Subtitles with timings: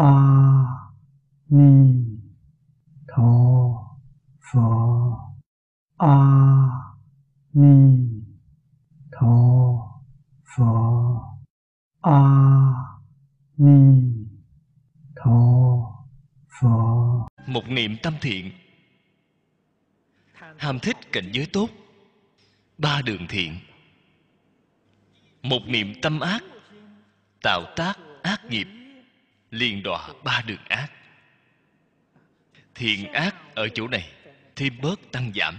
[0.00, 0.12] a
[1.48, 1.72] ni
[3.08, 3.32] tho
[4.40, 4.68] pho
[5.98, 6.16] a
[7.52, 7.74] ni
[9.12, 9.34] tho
[10.52, 10.72] pho
[12.00, 12.20] a
[13.56, 13.78] ni
[15.16, 15.38] tho
[16.60, 16.76] pho
[17.46, 18.50] một niệm tâm thiện.
[20.56, 21.68] Ham thích cảnh giới tốt.
[22.78, 23.58] Ba đường thiện.
[25.42, 26.44] Một niệm tâm ác.
[27.42, 28.79] Tạo tác ác nghiệp
[29.50, 30.92] liền đọa ba đường ác.
[32.74, 34.12] Thiện ác ở chỗ này
[34.56, 35.58] thêm bớt tăng giảm.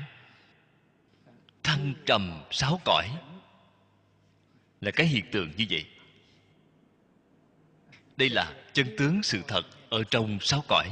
[1.64, 3.10] Thăng trầm sáu cõi.
[4.82, 5.86] Là cái hiện tượng như vậy.
[8.18, 10.88] Đây là chân tướng sự thật ở trong sáu cõi.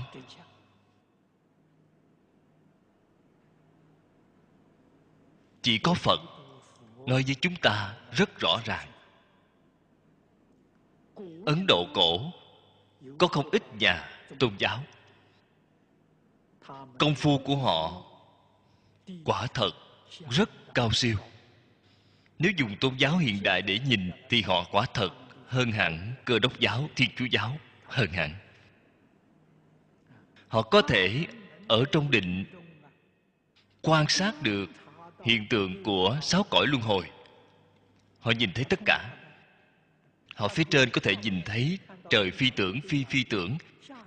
[5.61, 6.19] Chỉ có phật
[7.05, 8.87] nói với chúng ta rất rõ ràng.
[11.45, 12.31] Ấn độ cổ
[13.17, 14.83] có không ít nhà tôn giáo.
[16.97, 18.03] Công phu của họ
[19.25, 19.71] quả thật
[20.29, 21.17] rất cao siêu.
[22.39, 25.09] Nếu dùng tôn giáo hiện đại để nhìn thì họ quả thật
[25.47, 28.35] hơn hẳn cơ đốc giáo, thiên chúa giáo, hơn hẳn.
[30.47, 31.25] Họ có thể
[31.67, 32.45] ở trong định
[33.81, 34.69] quan sát được
[35.25, 37.09] hiện tượng của sáu cõi luân hồi.
[38.19, 39.15] Họ nhìn thấy tất cả.
[40.35, 43.57] Họ phía trên có thể nhìn thấy trời phi tưởng, phi phi tưởng.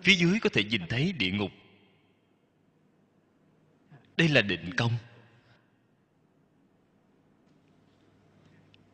[0.03, 1.51] Phía dưới có thể nhìn thấy địa ngục.
[4.17, 4.93] Đây là định công.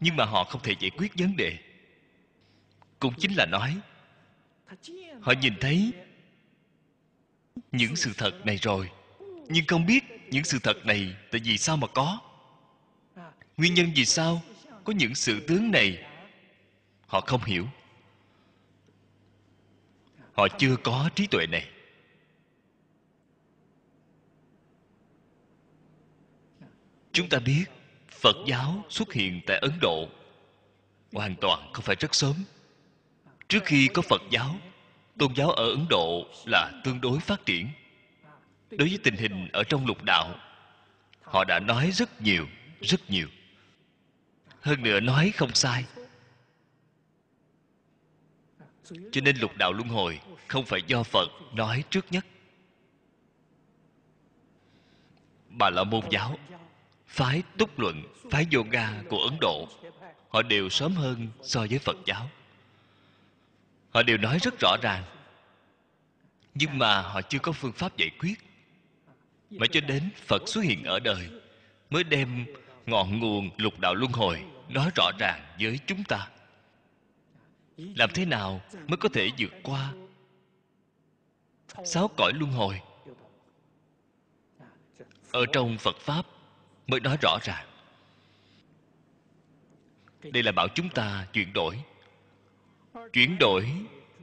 [0.00, 1.58] Nhưng mà họ không thể giải quyết vấn đề.
[2.98, 3.80] Cũng chính là nói,
[5.20, 5.92] họ nhìn thấy
[7.72, 8.90] những sự thật này rồi.
[9.48, 12.20] Nhưng không biết những sự thật này tại vì sao mà có.
[13.56, 14.42] Nguyên nhân vì sao
[14.84, 16.06] có những sự tướng này,
[17.06, 17.66] họ không hiểu
[20.38, 21.68] họ chưa có trí tuệ này.
[27.12, 27.64] Chúng ta biết
[28.10, 30.08] phật giáo xuất hiện tại ấn độ
[31.12, 32.34] hoàn toàn không phải rất sớm.
[33.48, 34.56] Trước khi có phật giáo,
[35.18, 37.68] tôn giáo ở ấn độ là tương đối phát triển.
[38.70, 40.34] Đối với tình hình ở trong lục đạo,
[41.22, 42.46] họ đã nói rất nhiều
[42.80, 43.28] rất nhiều.
[44.60, 45.84] Hơn nữa nói không sai
[49.12, 52.26] cho nên lục đạo luân hồi không phải do phật nói trước nhất.
[55.48, 56.38] Bà la môn giáo,
[57.06, 59.68] phái túc luận, phái yoga của ấn độ,
[60.28, 62.30] họ đều sớm hơn so với phật giáo.
[63.90, 65.04] Họ đều nói rất rõ ràng,
[66.54, 68.34] nhưng mà họ chưa có phương pháp giải quyết.
[69.50, 71.28] Mà cho đến phật xuất hiện ở đời,
[71.90, 72.46] mới đem
[72.86, 76.28] ngọn nguồn lục đạo luân hồi nói rõ ràng với chúng ta
[77.78, 79.92] làm thế nào mới có thể vượt qua?
[81.84, 82.80] Sáu cõi luân hồi.
[85.30, 86.26] Ở trong phật pháp
[86.86, 87.66] mới nói rõ ràng.
[90.22, 91.78] Đây là bảo chúng ta chuyển đổi.
[93.12, 93.72] Chuyển đổi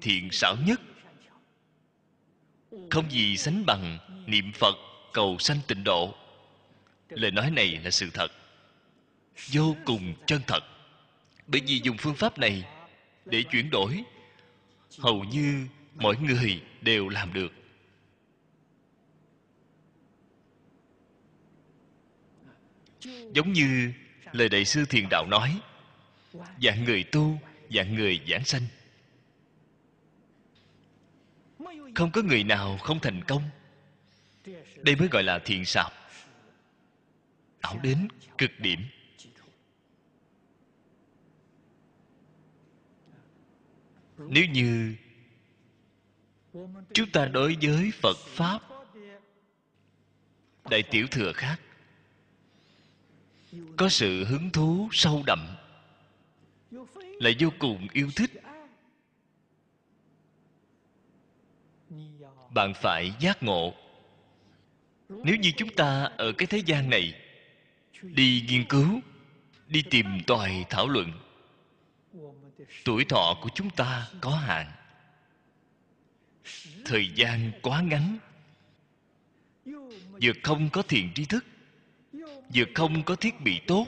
[0.02, 0.82] thiện xảo nhất.
[2.92, 4.76] Không gì sánh bằng niệm phật
[5.14, 6.16] cầu sanh tịnh độ.
[7.10, 8.32] Lời nói này là sự thật.
[9.52, 10.64] Vô cùng chân thật.
[11.48, 12.66] Bởi vì dùng phương pháp này
[13.26, 14.04] để chuyển đổi.
[15.00, 17.54] Hầu như mọi người đều làm được.
[23.34, 23.92] Giống như
[24.32, 25.60] lời đại sư thiền đạo nói,
[26.62, 28.62] dạng người tu, dạng người giảng sanh.
[31.96, 33.44] Không có người nào không thành công.
[34.78, 35.92] Đây mới gọi là thiện xảo
[37.66, 38.08] ảo đến
[38.38, 38.80] cực điểm.
[44.18, 44.96] Nếu như
[46.94, 48.60] chúng ta đối với phật pháp,
[50.70, 51.62] đại tiểu thừa khác,
[53.78, 55.40] có sự hứng thú sâu đậm
[57.20, 58.32] lại vô cùng yêu thích.
[62.50, 63.74] Bạn phải giác ngộ.
[65.10, 67.22] Nếu như chúng ta ở cái thế gian này
[68.02, 69.00] đi nghiên cứu,
[69.68, 71.12] đi tìm tòi thảo luận
[72.86, 74.72] tuổi thọ của chúng ta có hạn.
[76.86, 78.18] Thời gian quá ngắn.
[80.22, 81.46] Vừa không có thiện tri thức,
[82.56, 83.88] vừa không có thiết bị tốt.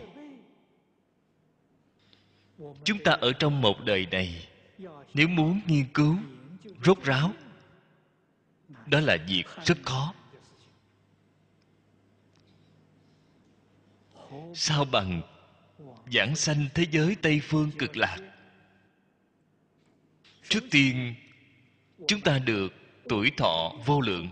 [2.83, 4.47] Chúng ta ở trong một đời này,
[5.13, 6.17] nếu muốn nghiên cứu,
[6.83, 7.33] rốt ráo,
[8.85, 10.13] đó là việc rất khó.
[14.53, 15.21] Sao bằng
[16.13, 18.17] giảng sanh thế giới tây phương cực lạc?
[20.49, 21.15] Trước tiên,
[22.07, 22.73] chúng ta được
[23.09, 24.29] tuổi thọ vô lượng.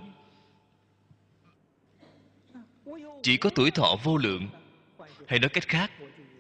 [3.24, 4.50] Chỉ có tuổi thọ vô lượng,
[5.28, 5.92] hay nói cách khác,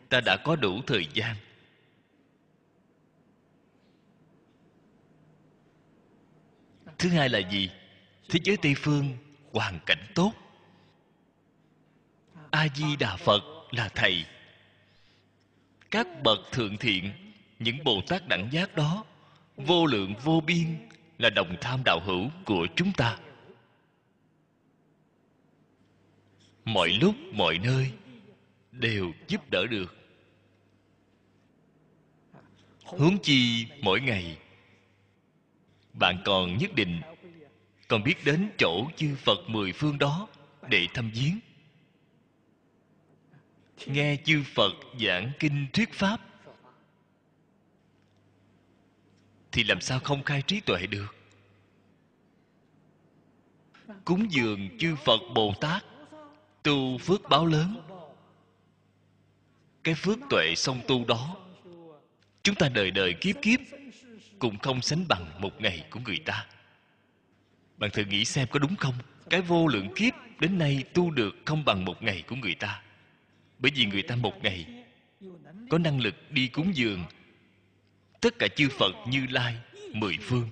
[0.10, 1.36] ta đã có đủ thời gian.
[6.98, 7.70] Thứ hai là gì?
[8.30, 9.18] Thế giới tây phương
[9.52, 10.34] hoàn cảnh tốt.
[12.52, 14.26] A di đà phật là thầy.
[15.92, 17.12] Các bậc thượng thiện,
[17.60, 19.06] những bồ tát đẳng giác đó
[19.58, 20.88] vô lượng vô biên
[21.18, 23.18] là đồng tham đạo hữu của chúng ta.
[26.66, 27.92] Mọi lúc, mọi nơi
[28.72, 29.96] đều giúp đỡ được.
[32.84, 34.38] Huống chi mỗi ngày,
[35.94, 37.02] bạn còn nhất định
[37.88, 40.28] còn biết đến chỗ chư phật mười phương đó
[40.70, 41.40] để thăm viếng.
[43.86, 46.20] Nghe chư phật giảng kinh thuyết pháp
[49.56, 51.16] thì làm sao không khai trí tuệ được?
[54.06, 55.84] Cúng dường chư phật bồ tát,
[56.64, 57.82] tu phước báo lớn.
[59.84, 61.38] Cái phước tuệ song tu đó,
[62.44, 63.60] chúng ta đời đời kiếp kiếp
[64.40, 66.48] cũng không sánh bằng một ngày của người ta.
[67.78, 68.96] Bạn thử nghĩ xem có đúng không?
[69.30, 72.82] Cái vô lượng kiếp đến nay tu được không bằng một ngày của người ta.
[73.60, 74.84] Bởi vì người ta một ngày
[75.70, 77.04] có năng lực đi cúng dường
[78.26, 79.58] tất cả chư phật như lai,
[79.94, 80.50] mười phương.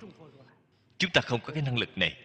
[0.98, 2.16] Chúng ta không có cái năng lực này.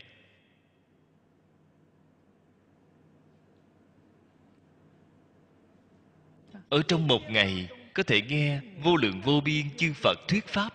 [6.69, 10.73] Ở trong một ngày, có thể nghe vô lượng vô biên chư phật thuyết pháp.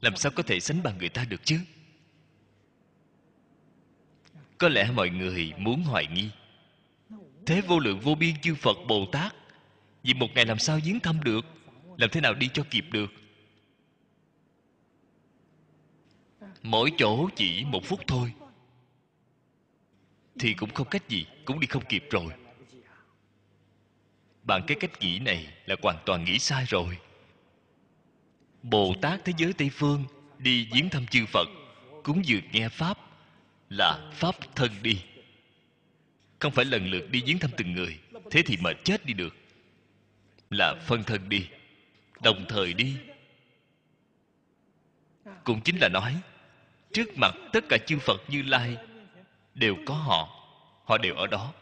[0.00, 1.60] Làm sao có thể sánh bằng người ta được chứ?
[4.58, 6.30] Có lẽ mọi người muốn hoài nghi.
[7.46, 9.34] Thế vô lượng vô biên chư phật bồ tát,
[10.02, 11.44] vì một ngày làm sao viếng thăm được?
[12.02, 13.12] Làm thế nào đi cho kịp được?
[16.62, 18.32] Mỗi chỗ chỉ một phút thôi.
[20.38, 22.32] Thì cũng không cách gì, cũng đi không kịp rồi.
[24.42, 26.98] Bạn cái cách nghĩ này là hoàn toàn nghĩ sai rồi.
[28.62, 30.04] Bồ tát thế giới tây phương
[30.38, 31.48] đi viếng thăm chư phật,
[32.04, 32.98] cúng dường nghe pháp
[33.68, 35.02] là pháp thân đi.
[36.38, 37.98] Không phải lần lượt đi viếng thăm từng người,
[38.30, 39.36] thế thì mệt chết đi được.
[40.50, 41.48] Là phân thân đi
[42.22, 42.96] đồng thời đi.
[45.44, 46.20] Cũng chính là nói,
[46.92, 48.76] trước mặt tất cả chư phật như lai
[49.54, 50.42] đều có họ
[50.84, 51.52] họ đều ở đó.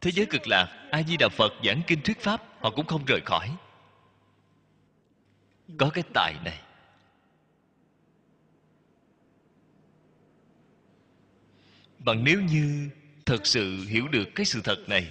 [0.00, 3.04] Thế giới cực lạc a di đà phật giảng kinh thuyết pháp, họ cũng không
[3.04, 3.56] rời khỏi.
[5.78, 6.60] Có cái tài này.
[11.98, 12.90] Bằng nếu như
[13.26, 15.10] thật sự hiểu được cái sự thật này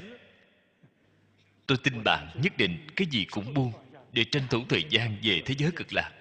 [1.72, 3.74] tôi tin bạn nhất định cái gì cũng buông
[4.12, 6.12] để tranh thủ thời gian về thế giới cực lạc.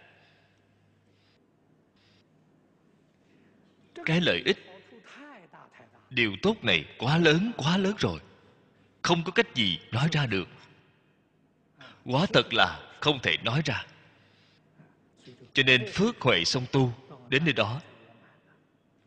[4.05, 4.58] Cái lợi ích,
[6.11, 8.20] điều tốt này quá lớn quá lớn rồi.
[9.02, 10.49] Không có cách gì nói ra được.
[12.05, 13.87] Quá thật là không thể nói ra.
[15.53, 16.93] Cho nên phước huệ song tu
[17.29, 17.81] đến nơi đó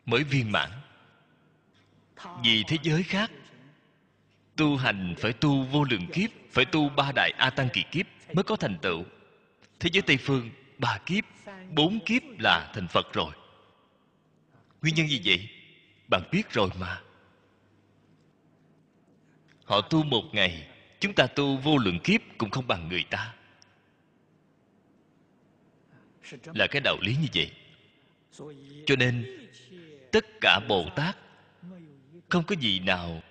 [0.06, 0.70] mới viên mãn.
[2.42, 3.30] Vì thế giới khác,
[4.56, 8.06] tu hành phải tu vô lượng kiếp phải tu ba đại a tăng kỳ kiếp
[8.32, 9.04] mới có thành tựu.
[9.80, 11.24] Thế giới tây phương, ba kiếp,
[11.70, 13.32] bốn kiếp là thành phật rồi.
[14.82, 15.48] Nguyên nhân gì vậy?
[16.08, 17.00] Bạn biết rồi mà.
[19.64, 20.68] Họ tu một ngày,
[21.00, 23.34] chúng ta tu vô lượng kiếp cũng không bằng người ta.
[26.54, 27.50] Là cái đạo lý như vậy.
[28.86, 29.40] Cho nên,
[30.12, 31.16] tất cả bồ tát,
[32.28, 33.22] không có gì nào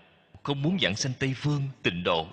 [0.43, 2.27] không muốn giảng sanh tây phương tịnh độ.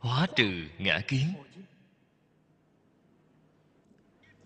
[0.00, 1.34] Hóa trừ ngã kiến.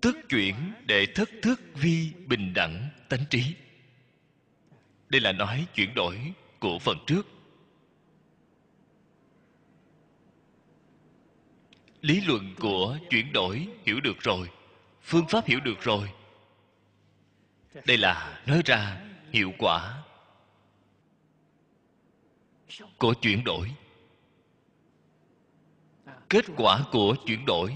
[0.00, 0.54] Tức chuyển
[0.86, 3.54] để thất thức vi bình đẳng tánh trí.
[5.08, 7.26] Đây là nói chuyển đổi của phần trước.
[12.00, 14.50] Lý luận của chuyển đổi hiểu được rồi,
[15.02, 16.10] phương pháp hiểu được rồi.
[17.86, 20.02] Đây là nói ra hiệu quả
[22.98, 23.70] của chuyển đổi
[26.34, 27.74] kết quả của chuyển đổi.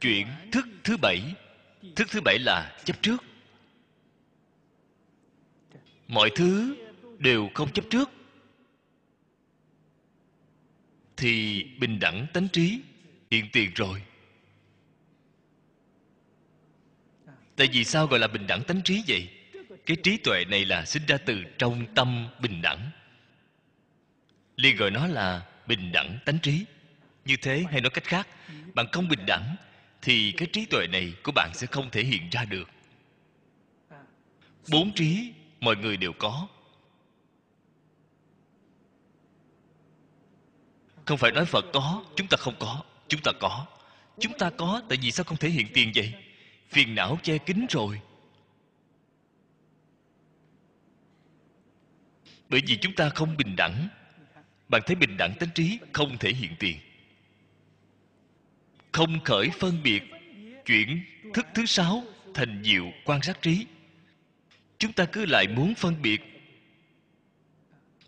[0.00, 1.34] Chuyển thức thứ bảy.
[1.96, 3.24] Thức thứ bảy là chấp trước.
[6.08, 6.76] Mọi thứ
[7.18, 8.10] đều không chấp trước.
[11.16, 12.80] Thì bình đẳng tánh trí,
[13.30, 14.02] hiện tiền rồi.
[17.56, 19.28] Tại vì sao gọi là bình đẳng tánh trí vậy?
[19.86, 22.90] Cái trí tuệ này là sinh ra từ trong tâm bình đẳng
[24.56, 26.64] liền gọi nó là bình đẳng tánh trí.
[27.24, 28.28] Như thế hay nói cách khác,
[28.74, 29.56] bạn không bình đẳng
[30.02, 32.68] thì cái trí tuệ này của bạn sẽ không thể hiện ra được.
[34.70, 36.48] Bốn trí mọi người đều có.
[41.04, 43.66] Không phải nói phật có, chúng ta không có, chúng ta có.
[44.18, 46.14] Chúng ta có, tại vì sao không thể hiện tiền vậy?
[46.68, 48.00] Phiền não che kín rồi.
[52.48, 53.88] Bởi vì chúng ta không bình đẳng
[54.68, 56.76] bạn thấy bình đẳng tánh trí không thể hiện tiền.
[58.92, 60.02] Không khởi phân biệt,
[60.64, 61.04] chuyển
[61.34, 62.04] thức thứ sáu
[62.34, 63.66] thành diệu quan sát trí.
[64.78, 66.20] Chúng ta cứ lại muốn phân biệt.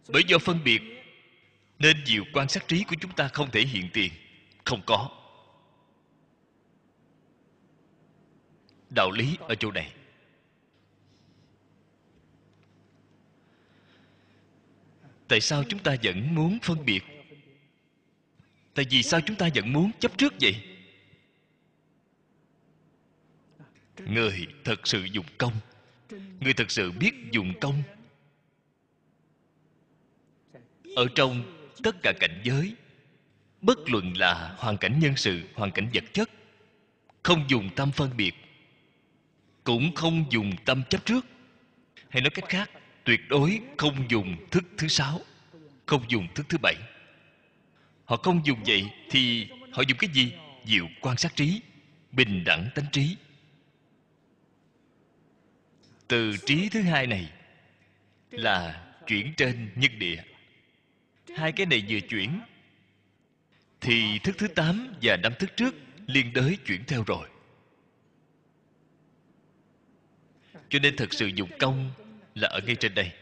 [0.08, 0.82] Bởi do phân biệt,
[1.78, 4.12] nên diệu quan sát trí của chúng ta không thể hiện tiền.
[4.64, 5.10] Không có.
[8.90, 9.92] Đạo lý ở chỗ này.
[15.28, 17.00] Tại sao chúng ta vẫn muốn phân biệt?
[18.74, 20.56] Tại vì sao chúng ta vẫn muốn chấp trước vậy?
[24.06, 25.52] Người thật sự dùng công.
[26.40, 27.82] Người thật sự biết dùng công.
[30.96, 32.74] Ở trong tất cả cảnh giới,
[33.60, 36.30] bất luận là hoàn cảnh nhân sự, hoàn cảnh vật chất,
[37.22, 38.34] không dùng tâm phân biệt,
[39.64, 41.26] cũng không dùng tâm chấp trước.
[42.08, 42.70] Hay nói cách khác
[43.08, 45.20] tuyệt đối không dùng thức thứ sáu,
[45.86, 46.74] không dùng thức thứ bảy.
[48.04, 50.32] Họ không dùng vậy thì họ dùng cái gì?
[50.64, 51.60] Diệu quan sát trí,
[52.12, 53.16] bình đẳng tánh trí.
[56.08, 57.32] Từ trí thứ hai này
[58.30, 60.22] là chuyển trên nhân địa.
[61.36, 62.40] Hai cái này vừa chuyển,
[63.80, 65.74] thì thức thứ tám và năm thức trước
[66.06, 67.28] liên đới chuyển theo rồi.
[70.68, 71.90] Cho nên thật sự dụng công
[72.40, 73.12] là ở ngay trên đây.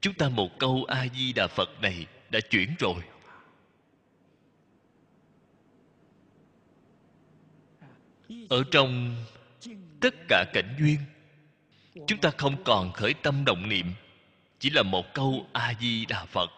[0.00, 3.02] Chúng ta một câu a di đà phật này đã chuyển rồi.
[8.48, 9.16] Ở trong
[10.00, 10.98] tất cả cảnh duyên,
[12.06, 13.86] chúng ta không còn khởi tâm động niệm,
[14.58, 16.50] chỉ là một câu a di đà phật.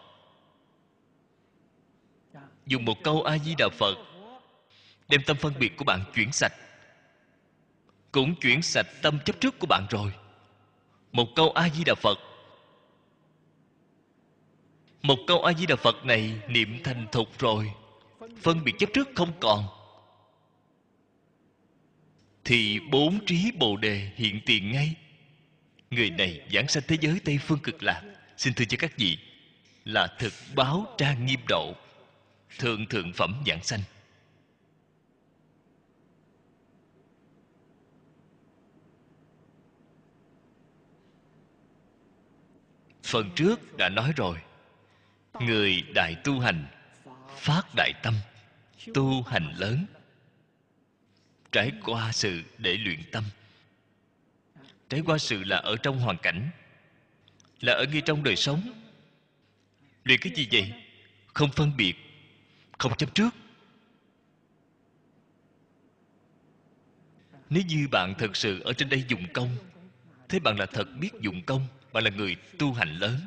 [2.65, 3.95] Dùng một câu a di đà phật,
[5.07, 6.53] đem tâm phân biệt của bạn chuyển sạch,
[8.11, 10.13] cũng chuyển sạch tâm chấp trước của bạn rồi
[11.15, 12.19] một câu a di đà phật.
[15.01, 17.71] Một câu a di đà phật này niệm thành thục rồi,
[18.41, 19.65] phân biệt chấp trước không còn.
[22.43, 24.95] Thì bốn trí bồ đề hiện tiền ngay.
[25.89, 28.01] Người này giảng sanh thế giới tây phương cực lạc.
[28.37, 29.17] Xin thưa cho các vị,
[29.85, 31.73] là thực báo trang nghiêm độ,
[32.59, 33.81] thượng thượng phẩm giảng sanh.
[43.05, 44.37] Phần trước đã nói rồi.
[45.39, 46.65] Người đại tu hành,
[47.37, 48.13] phát đại tâm,
[48.93, 49.85] tu hành lớn.
[51.51, 53.23] Trải qua sự để luyện tâm.
[54.89, 56.49] Trải qua sự là ở trong hoàn cảnh,
[57.61, 58.61] là ở ngay trong đời sống.
[60.03, 60.73] Luyện cái gì vậy?
[61.33, 61.95] Không phân biệt,
[62.77, 63.29] không chấp trước.
[67.49, 69.57] Nếu như bạn thật sự ở trên đây dùng công
[70.29, 73.19] thế bạn là thật biết dụng công bạn là người tu hành lớn.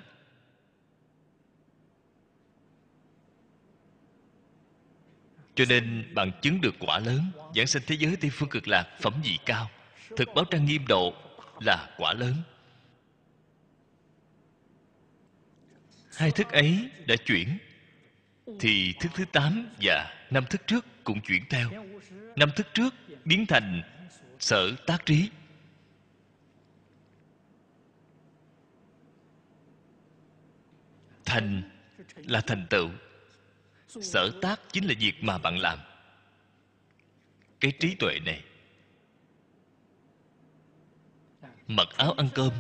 [5.54, 7.22] Cho nên bạn chứng được quả lớn,
[7.56, 9.70] giảng sanh thế giới tây phương cực lạc phẩm vị cao.
[10.16, 11.14] Thực báo trang nghiêm độ
[11.60, 12.34] là quả lớn.
[16.16, 17.58] Hai thức ấy đã chuyển.
[18.60, 21.70] Thì thức thứ tám và năm thức trước cũng chuyển theo.
[22.37, 22.94] Năm thức trước
[23.25, 23.82] biến thành
[24.38, 25.28] sở tác trí.
[31.28, 31.62] Thành
[32.26, 32.90] là thành tựu
[33.88, 35.78] sở tác chính là việc mà bạn làm.
[37.61, 38.42] Cái trí tuệ này,
[41.68, 42.52] mặc áo ăn cơm,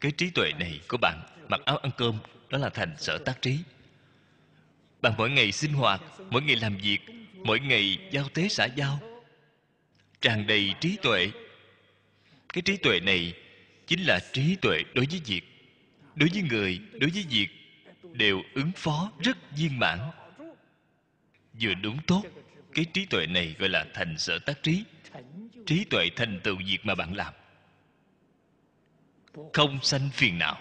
[0.00, 2.18] cái trí tuệ này của bạn mặc áo ăn cơm,
[2.50, 3.58] đó là thành sở tác trí.
[5.02, 7.00] Bạn mỗi ngày sinh hoạt, mỗi ngày làm việc,
[7.34, 9.00] mỗi ngày giao tế xã giao,
[10.20, 11.30] tràn đầy trí tuệ.
[12.48, 13.34] Cái trí tuệ này
[13.86, 15.42] chính là trí tuệ đối với việc,
[16.14, 17.48] đối với người, đối với việc
[18.18, 19.98] đều ứng phó rất viên mãn.
[21.60, 22.22] Vừa đúng tốt,
[22.74, 24.84] cái trí tuệ này gọi là thành sở tác trí.
[25.66, 27.34] Trí tuệ thành tựu việc mà bạn làm.
[29.52, 30.60] Không sanh phiền não.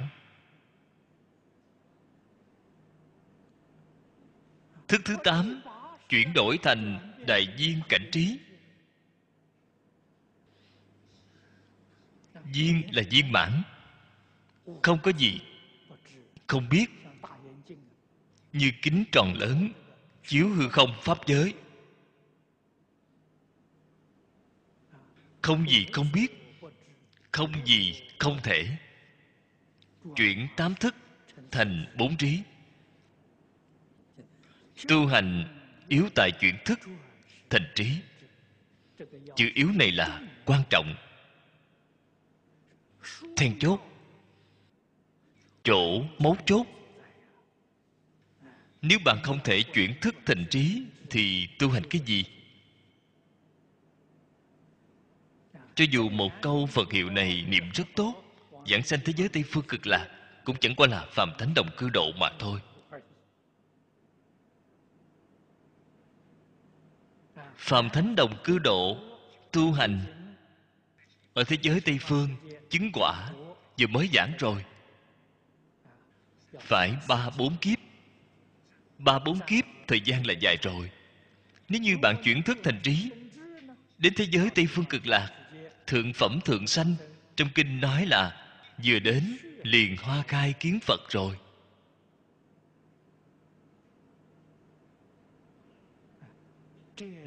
[4.87, 5.61] Thức thứ tám,
[6.09, 8.39] chuyển đổi thành đại viên cảnh trí.
[12.43, 13.61] Viên là viên mãn.
[14.83, 15.41] Không có gì
[16.47, 17.04] không biết
[18.55, 19.69] như kính tròn lớn,
[20.23, 21.53] chiếu hư không pháp giới.
[25.41, 26.61] Không gì không biết,
[27.31, 28.77] không gì không thể.
[30.15, 30.95] Chuyển tám thức
[31.51, 32.41] thành bốn trí.
[34.87, 36.79] Tu hành yếu tại chuyển thức
[37.49, 37.91] thành trí.
[39.35, 40.95] Chữ yếu này là quan trọng.
[43.37, 43.79] Then chốt,
[45.63, 46.67] chỗ mấu chốt
[48.87, 52.25] nếu bạn không thể chuyển thức thành trí, thì tu hành cái gì?
[55.75, 58.23] Cho dù một câu phật hiệu này niệm rất tốt,
[58.67, 60.09] giảng sanh thế giới tây phương cực lạc,
[60.43, 62.59] cũng chẳng qua là phàm thánh đồng cư độ mà thôi.
[67.57, 68.97] Phàm thánh đồng cư độ,
[69.51, 70.01] tu hành
[71.33, 72.29] ở thế giới tây phương,
[72.69, 73.31] chứng quả,
[73.79, 74.65] vừa mới giảng rồi,
[76.59, 77.84] phải ba bốn kiếp
[78.97, 80.91] ba bốn kiếp, thời gian là dài rồi.
[81.69, 83.11] Nếu như bạn chuyển thức thành trí,
[83.97, 85.31] đến thế giới tây phương cực lạc,
[85.87, 86.95] thượng phẩm thượng sanh,
[87.35, 88.47] trong kinh nói là,
[88.85, 91.37] vừa đến, liền hoa khai kiến phật rồi.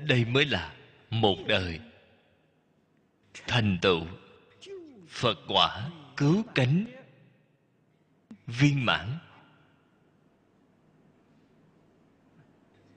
[0.06, 0.74] Đây mới là
[1.10, 1.80] một đời.
[3.46, 4.06] Thành tựu.
[5.08, 6.84] Phật quả cứu cánh.
[8.46, 9.18] Viên mãn.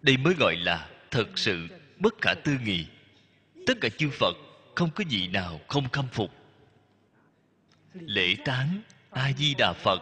[0.02, 1.68] Đây mới gọi là thật sự
[2.00, 2.86] bất khả tư nghị.
[3.68, 4.38] Tất cả chư phật
[4.76, 6.32] không có gì nào không khâm phục.
[7.94, 8.82] Lễ tán
[9.12, 10.02] a di đà phật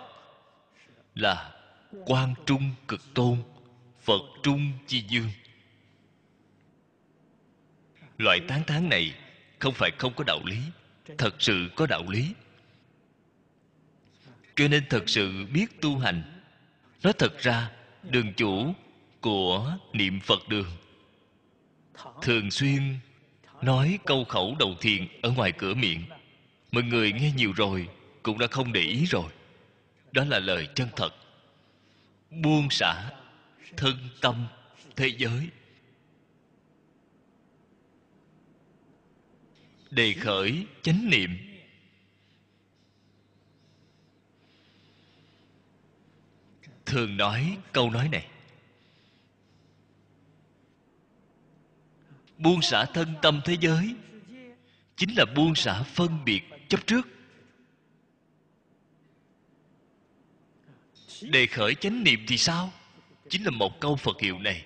[1.16, 1.52] là
[2.06, 3.38] quan trung cực tôn,
[4.02, 5.30] phật trung chi dương.
[8.18, 9.16] Loại tán tán này
[9.60, 10.58] không phải không có đạo lý,
[11.18, 12.34] thật sự có đạo lý.
[14.56, 16.22] Cho nên thật sự biết tu hành
[17.04, 17.72] nói thật ra
[18.04, 18.74] đường chủ
[19.22, 20.72] của niệm phật đường.
[22.22, 23.00] Thường xuyên
[23.62, 26.04] nói câu khẩu đầu thiền ở ngoài cửa miệng.
[26.72, 27.88] Mọi người nghe nhiều rồi
[28.24, 29.32] cũng đã không để ý rồi.
[30.12, 31.10] Đó là lời chân thật.
[32.30, 33.12] Buông xả
[33.78, 34.48] thân tâm
[34.96, 35.50] thế giới.
[39.90, 41.38] Đề khởi chánh niệm.
[46.86, 48.28] Thường nói câu nói này
[52.40, 53.96] buông xả thân tâm thế giới.
[54.96, 57.08] Chính là buông xả phân biệt chấp trước.
[61.22, 62.74] Đề khởi chánh niệm thì sao?
[63.30, 64.66] Chính là một câu phật hiệu này.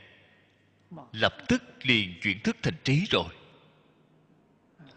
[1.12, 3.34] Lập tức liền chuyển thức thành trí rồi.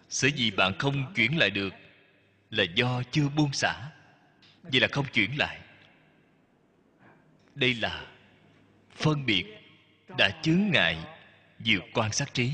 [0.08, 1.74] Sở dĩ bạn không chuyển lại được
[2.50, 3.90] là do chưa buông xả.
[4.62, 5.60] Vậy là không chuyển lại.
[7.54, 8.06] Đây là
[8.96, 9.44] phân biệt
[10.18, 10.98] đã chướng ngại
[11.58, 12.50] vượt quan sát trí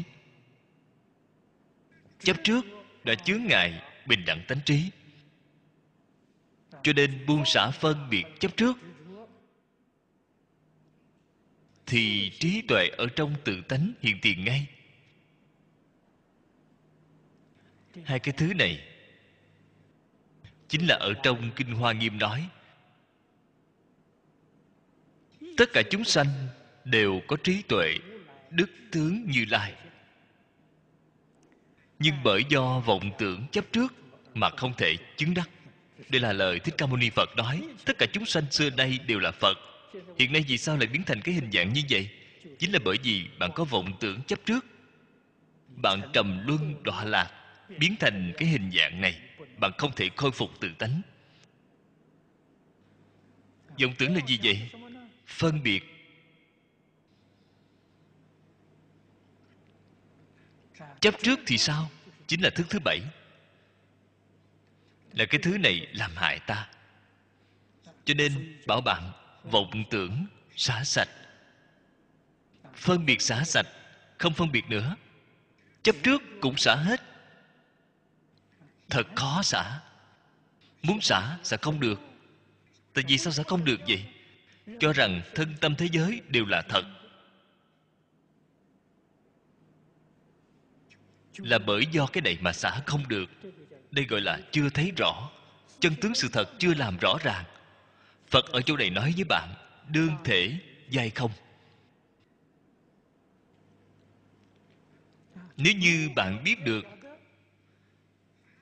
[2.23, 2.65] chấp trước
[3.05, 4.91] đã chướng ngại bình đẳng tánh trí.
[6.83, 8.77] Cho nên buông xả phân biệt chấp trước,
[11.87, 14.67] thì trí tuệ ở trong tự tánh hiện tiền ngay.
[18.05, 18.89] Hai cái thứ này
[20.69, 22.49] chính là ở trong kinh hoa nghiêm nói,
[25.57, 26.27] tất cả chúng sanh
[26.85, 27.95] đều có trí tuệ
[28.51, 29.75] đức tướng như lai
[32.03, 33.95] nhưng bởi do vọng tưởng chấp trước
[34.35, 35.51] mà không thể chứng đắc.
[36.09, 38.99] Đây là lời thích ca mâu ni phật nói tất cả chúng sanh xưa nay
[39.07, 39.59] đều là phật.
[40.19, 42.09] Hiện nay vì sao lại biến thành cái hình dạng như vậy?
[42.59, 44.67] Chính là bởi vì bạn có vọng tưởng chấp trước.
[45.69, 47.31] Bạn trầm luân đọa lạc
[47.79, 49.21] biến thành cái hình dạng này.
[49.57, 51.03] Bạn không thể khôi phục tự tánh.
[53.81, 54.71] Vọng tưởng là gì vậy?
[55.27, 55.92] Phân biệt
[61.03, 61.91] chấp trước thì sao?
[62.27, 63.01] Chính là thức thứ bảy.
[65.13, 66.69] Là cái thứ này làm hại ta.
[68.05, 69.13] Cho nên bảo bạn
[69.45, 71.09] vọng tưởng xả sạch.
[72.75, 73.67] Phân biệt xả sạch,
[74.19, 74.97] không phân biệt nữa.
[75.83, 77.01] Chấp trước cũng xả hết.
[78.91, 79.81] Thật khó xả.
[80.83, 82.01] Muốn xả sẽ không được.
[82.95, 84.05] Tại vì sao sẽ không được vậy?
[84.81, 86.85] Cho rằng thân tâm thế giới đều là thật.
[91.37, 93.31] Là bởi do cái này mà xả không được.
[93.91, 95.31] Đây gọi là chưa thấy rõ.
[95.81, 97.45] Chân tướng sự thật chưa làm rõ ràng.
[98.29, 99.55] Phật ở chỗ này nói với bạn,
[99.89, 100.59] đương thể,
[100.91, 101.31] dai không?
[105.57, 106.85] Nếu như bạn biết được,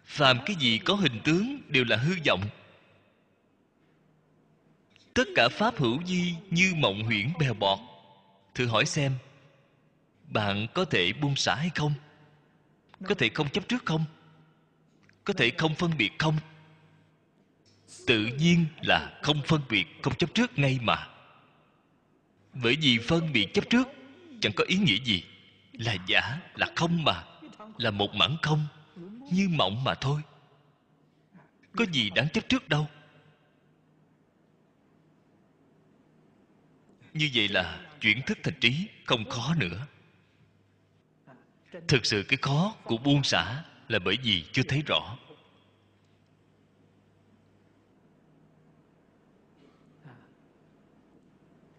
[0.04, 2.42] phàm cái gì có hình tướng đều là hư vọng.
[5.14, 7.78] Tất cả pháp hữu di như mộng huyễn bèo bọt.
[8.54, 9.12] Thử hỏi xem,
[10.28, 11.94] bạn có thể buông xả hay không?
[13.08, 14.04] Có thể không chấp trước không?
[15.24, 16.36] Có thể không phân biệt không?
[18.06, 21.08] Tự nhiên là không phân biệt, không chấp trước ngay mà.
[22.54, 23.88] Bởi vì phân biệt chấp trước
[24.40, 25.24] chẳng có ý nghĩa gì.
[25.72, 27.24] Là giả, là không mà.
[27.76, 28.66] Là một mảng không,
[29.32, 30.20] như mộng mà thôi.
[31.76, 32.88] Có gì đáng chấp trước đâu.
[37.14, 39.86] Như vậy là chuyển thức thành trí, không khó nữa
[41.88, 45.16] thực sự cái khó của buông xả là bởi vì chưa thấy rõ.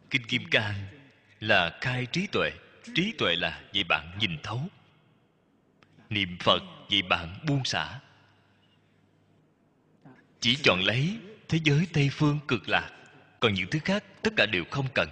[0.09, 0.75] Kinh kim cang
[1.39, 2.51] là khai trí tuệ.
[2.95, 4.61] Trí tuệ là vậy bạn nhìn thấu.
[6.09, 7.99] Niệm phật vậy bạn buông xả.
[10.39, 11.17] Chỉ chọn lấy
[11.49, 12.89] thế giới tây phương cực lạc.
[13.39, 15.09] Còn những thứ khác, tất cả đều không cần.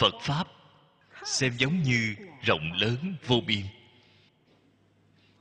[0.00, 0.48] Phật pháp
[1.24, 3.62] xem giống như rộng lớn vô biên.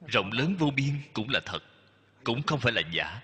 [0.08, 1.64] Rộng lớn vô biên cũng là thật,
[2.24, 3.22] cũng không phải là giả.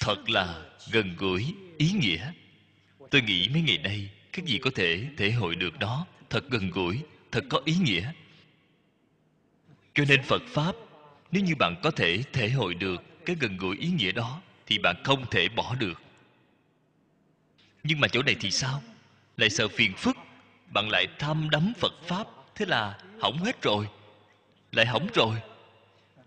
[0.00, 2.32] Thật là gần gũi, ý nghĩa.
[3.10, 6.70] Tôi nghĩ mấy ngày nay các gì có thể thể hội được đó, thật gần
[6.70, 8.12] gũi, thật có ý nghĩa.
[9.94, 10.74] Cho nên phật pháp,
[11.30, 14.78] nếu như bạn có thể thể hội được cái gần gũi ý nghĩa đó, thì
[14.78, 16.02] bạn không thể bỏ được.
[17.82, 18.82] Nhưng mà chỗ này thì sao?
[19.36, 20.16] Lại sợ phiền phức
[20.68, 23.88] bạn lại tham đắm phật pháp, thế là hỏng hết rồi.
[24.72, 25.36] Lại hỏng rồi.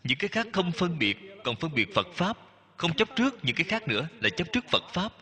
[0.03, 2.37] Những cái khác không phân biệt, còn phân biệt phật pháp.
[2.77, 5.13] Không chấp trước những cái khác nữa là chấp trước phật pháp.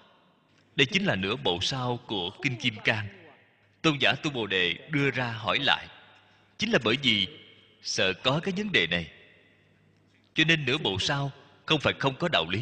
[0.76, 3.08] Đây chính là nửa bộ sau của kinh kim cang.
[3.82, 5.88] Tôn giả tu bồ đề đưa ra hỏi lại,
[6.58, 7.28] chính là bởi vì
[7.82, 9.12] sợ có cái vấn đề này.
[10.34, 11.32] Cho nên nửa bộ sau
[11.66, 12.62] không phải không có đạo lý.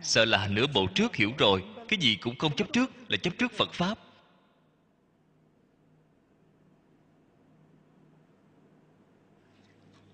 [0.00, 3.30] Sợ là nửa bộ trước hiểu rồi, cái gì cũng không chấp trước là chấp
[3.38, 3.98] trước phật pháp.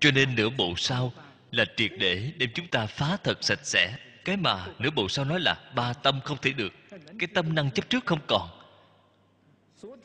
[0.03, 1.13] Cho nên nửa bộ sau
[1.51, 3.95] là triệt để đem chúng ta phá thật sạch sẽ.
[4.25, 6.73] Cái mà nửa bộ sau nói là ba tâm không thể được,
[7.19, 8.49] cái tâm năng chấp trước không còn.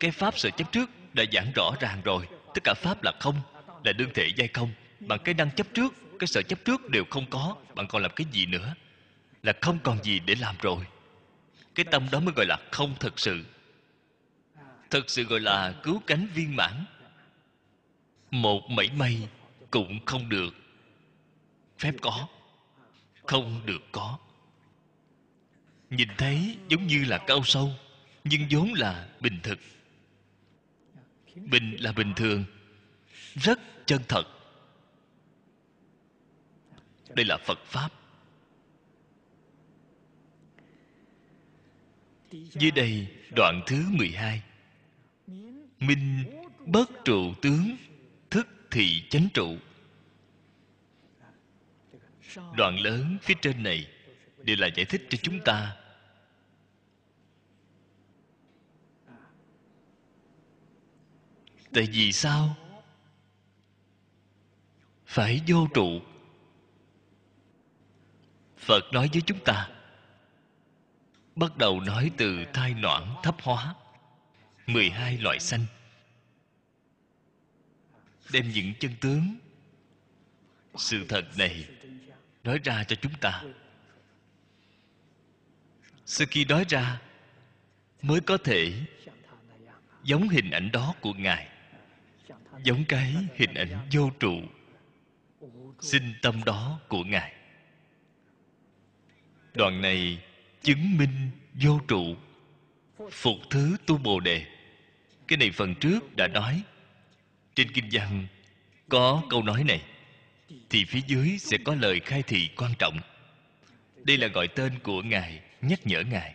[0.01, 3.41] Cái pháp sở chấp trước đã giảng rõ ràng rồi, tất cả pháp là không,
[3.85, 4.71] là đương thể giai không.
[5.01, 8.11] Bằng cái năng chấp trước, cái sở chấp trước đều không có, bạn còn làm
[8.17, 8.75] cái gì nữa?
[9.43, 10.85] Là không còn gì để làm rồi.
[11.75, 13.45] Cái tâm đó mới gọi là không thật sự.
[14.91, 16.85] Thật sự gọi là cứu cánh viên mãn.
[18.31, 19.29] Một mảy may
[19.71, 20.55] cũng không được.
[21.79, 22.29] Phép có,
[23.23, 24.19] không được có.
[25.91, 27.71] Nhìn thấy giống như là cao sâu,
[28.25, 29.59] nhưng vốn là bình thực.
[31.35, 32.45] Bình là bình thường,
[33.35, 34.25] rất chân thật.
[37.09, 37.93] Đây là phật pháp.
[42.31, 44.43] Dưới đây đoạn thứ 12
[45.81, 46.25] Minh
[46.67, 47.77] bất trụ tướng
[48.71, 49.57] thị thì chánh trụ.
[52.57, 53.89] Đoạn lớn phía trên này
[54.43, 55.77] Đều là giải thích cho chúng ta.
[61.73, 62.57] Tại vì sao?
[65.07, 66.01] Phải vô trụ.
[68.57, 69.69] Phật nói với chúng ta,
[71.37, 73.75] Bắt đầu nói từ thai noãn thấp hóa
[74.67, 75.67] 12 loại sanh.
[78.33, 79.37] Đem những chân tướng.
[80.77, 81.69] Sự thật này
[82.45, 83.43] Nói ra cho chúng ta.
[86.07, 87.01] Sau khi nói ra,
[88.03, 88.73] Mới có thể
[90.05, 91.49] Giống hình ảnh đó của Ngài,
[92.63, 94.41] Giống cái hình ảnh vô trụ,
[95.81, 97.35] Sinh tâm đó của Ngài.
[99.55, 100.23] Đoạn này
[100.63, 102.17] chứng minh vô trụ,
[103.11, 104.47] Phục thứ tu Bồ Đề.
[105.29, 106.63] Cái này phần trước đã nói.
[107.59, 108.27] Trên Kinh văn
[108.89, 109.83] Có câu nói này,
[110.71, 112.99] Thì phía dưới sẽ có lời khai thị quan trọng.
[113.97, 116.35] Đây là gọi tên của Ngài, Nhắc nhở Ngài.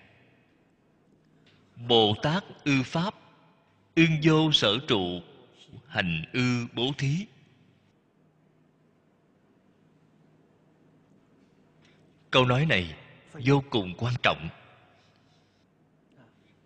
[1.87, 3.13] Bồ Tát ư Pháp
[3.95, 5.21] Ưng vô sở trụ,
[5.87, 7.25] Hành ư bố thí.
[12.31, 12.95] Câu nói này
[13.45, 14.49] vô cùng quan trọng.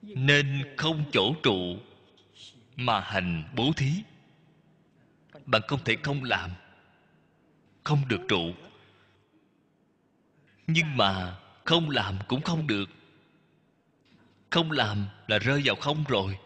[0.02, 1.78] Nên không chỗ trụ
[2.76, 3.91] mà hành bố thí
[5.48, 6.52] bạn không thể không làm.
[7.84, 8.54] Không được trụ.
[10.68, 12.90] Nhưng mà không làm cũng không được.
[14.50, 16.38] Không làm là rơi vào không rồi.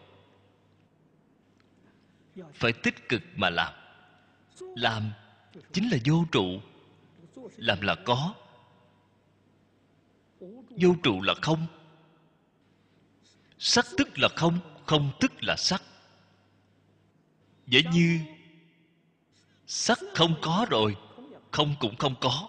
[2.54, 3.74] Phải tích cực mà làm.
[4.58, 5.12] Làm
[5.72, 6.60] chính là vô trụ.
[7.56, 8.34] Làm là có.
[10.70, 11.66] Vô trụ là không.
[13.58, 15.82] Sắc tức là không không tức là sắc.
[17.66, 18.20] Dễ như
[19.74, 20.96] sắc không có rồi,
[21.50, 22.48] không cũng không có.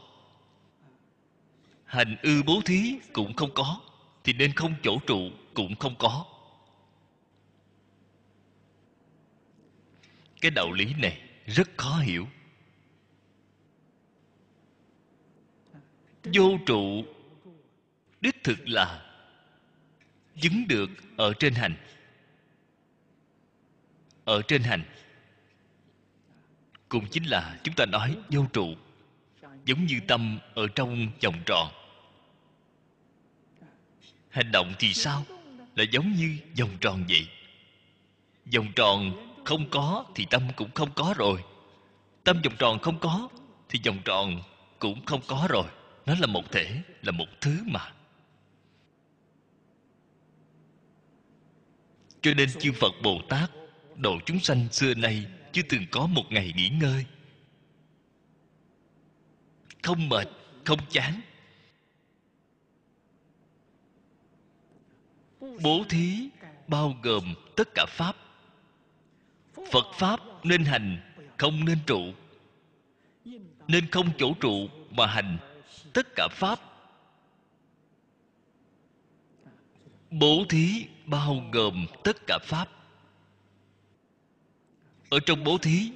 [1.86, 3.81] Hành ư bố thí cũng không có,
[4.23, 6.25] thì nên không chỗ trụ cũng không có.
[10.41, 12.27] Cái đạo lý này rất khó hiểu.
[16.23, 17.03] Vô trụ,
[18.21, 19.15] đích thực là
[20.41, 21.75] chứng được ở trên hành.
[24.25, 24.83] Ở trên hành
[26.93, 28.75] cũng chính là chúng ta nói vô trụ,
[29.65, 31.71] giống như tâm ở trong vòng tròn.
[34.29, 35.25] Hành động thì sao
[35.75, 37.27] là giống như vòng tròn vậy?
[38.56, 41.43] Vòng tròn không có thì tâm cũng không có rồi.
[42.23, 43.29] Tâm vòng tròn không có
[43.69, 44.41] thì vòng tròn
[44.79, 45.67] cũng không có rồi.
[46.06, 47.91] Nó là một thể, là một thứ mà.
[52.21, 53.51] Cho nên chư phật bồ tát,
[53.95, 57.06] độ chúng sanh xưa nay chưa từng có một ngày nghỉ ngơi.
[59.84, 60.28] Không mệt,
[60.66, 61.22] không chán.
[65.39, 66.30] Bố thí
[66.68, 68.16] bao gồm tất cả pháp.
[69.72, 72.13] Phật pháp nên hành, không nên trụ.
[73.68, 75.38] Nên không chỗ trụ mà hành
[75.94, 76.60] tất cả pháp.
[80.12, 82.83] Bố thí bao gồm tất cả pháp
[85.13, 85.91] ở trong bố thí,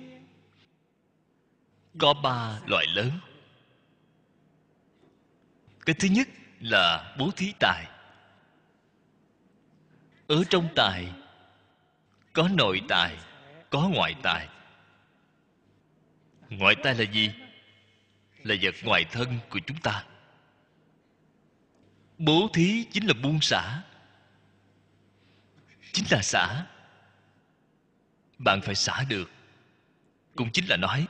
[2.00, 3.12] có ba loại lớn.
[5.86, 6.28] Cái thứ nhất
[6.60, 7.88] là bố thí tài.
[10.28, 11.12] Ở trong tài,
[12.34, 13.18] có nội tài,
[13.70, 14.48] có ngoại tài.
[16.50, 17.32] Ngoại tài là gì?
[18.44, 20.06] Là vật ngoài thân của chúng ta.
[22.18, 23.82] Bố thí chính là buông xả.
[25.92, 26.66] Chính là xả
[28.38, 29.30] bạn phải xả được.
[30.36, 31.08] Cũng chính là nói.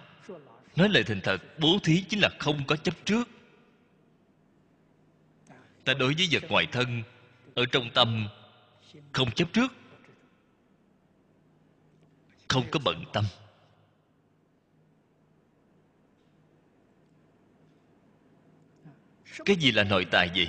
[0.76, 3.28] Nói lời thành thật, bố thí chính là không có chấp trước.
[5.86, 7.04] Ta đối với vật ngoài thân,
[7.56, 8.28] ở trong tâm,
[9.12, 9.74] không chấp trước.
[12.48, 13.26] Không có bận tâm.
[19.46, 20.48] Cái gì là nội tài gì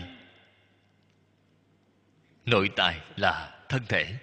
[2.49, 4.15] nội tài là thân thể.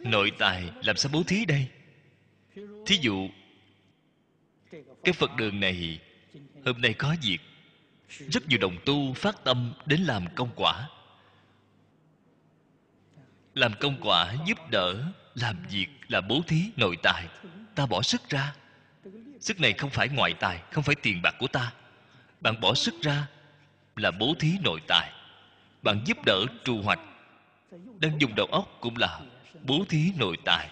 [0.00, 1.68] Nội tài làm sao bố thí đây?
[2.86, 3.28] Thí dụ,
[5.04, 6.00] cái phật đường này,
[6.64, 7.38] hôm nay có việc.
[8.08, 10.88] Rất nhiều đồng tu phát tâm đến làm công quả.
[13.54, 17.28] Làm công quả giúp đỡ, làm việc là bố thí, nội tài.
[17.74, 18.54] Ta bỏ sức ra.
[19.40, 21.72] Sức này không phải ngoại tài, không phải tiền bạc của ta.
[22.40, 23.26] Bạn bỏ sức ra
[23.96, 25.12] là bố thí nội tài.
[25.82, 27.00] Bạn giúp đỡ trù hoạch.
[27.98, 29.20] Đang dùng đầu óc cũng là
[29.66, 30.70] bố thí nội tài.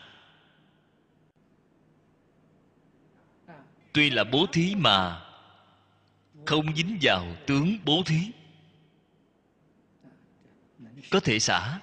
[3.93, 5.25] Tuy là bố thí mà
[6.47, 8.31] không dính vào tướng bố thí.
[11.11, 11.81] Có thể xả,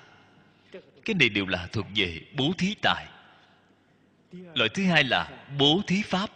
[1.05, 3.07] cái này đều là thuộc về bố thí tài.
[4.31, 6.29] Loại thứ hai là bố thí pháp.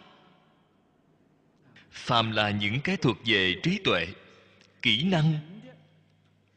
[1.90, 4.06] Phàm là những cái thuộc về trí tuệ,
[4.82, 5.38] kỹ năng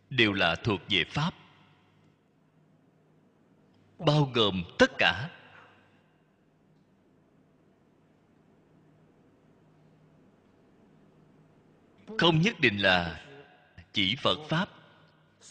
[0.10, 1.34] đều là thuộc về pháp
[3.99, 5.29] bao gồm tất cả.
[12.17, 13.25] Không nhất định là
[13.93, 14.69] chỉ phật pháp.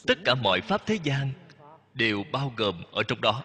[0.07, 1.33] Tất cả mọi pháp thế gian
[1.95, 3.45] đều bao gồm ở trong đó.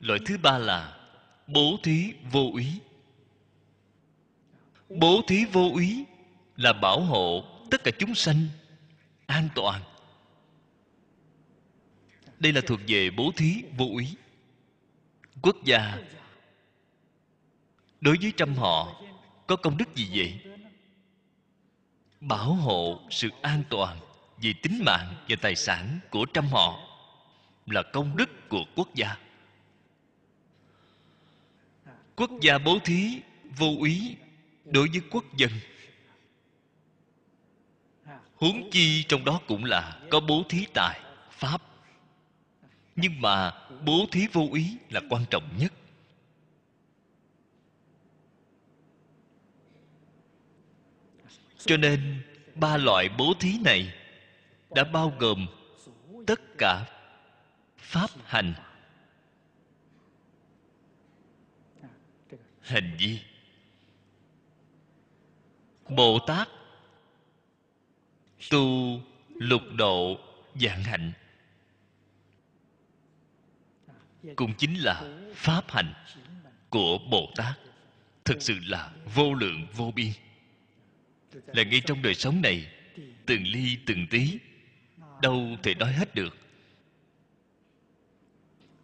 [0.00, 0.98] Loại thứ ba là
[1.46, 2.80] bố thí vô úy
[4.88, 6.04] bố thí vô úy
[6.56, 8.46] là bảo hộ tất cả chúng sanh
[9.26, 9.82] an toàn
[12.38, 14.16] đây là thuộc về bố thí, vô úy.
[15.42, 15.98] Quốc gia.
[18.00, 19.02] Đối với trăm họ,
[19.46, 20.40] có công đức gì vậy?
[22.20, 23.98] Bảo hộ sự an toàn
[24.42, 26.80] về tính mạng và tài sản của trăm họ
[27.66, 29.16] là công đức của quốc gia.
[32.16, 33.20] Quốc gia bố thí,
[33.58, 34.16] vô úy
[34.64, 35.50] đối với quốc dân.
[38.34, 41.62] Huống chi trong đó cũng là có bố thí tài, pháp
[42.96, 43.52] nhưng mà
[43.84, 45.72] bố thí vô ý là quan trọng nhất.
[51.58, 52.22] Cho nên,
[52.54, 53.94] ba loại bố thí này
[54.74, 55.46] đã bao gồm
[56.26, 56.86] tất cả
[57.76, 58.54] pháp hành
[62.60, 63.20] hành vi,
[65.88, 66.48] bồ tát,
[68.50, 70.18] tu lục độ
[70.54, 71.12] dạng hạnh
[74.36, 75.02] cũng chính là
[75.34, 75.94] pháp hành
[76.68, 77.58] của bồ tát
[78.24, 80.12] thực sự là vô lượng, vô biên.
[81.46, 82.66] Là ngay trong đời sống này,
[83.26, 84.38] từng ly, từng tí,
[85.22, 86.36] đâu thể nói hết được.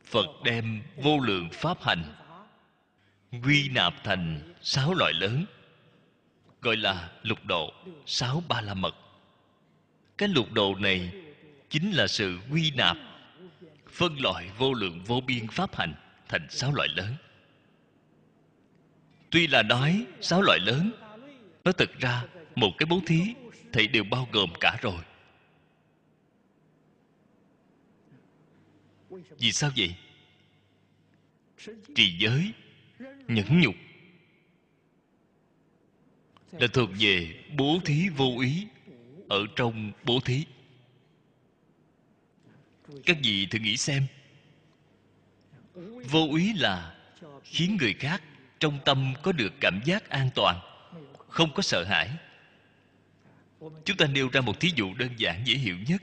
[0.04, 2.14] Phật đem vô lượng pháp hành,
[3.44, 5.44] quy nạp thành sáu loại lớn,
[6.60, 7.72] gọi là lục độ,
[8.06, 8.94] sáu ba la mật.
[10.18, 11.12] Cái lục độ này
[11.70, 12.96] chính là sự quy nạp
[13.92, 15.94] phân loại vô lượng vô biên pháp hành
[16.28, 17.14] thành sáu loại lớn.
[19.30, 20.92] Tuy là nói sáu loại lớn,
[21.64, 22.24] nó thực ra
[22.54, 23.34] một cái bố thí
[23.72, 25.02] thì đều bao gồm cả rồi.
[29.38, 29.94] Vì sao vậy?
[31.94, 32.52] Trì giới,
[33.28, 33.74] nhẫn nhục
[36.52, 38.66] là thuộc về bố thí vô ý
[39.28, 40.44] ở trong bố thí
[43.06, 44.06] các vị thử nghĩ xem.
[46.10, 46.94] Vô ý là
[47.44, 48.22] khiến người khác
[48.60, 50.60] trong tâm có được cảm giác an toàn,
[51.28, 52.10] không có sợ hãi.
[53.84, 56.02] Chúng ta nêu ra một thí dụ đơn giản dễ hiểu nhất.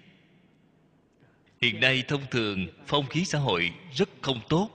[1.61, 4.69] Hiện nay thông thường phong khí xã hội rất không tốt.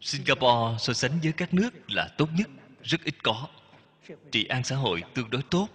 [0.00, 2.50] Singapore so sánh với các nước là tốt nhất,
[2.82, 3.48] rất ít có.
[4.30, 5.68] Trị an xã hội tương đối tốt.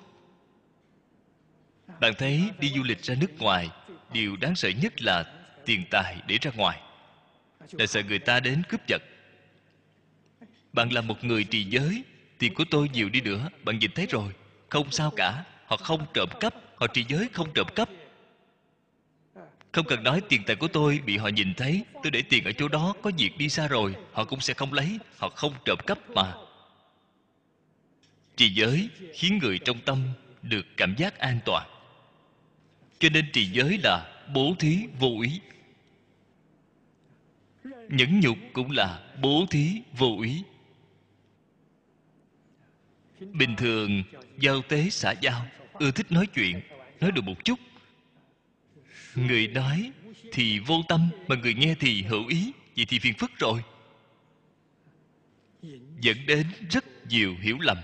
[2.00, 3.70] Bạn thấy đi du lịch ra nước ngoài
[4.14, 5.26] điều đáng sợ nhất là
[5.66, 6.82] tiền tài để ra ngoài.
[7.72, 9.02] Là sợ người ta đến cướp giật.
[10.74, 12.04] Bạn là một người trì giới
[12.38, 13.50] tiền của tôi nhiều đi nữa.
[13.64, 14.34] Bạn nhìn thấy rồi,
[14.70, 15.44] không sao cả.
[15.66, 17.90] Họ không trộm cắp, họ trì giới không trộm cắp.
[19.72, 21.84] Không cần nói tiền tài của tôi bị họ nhìn thấy.
[22.04, 24.74] Tôi để tiền ở chỗ đó, có việc đi xa rồi, họ cũng sẽ không
[24.74, 25.00] lấy.
[25.18, 26.34] Họ không trộm cắp mà.
[28.36, 30.04] Trì giới khiến người trong tâm
[30.42, 31.68] được cảm giác an toàn
[33.00, 35.42] cho nên trì giới là bố thí vô ý.
[37.90, 40.44] Nhẫn nhục cũng là bố thí vô ý.
[43.20, 44.04] Bình thường,
[44.40, 46.62] giao tế xã giao, ưa thích nói chuyện,
[47.00, 47.60] nói được một chút.
[49.16, 49.92] Người nói
[50.32, 53.64] thì vô tâm, mà người nghe thì hữu ý, vậy thì phiền phức rồi.
[56.02, 57.78] Dẫn đến rất nhiều hiểu lầm.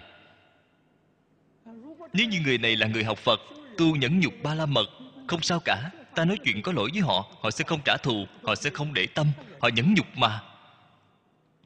[2.14, 3.40] Nếu như người này là người học phật
[3.78, 4.90] tu nhẫn nhục ba la mật,
[5.28, 5.92] không sao cả.
[6.16, 8.94] Ta nói chuyện có lỗi với họ họ sẽ không trả thù, họ sẽ không
[8.94, 9.28] để tâm,
[9.60, 10.44] họ nhẫn nhục mà.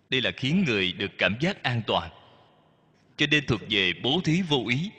[0.09, 2.11] Đây là khiến người được cảm giác an toàn.
[3.17, 4.91] Cho nên thuộc về bố thí vô ý.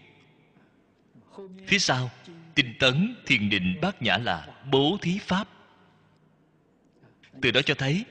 [1.67, 2.11] Phía sau,
[2.55, 5.49] tinh tấn thiền định bát nhã là bố thí pháp.
[7.43, 8.05] Từ đó cho thấy,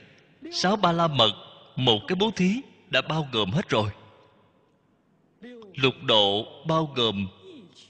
[0.52, 1.32] sáu ba la mật,
[1.76, 3.90] một cái bố thí đã bao gồm hết rồi.
[5.74, 7.28] Lục độ bao gồm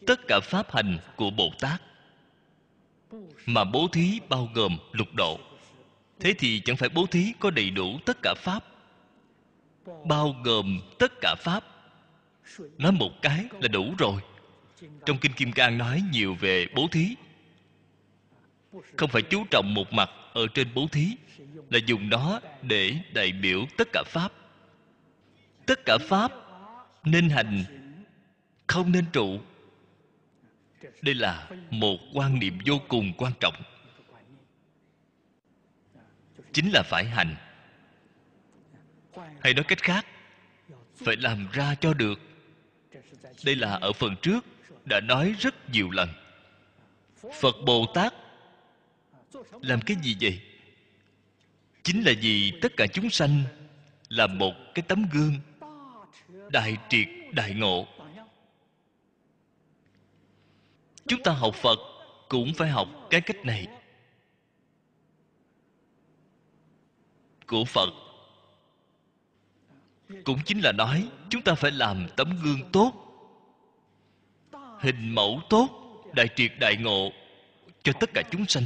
[0.09, 1.83] tất cả pháp hành của bồ tát.
[3.47, 5.39] Mà bố thí bao gồm lục độ.
[6.21, 8.65] Thế thì chẳng phải bố thí có đầy đủ tất cả pháp?
[10.05, 11.65] Bao gồm tất cả pháp?
[12.79, 14.21] Nói một cái là đủ rồi.
[15.07, 17.15] Trong kinh kim cang nói nhiều về bố thí.
[18.97, 21.07] Không phải chú trọng một mặt ở trên bố thí,
[21.71, 24.33] là dùng nó để đại biểu tất cả pháp.
[25.67, 26.33] Tất cả pháp
[27.05, 27.65] nên hành,
[28.67, 29.39] không nên trụ
[31.03, 33.55] đây là một quan niệm vô cùng quan trọng.
[36.53, 37.37] Chính là phải hành.
[39.41, 40.07] Hay nói cách khác,
[40.97, 42.21] phải làm ra cho được.
[43.45, 44.45] Đây là ở phần trước
[44.85, 46.09] đã nói rất nhiều lần.
[47.41, 48.15] Phật bồ tát
[49.63, 50.41] làm cái gì vậy?
[51.83, 53.43] Chính là vì tất cả chúng sanh
[54.09, 55.41] là một cái tấm gương
[56.51, 57.87] đại triệt, đại ngộ.
[61.09, 61.79] Chúng ta học phật
[62.29, 63.67] cũng phải học cái cách này.
[67.47, 67.89] Của phật
[70.25, 72.93] cũng chính là nói chúng ta phải làm tấm gương tốt,
[74.81, 75.69] hình mẫu tốt,
[76.13, 77.11] đại triệt đại ngộ
[77.83, 78.65] cho tất cả chúng sanh.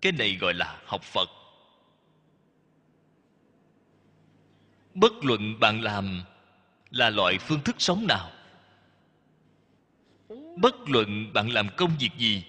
[0.00, 1.28] Cái này gọi là học phật.
[4.94, 6.22] Bất luận bạn làm
[6.90, 8.30] là loại phương thức sống nào
[10.60, 12.44] bất luận bạn làm công việc gì,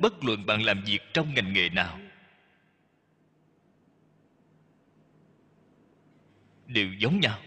[0.00, 1.98] bất luận bạn làm việc trong ngành nghề nào,
[6.66, 7.38] đều giống nhau.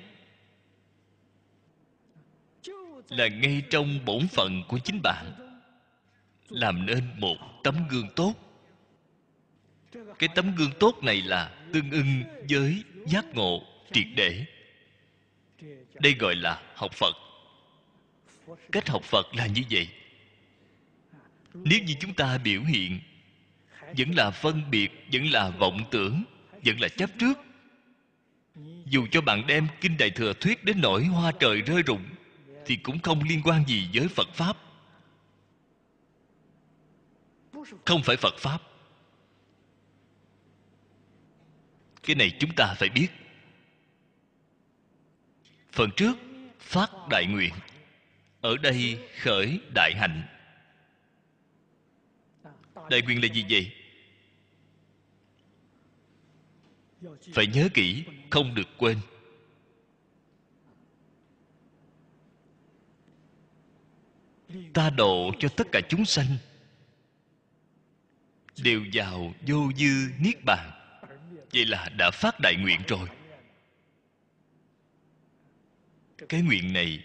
[3.10, 5.26] Là ngay trong bổn phận của chính bạn,
[6.50, 8.34] làm nên một tấm gương tốt.
[10.20, 14.46] Cái tấm gương tốt này là tương ưng với giác ngộ triệt để.
[15.94, 17.31] Đây gọi là học phật
[18.72, 19.90] cách học phật là như vậy.
[21.54, 23.00] Nếu như chúng ta biểu hiện,
[23.98, 26.24] vẫn là phân biệt, vẫn là vọng tưởng,
[26.66, 27.40] vẫn là chấp trước.
[28.86, 32.04] Dù cho bạn đem kinh đại thừa thuyết đến nỗi hoa trời rơi rụng,
[32.66, 34.58] thì cũng không liên quan gì với phật pháp.
[37.86, 38.62] Không phải phật pháp.
[42.04, 43.08] Cái này chúng ta phải biết.
[45.72, 46.18] Phần trước,
[46.60, 47.54] phát đại nguyện
[48.42, 50.24] ở đây khởi đại hạnh.
[52.90, 53.72] Đại nguyện là gì vậy?
[57.34, 58.98] Phải nhớ kỹ, không được quên.
[64.74, 66.28] Ta độ cho tất cả chúng sanh.
[68.64, 70.72] Đều vào vô dư niết bàn.
[71.54, 73.10] Vậy là đã phát đại nguyện rồi.
[76.30, 77.04] Cái nguyện này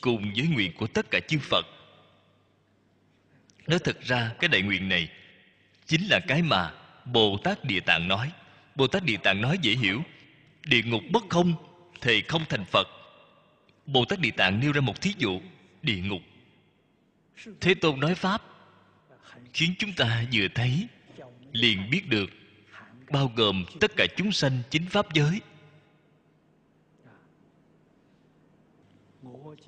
[0.00, 1.66] cùng với nguyện của tất cả chư phật.
[3.66, 5.08] Nói thật ra, cái đại nguyện này
[5.86, 6.72] chính là cái mà
[7.04, 8.32] bồ tát địa tạng nói.
[8.74, 10.02] Bồ tát địa tạng nói dễ hiểu,
[10.66, 11.54] địa ngục bất không
[12.00, 12.88] thì không thành phật.
[13.86, 15.40] Bồ tát địa tạng nêu ra một thí dụ,
[15.82, 16.22] địa ngục.
[17.60, 18.42] Thế tôn nói pháp,
[19.52, 20.86] khiến chúng ta vừa thấy,
[21.52, 22.30] liền biết được
[23.10, 25.40] bao gồm tất cả chúng sanh chính pháp giới.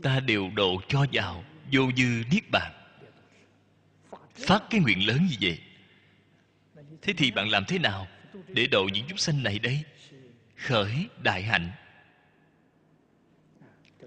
[0.02, 2.72] Ta đều độ cho vào, vô dư niết bàn.
[4.34, 5.58] Phát cái nguyện lớn như vậy.
[7.02, 8.08] Thế thì bạn làm thế nào
[8.48, 9.82] để độ những chúng sanh này đây?
[10.56, 11.70] Khởi đại hạnh.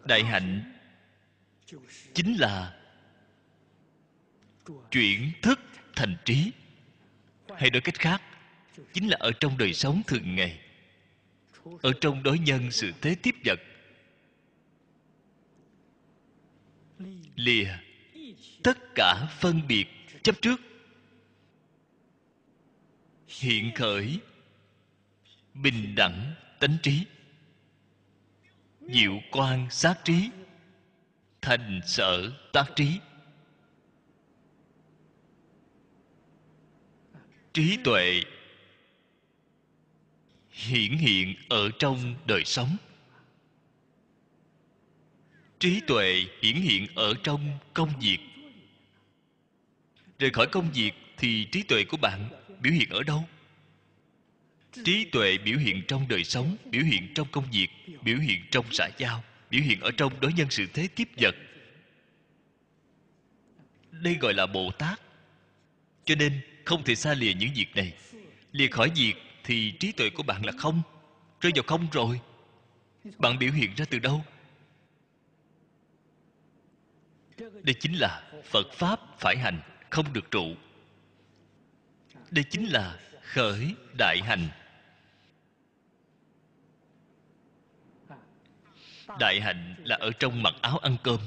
[0.03, 0.73] Đại hạnh
[2.13, 2.73] chính là
[4.91, 5.59] chuyển thức
[5.95, 6.51] thành trí.
[7.57, 8.21] Hay nói cách khác,
[8.93, 10.59] chính là ở trong đời sống thường ngày,
[11.81, 13.59] ở trong đối nhân sự thế tiếp vật
[17.36, 17.77] lìa.
[18.63, 19.88] Tất cả phân biệt
[20.23, 20.61] chấp trước.
[23.27, 24.19] Hiện khởi.
[25.53, 27.05] Bình đẳng tánh trí.
[28.81, 30.29] Diệu quan sát trí.
[31.41, 32.99] Thành sở tác trí.
[37.53, 38.23] Trí tuệ
[40.51, 42.77] hiển hiện ở trong đời sống
[45.64, 48.18] trí tuệ hiển hiện ở trong công việc.
[50.20, 52.30] Rời khỏi công việc thì trí tuệ của bạn
[52.61, 53.26] biểu hiện ở đâu?
[54.86, 57.68] Trí tuệ biểu hiện trong đời sống, biểu hiện trong công việc,
[58.01, 61.36] biểu hiện trong xã giao, biểu hiện ở trong đối nhân sự thế tiếp vật.
[63.91, 65.01] Đây gọi là bồ tát.
[66.05, 67.93] Cho nên không thể xa lìa những việc này.
[68.51, 70.82] Lìa khỏi việc thì trí tuệ của bạn là không.
[71.41, 72.20] Rơi vào không rồi.
[73.18, 74.26] Bạn biểu hiện ra từ đâu?
[77.38, 80.55] Đây chính là phật pháp phải hành, không được trụ.
[82.31, 84.47] Đây chính là khởi đại hành.
[89.19, 91.19] Đại hạnh là ở trong mặc áo ăn cơm.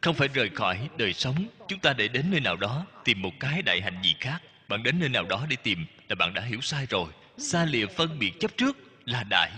[0.00, 3.32] Không phải rời khỏi đời sống, chúng ta để đến nơi nào đó tìm một
[3.40, 4.42] cái đại hạnh gì khác.
[4.68, 7.12] Bạn đến nơi nào đó để tìm là bạn đã hiểu sai rồi.
[7.38, 9.50] Xa lìa phân biệt chấp trước là đại.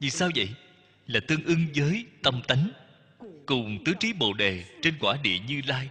[0.00, 0.48] Vì sao vậy?
[1.10, 2.70] Là tương ưng với tâm tánh,
[3.46, 5.88] cùng tứ trí bồ đề trên quả địa như lai,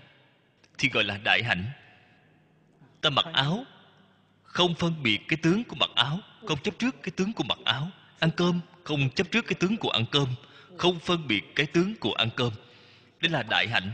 [0.77, 1.65] thì gọi là đại hạnh.
[3.01, 3.65] Ta mặc áo,
[4.43, 7.57] không phân biệt cái tướng của mặc áo, không chấp trước cái tướng của mặc
[7.65, 7.89] áo.
[8.19, 10.27] Ăn cơm, không chấp trước cái tướng của ăn cơm,
[10.77, 12.53] không phân biệt cái tướng của ăn cơm.
[13.21, 13.91] Đó là đại hạnh.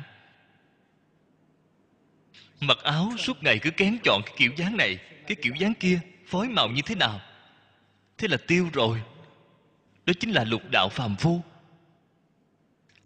[2.59, 4.97] Mặc áo suốt ngày cứ kén chọn cái kiểu dáng này,
[5.27, 7.21] cái kiểu dáng kia, phối màu như thế nào?
[8.17, 9.01] Thế là tiêu rồi
[10.05, 11.41] đó chính là lục đạo phàm phu.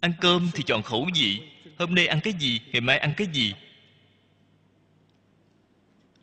[0.00, 1.40] Ăn cơm thì chọn khẩu vị.
[1.78, 3.54] Hôm nay ăn cái gì, ngày mai ăn cái gì?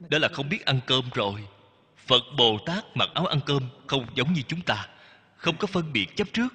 [0.09, 1.47] Đó là không biết ăn cơm rồi.
[1.97, 4.87] Phật bồ tát mặc áo ăn cơm không giống như chúng ta.
[5.35, 6.53] Không có phân biệt chấp trước.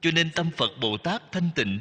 [0.00, 1.80] Cho nên tâm phật bồ tát thanh tịnh.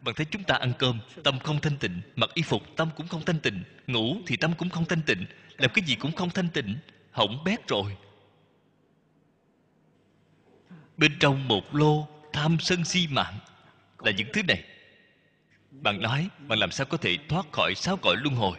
[0.00, 2.00] Bạn thấy chúng ta ăn cơm, tâm không thanh tịnh.
[2.16, 3.64] Mặc y phục, tâm cũng không thanh tịnh.
[3.86, 5.26] Ngủ thì tâm cũng không thanh tịnh.
[5.58, 6.76] Làm cái gì cũng không thanh tịnh.
[7.10, 7.96] Hỏng bét rồi
[10.98, 13.38] bên trong một lô tham sân si mạng.
[13.98, 14.64] Là những thứ này.
[15.70, 18.58] Bạn nói, bạn làm sao có thể thoát khỏi sáu cõi luân hồi?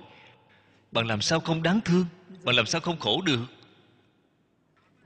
[0.91, 2.05] Bạn làm sao không đáng thương?
[2.43, 3.45] Bạn làm sao không khổ được?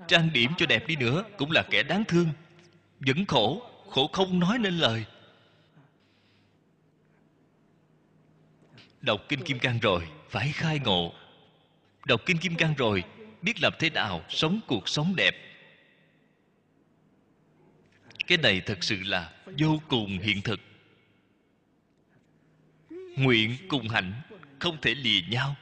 [0.08, 2.30] Trang điểm cho đẹp đi nữa cũng là kẻ đáng thương.
[3.00, 5.06] Vẫn khổ khổ không nói nên lời.
[9.02, 11.14] Đọc kinh kim cang rồi, phải khai ngộ.
[12.06, 13.04] Đọc kinh kim cang rồi,
[13.42, 15.53] biết làm thế nào sống cuộc sống đẹp
[18.28, 20.60] cái này thật sự là vô cùng hiện thực.
[23.18, 24.14] Nguyện cùng hạnh
[24.60, 25.56] không thể lìa nhau.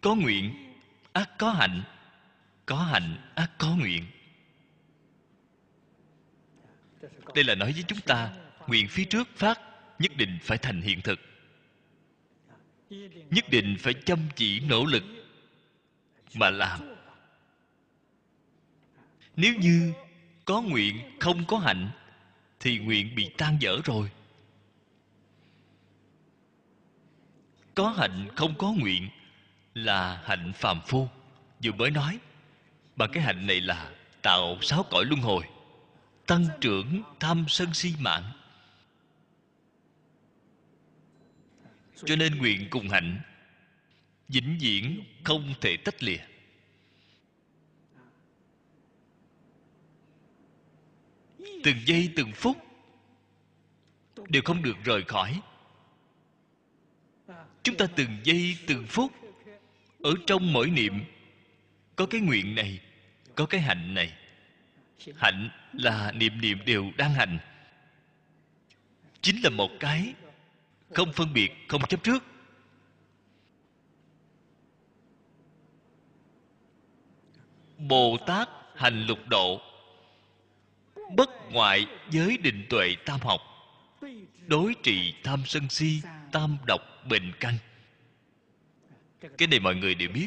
[0.00, 0.54] Có nguyện,
[1.12, 1.82] ác có hạnh.
[2.66, 4.04] Có hạnh, ác có nguyện.
[7.34, 8.32] Đây là nói với chúng ta,
[8.66, 9.60] nguyện phía trước phát
[9.98, 11.20] nhất định phải thành hiện thực.
[13.30, 15.02] Nhất định phải chăm chỉ, nỗ lực
[16.34, 16.80] mà làm.
[19.36, 19.92] Nếu như
[20.44, 21.90] có nguyện, không có hạnh,
[22.60, 24.10] thì nguyện bị tan dở rồi.
[27.74, 29.08] Có hạnh, không có nguyện
[29.74, 31.08] là hạnh phàm phu.
[31.64, 32.18] Vừa mới nói,
[32.96, 33.90] mà cái hạnh này là
[34.22, 35.44] tạo sáu cõi luân hồi,
[36.26, 38.32] tăng trưởng tham sân si mạng.
[42.04, 43.20] Cho nên nguyện cùng hạnh,
[44.28, 46.33] vĩnh viễn không thể tách lìa.
[51.64, 52.56] Từng giây từng phút
[54.28, 55.40] đều không được rời khỏi.
[57.62, 59.12] Chúng ta từng giây từng phút
[60.02, 61.04] ở trong mỗi niệm,
[61.96, 62.80] có cái nguyện này,
[63.34, 64.12] có cái hạnh này.
[65.16, 67.38] Hạnh là niệm niệm đều đang hành.
[69.20, 70.14] Chính là một cái
[70.90, 72.24] không phân biệt, không chấp trước.
[77.78, 79.60] Bồ tát hành lục độ
[81.10, 83.40] bất ngoại giới định tuệ tam học,
[84.46, 86.00] đối trị tham sân si,
[86.32, 87.54] tam độc bệnh căn.
[89.38, 90.26] Cái này mọi người đều biết.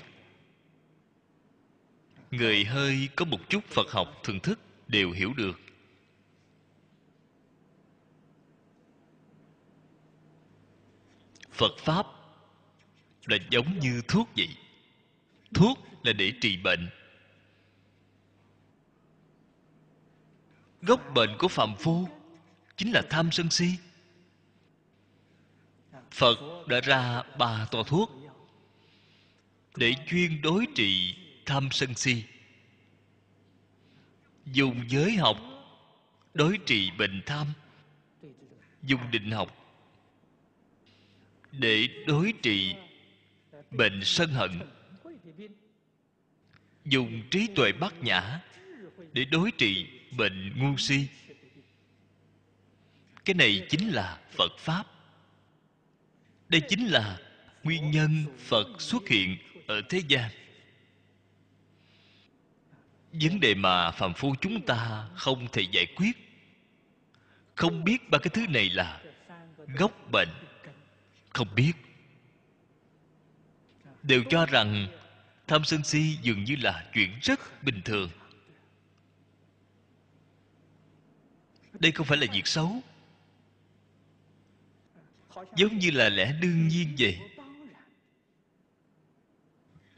[2.32, 5.59] Người hơi có một chút phật học thường thức đều hiểu được.
[11.51, 12.05] Phật pháp
[13.25, 14.49] là giống như thuốc vậy.
[15.53, 16.89] Thuốc là để trị bệnh.
[20.88, 22.07] Gốc bệnh của phàm phu
[22.77, 23.69] chính là tham sân si.
[26.11, 28.11] Phật đã ra ba tòa thuốc
[29.75, 31.15] để chuyên đối trị
[31.45, 32.23] tham sân si.
[34.45, 35.38] Dùng giới học
[36.33, 37.47] đối trị bệnh tham,
[38.83, 39.55] dùng định học
[41.51, 42.75] để đối trị
[43.71, 44.51] bệnh sân hận,
[46.85, 48.41] dùng trí tuệ bát nhã
[49.13, 51.08] để đối trị bệnh ngu si.
[53.26, 54.84] Cái này chính là phật pháp.
[56.49, 57.20] Đây chính là
[57.64, 59.38] nguyên nhân phật xuất hiện
[59.68, 60.32] ở thế gian.
[63.12, 66.12] Vấn đề mà phàm phu chúng ta không thể giải quyết.
[67.55, 69.01] Không biết ba cái thứ này là
[69.78, 70.30] gốc bệnh.
[71.30, 71.74] Không biết.
[74.03, 74.88] Đều cho rằng
[75.47, 78.10] tham sân si dường như là chuyện rất bình thường.
[81.80, 82.82] Đây không phải là việc xấu.
[85.55, 87.19] Giống như là lẽ đương nhiên vậy.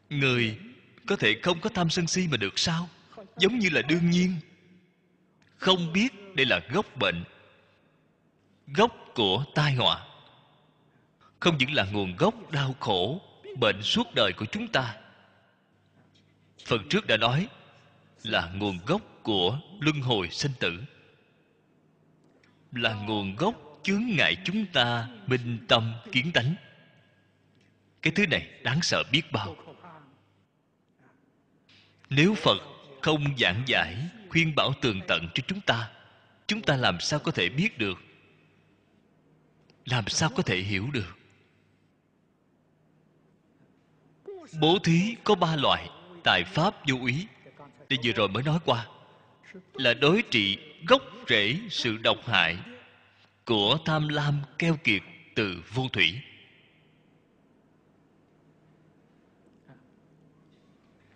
[0.10, 0.58] Người
[1.08, 2.90] có thể không có tham sân si mà được sao?
[3.38, 4.36] Giống như là đương nhiên.
[5.58, 7.24] Không biết đây là gốc bệnh,
[8.68, 10.06] gốc của tai họa.
[11.40, 13.22] Không những là nguồn gốc đau khổ,
[13.58, 14.96] bệnh suốt đời của chúng ta.
[16.66, 17.48] Phần trước đã nói
[18.24, 20.80] là nguồn gốc của luân hồi sinh tử
[22.72, 26.56] là nguồn gốc chướng ngại chúng ta minh tâm kiến tánh.
[28.02, 29.56] Cái thứ này đáng sợ biết bao.
[32.10, 32.58] Nếu phật
[33.02, 33.98] không giảng giải,
[34.30, 35.90] khuyên bảo tường tận cho chúng ta
[36.50, 37.98] chúng ta làm sao có thể biết được?
[39.86, 41.18] Làm sao có thể hiểu được?
[44.60, 45.90] Bố thí có ba loại,
[46.24, 47.28] tài pháp vô ý.
[47.90, 48.88] Thì vừa rồi mới nói qua,
[49.74, 50.58] là đối trị
[50.88, 52.58] gốc rễ sự độc hại
[53.46, 55.02] của tham lam keo kiệt
[55.36, 56.22] từ vô thủy.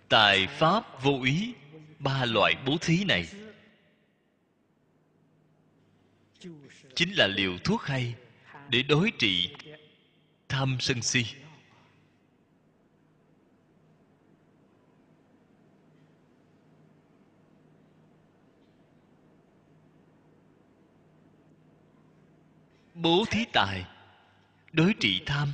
[0.09, 1.53] Tài pháp vô ý,
[1.99, 3.27] ba loại bố thí này.
[6.95, 8.15] Chính là liều thuốc hay
[8.69, 9.55] để đối trị
[10.49, 11.25] tham sân si.
[23.03, 23.85] Bố thí tài,
[24.71, 25.53] đối trị tham.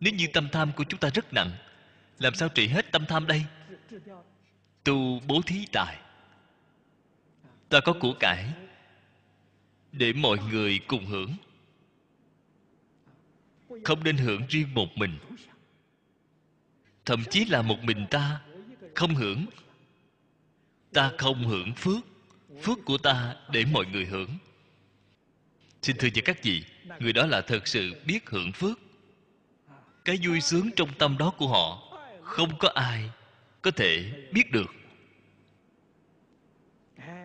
[0.00, 1.50] Nếu như tâm tham của chúng ta rất nặng,
[2.18, 3.44] làm sao trị hết tâm tham đây?
[4.84, 5.98] Tu bố thí tài.
[7.68, 8.52] Ta có của cải
[9.92, 11.36] để mọi người cùng hưởng.
[13.84, 15.18] Không nên hưởng riêng một mình.
[17.04, 18.40] Thậm chí là một mình ta
[18.94, 19.46] không hưởng.
[20.92, 22.04] Ta không hưởng phước
[22.62, 24.28] phước của ta để mọi người hưởng
[25.84, 26.64] xin thưa với các vị,
[27.00, 28.78] người đó là thật sự biết hưởng phước.
[30.04, 33.10] Cái vui sướng trong tâm đó của họ, không có ai
[33.62, 34.74] có thể biết được.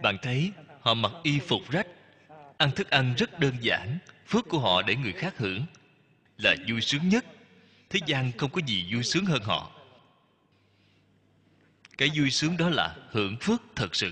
[0.04, 0.52] Bạn thấy,
[0.82, 1.88] họ mặc y phục rách,
[2.58, 3.98] ăn thức ăn rất đơn giản,
[4.28, 5.66] phước của họ để người khác hưởng,
[6.38, 7.26] là vui sướng nhất.
[7.90, 9.72] Thế gian không có gì vui sướng hơn họ.
[11.98, 14.12] Cái vui sướng đó là hưởng phước thật sự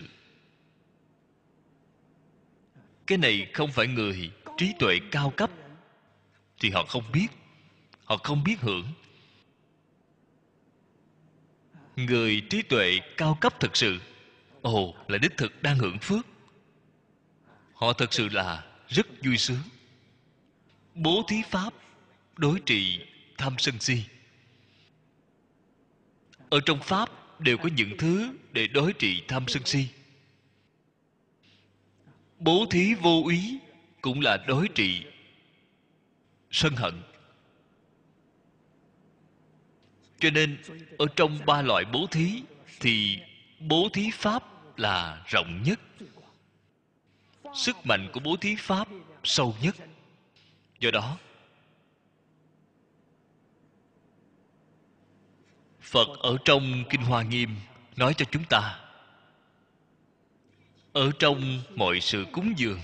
[3.08, 5.51] cái này không phải người trí tuệ cao cấp.
[6.60, 7.28] Thì họ không biết.
[8.05, 8.88] Họ không biết hưởng.
[11.95, 13.99] Người trí tuệ cao cấp thực sự,
[14.62, 16.26] ồ, là đích thực đang hưởng phước.
[17.74, 19.62] Họ thật sự là rất vui sướng.
[20.93, 21.74] Bố thí pháp,
[22.36, 22.99] đối trị
[23.38, 24.03] tham sân si.
[26.49, 29.88] Ở trong pháp đều có những thứ để đối trị tham sân si
[32.39, 33.59] bố thí vô úy
[34.01, 35.05] cũng là đối trị.
[36.51, 37.01] Sân hận.
[40.19, 40.57] Cho nên,
[40.97, 42.43] ở trong ba loại bố thí
[42.79, 43.19] thì
[43.59, 44.43] bố thí pháp
[44.79, 45.79] là rộng nhất.
[47.55, 48.88] Sức mạnh của bố thí pháp
[49.23, 49.75] sâu nhất.
[50.79, 51.17] Do đó,
[55.81, 57.55] phật ở trong kinh hoa nghiêm
[57.95, 58.86] nói cho chúng ta
[60.97, 62.79] ở trong mọi sự cúng dường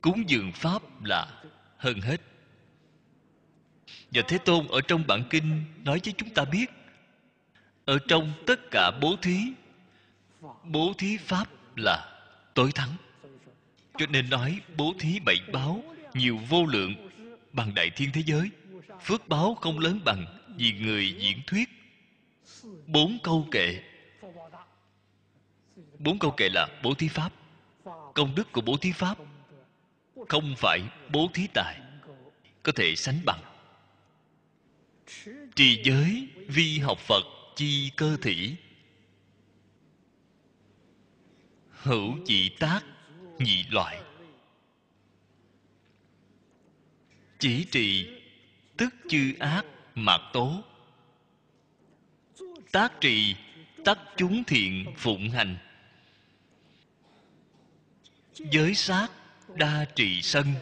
[0.00, 1.26] cúng dường pháp là
[1.76, 2.20] hơn hết.
[4.10, 6.66] Và thế tôn ở trong bản kinh nói với chúng ta biết,
[7.84, 9.38] ở trong tất cả bố thí
[10.64, 12.20] bố thí pháp là
[12.54, 12.96] tối thắng.
[13.98, 15.84] Cho nên nói bố thí bảy báo
[16.14, 17.10] nhiều vô lượng
[17.52, 18.50] bằng đại thiên thế giới,
[19.02, 20.26] phước báo không lớn bằng
[20.56, 21.68] vì người diễn thuyết.
[22.86, 23.82] Bốn câu kệ,
[25.98, 27.32] bốn câu kệ là bố thí pháp
[28.16, 29.18] công đức của bố thí pháp.
[30.28, 30.80] Không phải
[31.12, 31.80] bố thí tài,
[32.62, 33.40] có thể sánh bằng.
[35.54, 37.22] Trì giới vi học phật
[37.56, 38.56] chi cơ thủy.
[41.70, 42.80] Hữu dị tác
[43.38, 44.02] nhị loại.
[47.38, 48.08] Chỉ trì
[48.76, 49.64] tức chư ác
[49.94, 50.62] mạc tố.
[52.72, 53.34] Tác trì,
[53.84, 55.56] tắc chúng thiện phụng hành
[58.38, 59.08] giới sát
[59.54, 60.54] đa trì sân.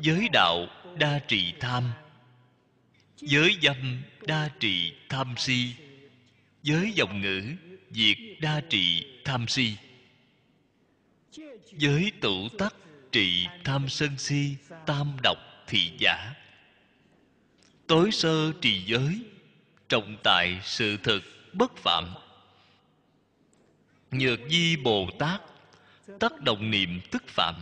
[0.00, 0.66] Giới đạo
[0.98, 1.92] đa trì tham.
[3.16, 5.74] Giới dâm đa trì tham si.
[6.62, 7.42] Giới dòng ngữ
[7.90, 9.76] diệt đa trì tham si.
[11.72, 12.74] Giới tụ tắc
[13.12, 16.34] trị tham sân si, tam độc thị giả.
[17.86, 19.20] Tối sơ trì giới,
[19.88, 21.22] trọng tại sự thực
[21.52, 22.14] bất phạm.
[24.10, 25.40] Nhược di bồ tát
[26.20, 27.54] tất đồng niệm tức phạm.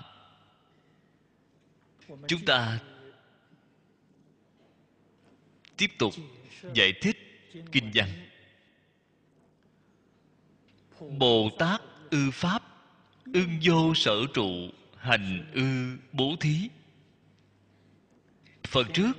[2.28, 2.78] Chúng ta
[5.76, 6.14] tiếp tục
[6.74, 7.16] giải thích
[7.72, 8.08] kinh văn.
[11.18, 11.80] Bồ tát
[12.10, 12.62] ư pháp
[13.34, 14.50] ưng vô sở trụ
[14.96, 16.68] hành ư bố thí.
[18.68, 19.12] Phần trước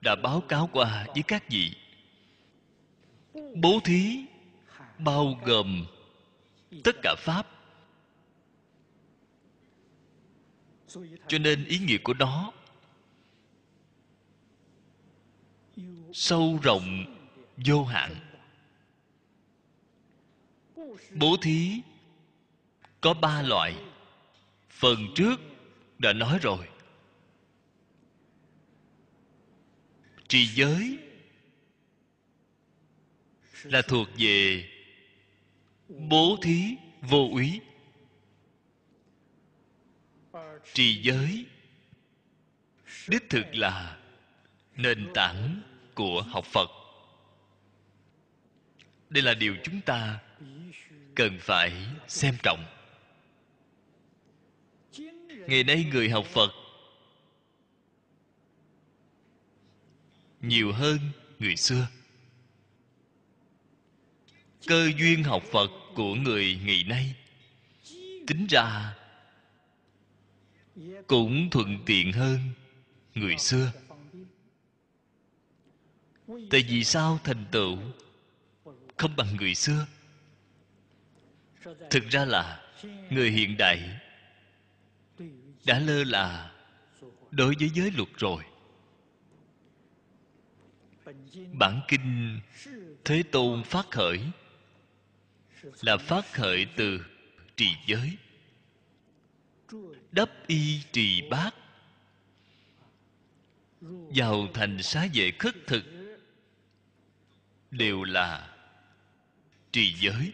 [0.00, 1.76] đã báo cáo qua với các vị.
[3.54, 4.24] Bố thí
[4.98, 5.86] bao gồm
[6.84, 7.57] tất cả pháp
[11.28, 12.52] cho nên ý nghĩa của nó
[16.12, 17.16] sâu rộng,
[17.66, 18.14] vô hạn.
[21.14, 21.80] Bố thí
[23.00, 23.76] có ba loại.
[24.70, 25.40] Phần trước
[25.98, 26.68] đã nói rồi.
[30.28, 30.98] Trì giới
[33.62, 34.68] là thuộc về
[35.88, 37.60] bố thí vô úy
[40.74, 41.46] trì giới.
[43.08, 43.98] Đích thực là
[44.76, 45.62] nền tảng
[45.94, 46.70] của học phật.
[49.10, 50.18] Đây là điều chúng ta
[51.14, 51.72] cần phải
[52.08, 52.64] xem trọng.
[55.46, 56.50] Ngày nay người học phật
[60.40, 60.98] nhiều hơn
[61.38, 61.86] người xưa.
[64.66, 67.14] Cơ duyên học phật của người ngày nay
[68.26, 68.94] tính ra
[71.06, 72.38] cũng thuận tiện hơn
[73.14, 73.72] người xưa.
[76.50, 77.78] Tại vì sao thành tựu
[78.96, 79.86] không bằng người xưa?
[81.90, 82.62] Thực ra là
[83.10, 84.00] người hiện đại
[85.66, 86.54] đã lơ là
[87.30, 88.42] đối với giới luật rồi.
[91.52, 92.40] Bản kinh
[93.04, 94.20] thế tôn phát khởi
[95.80, 97.00] là phát khởi từ
[97.56, 98.16] trì giới
[100.12, 101.54] đắp y trì bát.
[104.14, 105.84] Vào thành xá vệ khất thực.
[107.70, 108.56] Đều là
[109.72, 110.32] trì giới.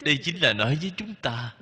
[0.00, 1.56] Đây chính là nói với chúng ta.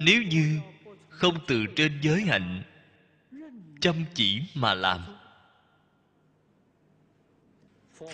[0.00, 0.60] Nếu như
[1.08, 2.62] không từ trên giới hạnh,
[3.80, 5.17] chăm chỉ mà làm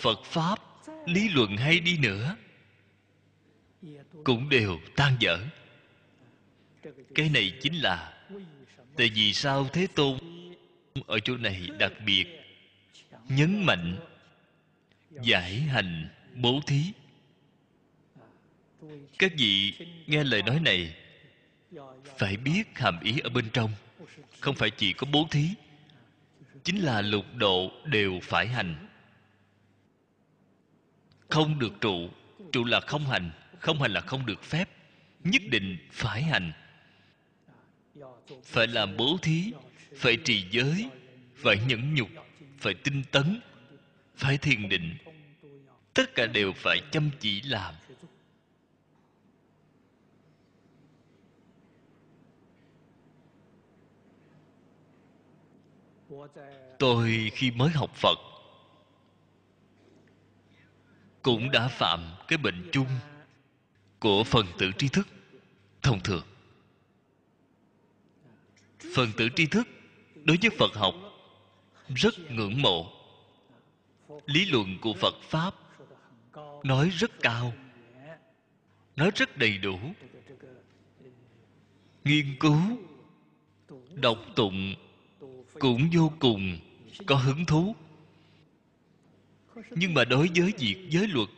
[0.01, 0.59] phật pháp,
[1.05, 2.35] lý luận hay đi nữa,
[4.23, 5.39] cũng đều tan dở.
[7.15, 8.23] Cái này chính là
[8.97, 10.19] tại vì sao thế tôn
[11.07, 12.25] ở chỗ này đặc biệt
[13.29, 13.97] nhấn mạnh
[15.21, 16.83] giải hành bố thí.
[19.19, 19.73] Các vị
[20.07, 20.95] nghe lời nói này
[22.17, 23.71] phải biết hàm ý ở bên trong,
[24.39, 25.49] không phải chỉ có bố thí,
[26.63, 28.87] chính là lục độ đều phải hành
[31.29, 32.09] không được trụ
[32.51, 33.31] trụ là không hành
[33.65, 34.69] không hành là không được phép,
[35.23, 36.51] nhất định phải hành.
[38.43, 39.53] Phải làm bố thí,
[39.95, 40.89] phải trì giới,
[41.35, 42.09] phải nhẫn nhục,
[42.57, 43.41] phải tinh tấn,
[44.15, 44.97] phải thiền định.
[45.93, 47.75] Tất cả đều phải chăm chỉ làm.
[56.79, 58.34] Tôi khi mới học phật
[61.25, 62.87] cũng đã phạm cái bệnh chung
[63.99, 65.07] của phần tử tri thức,
[65.81, 66.23] thông thường.
[68.95, 69.67] Phần tử tri thức
[70.15, 70.95] đối với phật học
[71.95, 72.91] rất ngưỡng mộ.
[74.25, 75.55] Lý luận của phật pháp
[76.63, 77.53] nói rất cao,
[78.95, 79.79] nói rất đầy đủ.
[82.03, 82.59] Nghiên cứu,
[83.89, 84.75] đọc tụng
[85.59, 86.59] cũng vô cùng
[87.05, 87.75] có hứng thú
[89.71, 91.29] nhưng mà đối với việc giới luật,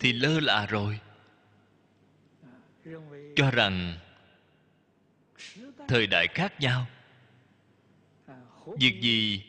[0.00, 1.00] thì lơ là rồi.
[3.36, 3.98] Cho rằng
[5.88, 6.86] thời đại khác nhau.
[8.80, 9.44] Việc gì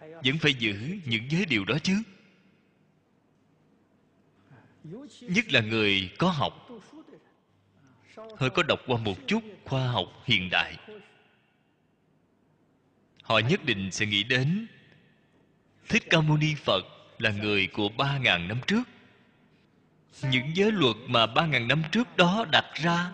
[0.00, 2.02] vẫn phải giữ những giới điều đó chứ?
[5.20, 6.68] Nhất là người có học.
[8.36, 10.76] Hơi có đọc qua một chút khoa học hiện đại.
[13.22, 14.66] Họ nhất định sẽ nghĩ đến
[15.88, 16.84] thích ca mâu ni phật
[17.18, 18.82] là người của ba ngàn năm trước.
[20.30, 23.12] Những giới luật mà ba ngàn năm trước đó đặt ra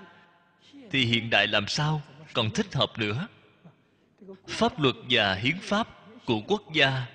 [0.91, 2.03] thì hiện đại làm sao
[2.33, 3.29] còn thích hợp nữa?
[4.49, 5.89] Pháp luật và hiến pháp
[6.27, 7.07] của quốc gia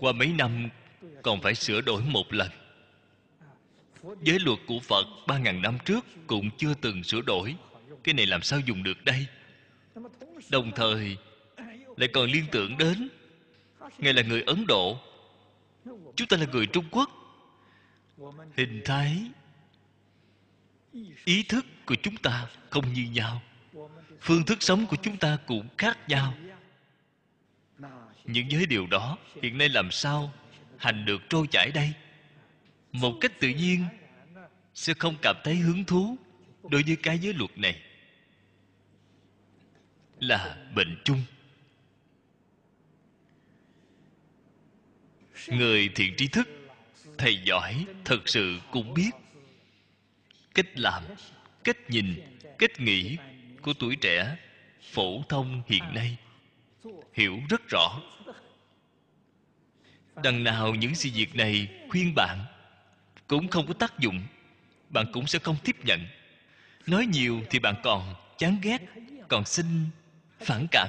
[0.00, 0.68] qua mấy năm
[1.22, 2.48] còn phải sửa đổi một lần.
[4.22, 7.54] Giới luật của phật ba ngàn năm trước cũng chưa từng sửa đổi.
[8.04, 9.26] Cái này làm sao dùng được đây?
[10.50, 11.16] Đồng thời
[11.96, 13.08] lại còn liên tưởng đến
[13.98, 14.98] ngài là người ấn độ.
[16.16, 17.10] Chúng ta là người trung quốc.
[18.56, 19.22] Hình thái,
[21.24, 23.42] ý thức của chúng ta không như nhau.
[24.20, 26.34] Phương thức sống của chúng ta cũng khác nhau.
[28.24, 30.32] Những giới điều đó hiện nay làm sao
[30.78, 31.92] hành được trôi chảy đây?
[32.92, 33.84] Một cách tự nhiên,
[34.74, 36.16] sẽ không cảm thấy hứng thú
[36.70, 37.82] đối với cái giới luật này.
[40.20, 41.22] Là bệnh chung.
[45.46, 46.48] Người thiện trí thức,
[47.18, 49.10] thầy giỏi thật sự cũng biết.
[50.54, 51.02] Cách làm,
[51.64, 52.20] cách nhìn,
[52.58, 53.16] cách nghĩ
[53.62, 54.36] của tuổi trẻ
[54.92, 56.16] phổ thông hiện nay,
[57.14, 58.00] hiểu rất rõ.
[60.22, 62.44] Đằng nào những sự việc này khuyên bạn
[63.26, 64.22] cũng không có tác dụng,
[64.88, 66.06] bạn cũng sẽ không tiếp nhận.
[66.86, 68.78] Nói nhiều thì bạn còn chán ghét,
[69.28, 69.66] còn xin
[70.40, 70.88] phản cảm.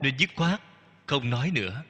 [0.00, 0.60] Nên dứt khoát
[1.06, 1.82] không nói nữa.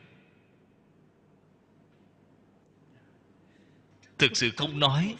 [4.19, 5.17] Thực sự không nói,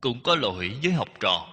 [0.00, 1.48] cũng có lỗi với học trò.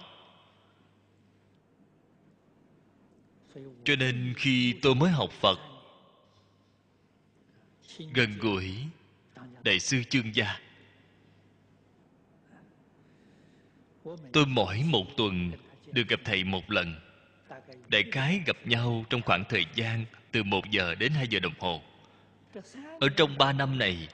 [3.84, 5.58] Cho nên khi tôi mới học phật,
[8.14, 8.76] gần gũi,
[9.62, 10.60] đại sư chương gia.
[14.32, 15.50] Tôi mỗi một tuần
[15.92, 16.94] được gặp thầy một lần.
[17.88, 21.54] Đại khái gặp nhau trong khoảng thời gian từ một giờ đến hai giờ đồng
[21.58, 21.82] hồ.
[23.00, 24.08] Ở trong ba năm này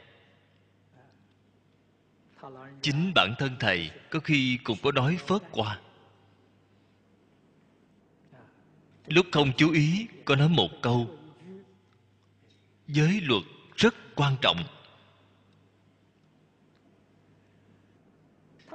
[2.83, 5.81] chính bản thân thầy có khi cũng có nói phớt qua.
[9.07, 11.19] Lúc không chú ý, có nói một câu.
[12.89, 13.43] Giới luật
[13.77, 14.65] rất quan trọng.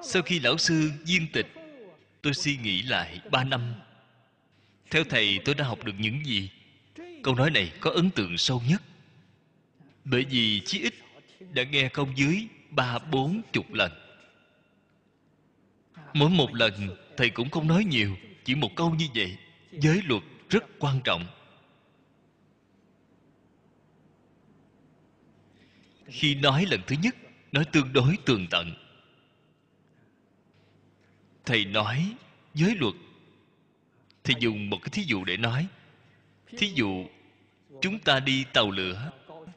[0.04, 1.48] Sau khi lão sư viên tịch,
[2.22, 3.74] tôi suy nghĩ lại ba năm.
[4.90, 6.52] Theo thầy, tôi đã học được những gì?
[7.24, 8.82] Câu nói này có ấn tượng sâu nhất.
[10.06, 10.94] Bởi vì chí ít
[11.54, 13.92] đã nghe không dưới ba bốn chục lần.
[16.14, 19.38] Mỗi một lần, thầy cũng không nói nhiều, chỉ một câu như vậy.
[19.72, 21.26] Giới luật rất quan trọng.
[26.08, 27.16] Khi nói lần thứ nhất
[27.52, 28.72] nói tương đối tường tận.
[31.46, 32.16] Thầy nói,
[32.54, 32.94] giới luật.
[34.24, 35.68] Thì dùng một cái thí dụ để nói.
[36.58, 37.06] Thí dụ,
[37.82, 39.12] chúng ta đi tàu lửa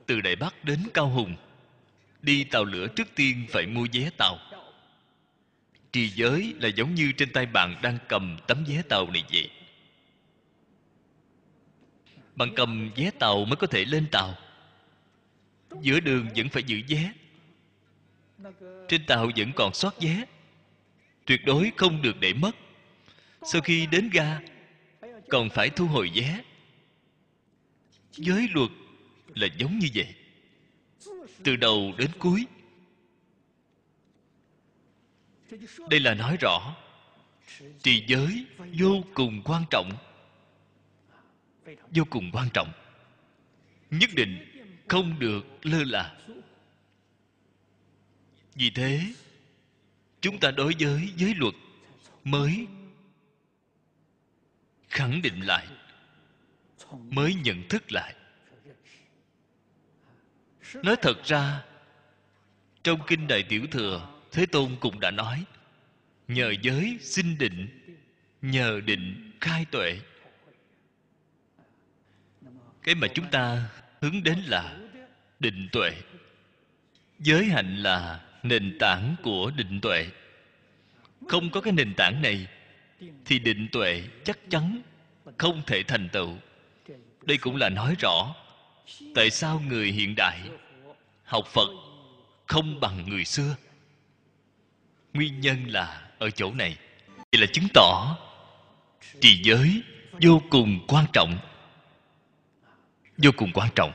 [0.06, 1.36] từ Đại Bắc đến Cao Hùng.
[2.24, 4.38] Đi tàu lửa trước tiên phải mua vé tàu.
[5.92, 9.50] Trì giới là giống như trên tay bạn đang cầm tấm vé tàu này vậy.
[12.36, 14.34] Bạn cầm vé tàu mới có thể lên tàu.
[15.80, 17.12] Giữa đường vẫn phải giữ vé.
[18.88, 20.24] Trên tàu vẫn còn sót vé.
[21.24, 22.56] Tuyệt đối không được để mất.
[23.42, 24.40] Sau khi đến ga,
[25.28, 26.40] Còn phải thu hồi vé.
[28.12, 28.70] Giới luật
[29.34, 30.14] là giống như vậy
[31.44, 32.46] từ đầu đến cuối.
[35.90, 36.76] Đây là nói rõ,
[37.82, 38.46] trì giới
[38.78, 39.92] vô cùng quan trọng.
[41.90, 42.72] Vô cùng quan trọng.
[43.90, 46.16] Nhất định không được lơ là.
[48.54, 49.00] Vì thế,
[50.20, 51.54] chúng ta đối với giới luật
[52.24, 52.66] mới
[54.88, 55.66] khẳng định lại,
[56.92, 58.14] mới nhận thức lại
[60.82, 61.62] nói thật ra,
[62.84, 65.44] trong kinh đại tiểu thừa, thế tôn cũng đã nói,
[66.28, 67.68] nhờ giới sinh định,
[68.42, 70.00] nhờ định khai tuệ.
[72.82, 73.68] Cái mà chúng ta
[74.00, 74.76] hướng đến là
[75.40, 75.90] định tuệ.
[77.18, 80.06] Giới hạnh là nền tảng của định tuệ.
[81.28, 82.46] Không có cái nền tảng này,
[83.24, 84.82] thì định tuệ chắc chắn
[85.38, 86.38] không thể thành tựu.
[87.22, 88.34] Đây cũng là nói rõ
[89.14, 90.40] tại sao người hiện đại
[91.24, 91.68] học phật
[92.46, 93.56] không bằng người xưa.
[95.12, 96.78] Nguyên nhân là ở chỗ này.
[97.32, 98.18] Vậy là chứng tỏ
[99.20, 99.82] trì giới
[100.22, 101.38] vô cùng quan trọng.
[103.16, 103.92] Vô cùng quan trọng.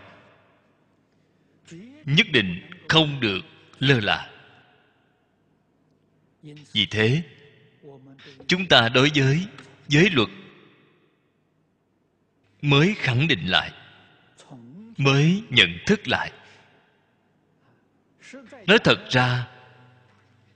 [2.06, 3.42] Nhất định không được
[3.80, 4.30] lơ là.
[6.74, 7.22] Vì thế,
[8.48, 9.46] chúng ta đối với
[9.88, 10.30] giới luật
[12.62, 13.72] mới khẳng định lại,
[14.98, 16.32] mới nhận thức lại
[18.70, 19.48] nói thật ra,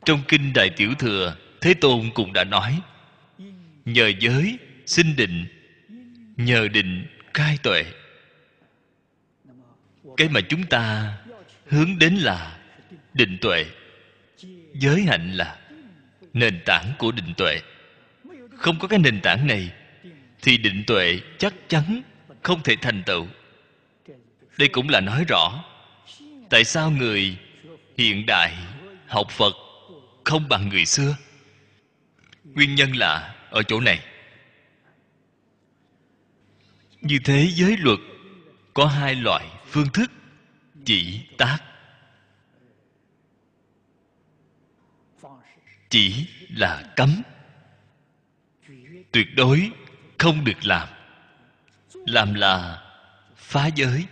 [0.05, 2.81] trong kinh đại tiểu thừa, thế tôn cũng đã nói,
[3.85, 5.45] nhờ giới sinh định,
[6.37, 7.85] nhờ định khai tuệ.
[10.17, 11.13] Cái mà chúng ta
[11.67, 12.57] hướng đến là
[13.13, 13.65] định tuệ.
[14.73, 15.57] Giới hạnh là
[16.33, 17.59] nền tảng của định tuệ.
[18.57, 19.71] Không có cái nền tảng này,
[20.41, 22.01] thì định tuệ chắc chắn
[22.41, 23.27] không thể thành tựu.
[24.57, 25.63] Đây cũng là nói rõ
[26.49, 27.37] tại sao người
[27.97, 28.57] hiện đại,
[29.07, 29.53] học phật
[30.23, 31.15] không bằng người xưa.
[32.43, 33.99] Nguyên nhân là ở chỗ này.
[37.01, 37.99] Như thế giới luật
[38.73, 40.11] có hai loại phương thức,
[40.85, 41.57] chỉ tác.
[45.89, 47.21] Chỉ là cấm.
[49.11, 49.71] Tuyệt đối
[50.17, 50.87] không được làm.
[51.93, 52.81] Làm là
[53.35, 54.05] phá giới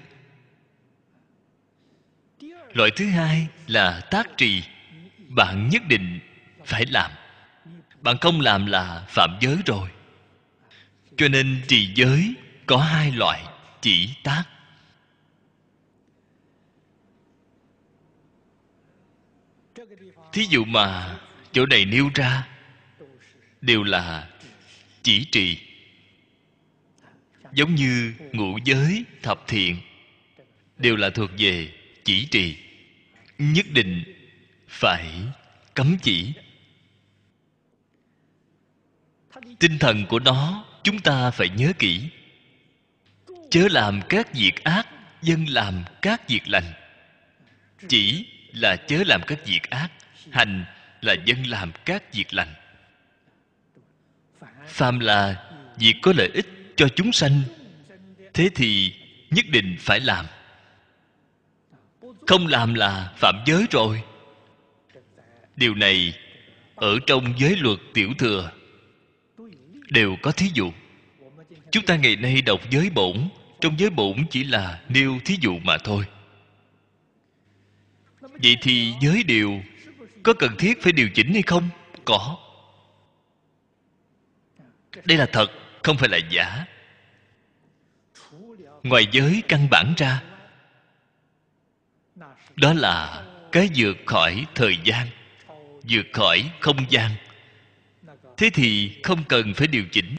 [2.74, 4.64] loại thứ hai là tác trì.
[5.28, 6.20] Bạn nhất định
[6.66, 7.12] phải làm.
[8.02, 9.90] Bạn không làm là phạm giới rồi.
[11.18, 12.34] Cho nên trì giới
[12.66, 13.44] có hai loại,
[13.82, 14.44] chỉ tác.
[20.34, 21.18] Thí dụ mà
[21.52, 22.48] chỗ này nêu ra,
[23.62, 24.30] đều là
[25.04, 25.60] chỉ trì.
[27.54, 29.78] Giống như ngũ giới thập thiện,
[30.78, 31.72] đều là thuộc về
[32.04, 32.58] chỉ trì.
[33.38, 34.04] Nhất định
[34.68, 35.10] phải
[35.74, 36.34] cấm chỉ.
[39.60, 42.10] Tinh thần của nó chúng ta phải nhớ kỹ.
[43.50, 44.88] Chớ làm các việc ác,
[45.22, 46.74] dân làm các việc lành.
[47.88, 49.92] Chỉ là chớ làm các việc ác,
[50.32, 50.66] hành
[51.02, 52.54] là dân làm các việc lành.
[54.68, 57.42] Phàm là việc có lợi ích cho chúng sanh,
[58.34, 58.94] thế thì
[59.30, 60.26] nhất định phải làm
[62.28, 64.04] không làm là phạm giới rồi.
[65.56, 66.14] Điều này
[66.76, 68.52] ở trong giới luật tiểu thừa
[69.90, 70.72] đều có thí dụ.
[71.72, 73.30] Chúng ta ngày nay đọc giới bổn,
[73.62, 76.06] trong giới bổn chỉ là nêu thí dụ mà thôi.
[78.22, 79.62] Vậy thì giới điều
[80.24, 81.70] có cần thiết phải điều chỉnh hay không?
[82.06, 82.38] Có.
[85.06, 85.52] Đây là thật,
[85.84, 86.66] không phải là giả.
[88.84, 90.24] Ngoài giới căn bản ra
[92.62, 95.08] đó là cái vượt khỏi thời gian,
[95.90, 97.12] vượt khỏi không gian.
[98.38, 100.16] Thế thì không cần phải điều chỉnh.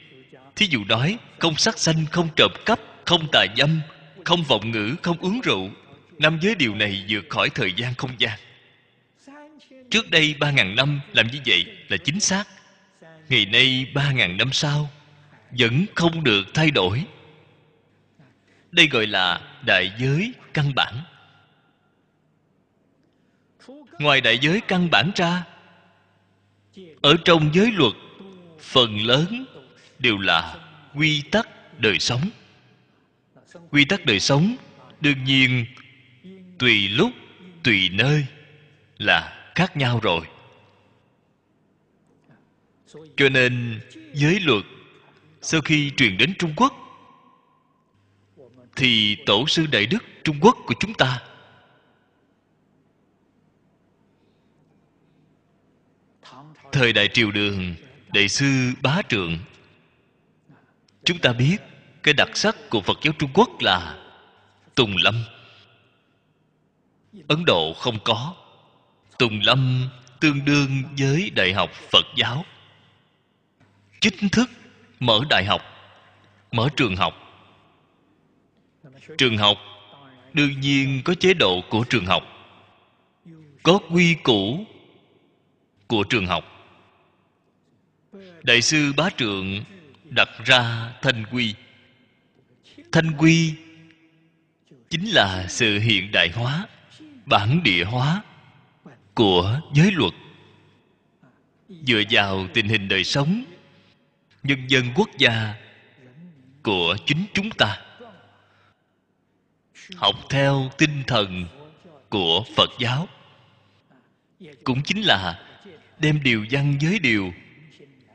[0.56, 3.80] Thí dụ nói, không sát sanh không trộm cắp, không tà dâm,
[4.24, 5.70] không vọng ngữ, không uống rượu
[6.18, 8.38] năm giới điều này vượt khỏi thời gian không gian.
[9.90, 12.44] Trước đây ba ngàn năm làm như vậy là chính xác.
[13.28, 14.90] Ngày nay ba ngàn năm sau,
[15.50, 17.04] vẫn không được thay đổi.
[18.70, 20.94] Đây gọi là đại giới căn bản
[24.02, 25.44] ngoài đại giới căn bản ra,
[27.02, 27.92] ở trong giới luật,
[28.60, 29.44] phần lớn
[29.98, 30.56] đều là
[30.94, 31.48] quy tắc
[31.78, 32.20] đời sống.
[33.70, 34.56] Quy tắc đời sống
[35.00, 35.66] đương nhiên
[36.58, 37.10] tùy lúc,
[37.62, 38.26] tùy nơi
[38.98, 40.26] là khác nhau rồi.
[43.16, 43.80] Cho nên
[44.14, 44.64] giới luật
[45.42, 46.74] sau khi truyền đến trung quốc
[48.76, 51.22] thì tổ sư đại đức trung quốc của chúng ta
[56.72, 57.74] thời đại triều đường,
[58.12, 59.38] đại sư bá trượng.
[61.04, 61.56] Chúng ta biết
[62.02, 63.98] cái đặc sắc của phật giáo trung quốc là
[64.74, 65.24] tùng lâm.
[67.28, 68.34] Ấn độ không có.
[69.18, 69.88] Tùng lâm
[70.20, 72.44] tương đương với đại học phật giáo.
[74.00, 74.50] Chính thức
[75.00, 75.62] mở đại học,
[76.52, 77.14] mở trường học.
[79.18, 79.58] Trường học
[80.32, 82.22] đương nhiên có chế độ của trường học,
[83.62, 84.64] có quy củ
[85.86, 86.61] của trường học
[88.42, 89.64] đại sư bá trượng
[90.04, 91.54] đặt ra thanh quy.
[92.92, 93.54] Thanh quy
[94.90, 96.66] chính là sự hiện đại hóa,
[97.26, 98.22] bản địa hóa
[99.14, 100.12] của giới luật.
[101.68, 103.44] Dựa vào tình hình đời sống,
[104.42, 105.54] nhân dân quốc gia
[106.62, 107.82] của chính chúng ta,
[109.96, 111.46] học theo tinh thần
[112.08, 113.08] của phật giáo,
[114.64, 115.40] cũng chính là
[115.98, 117.32] đem điều văn giới điều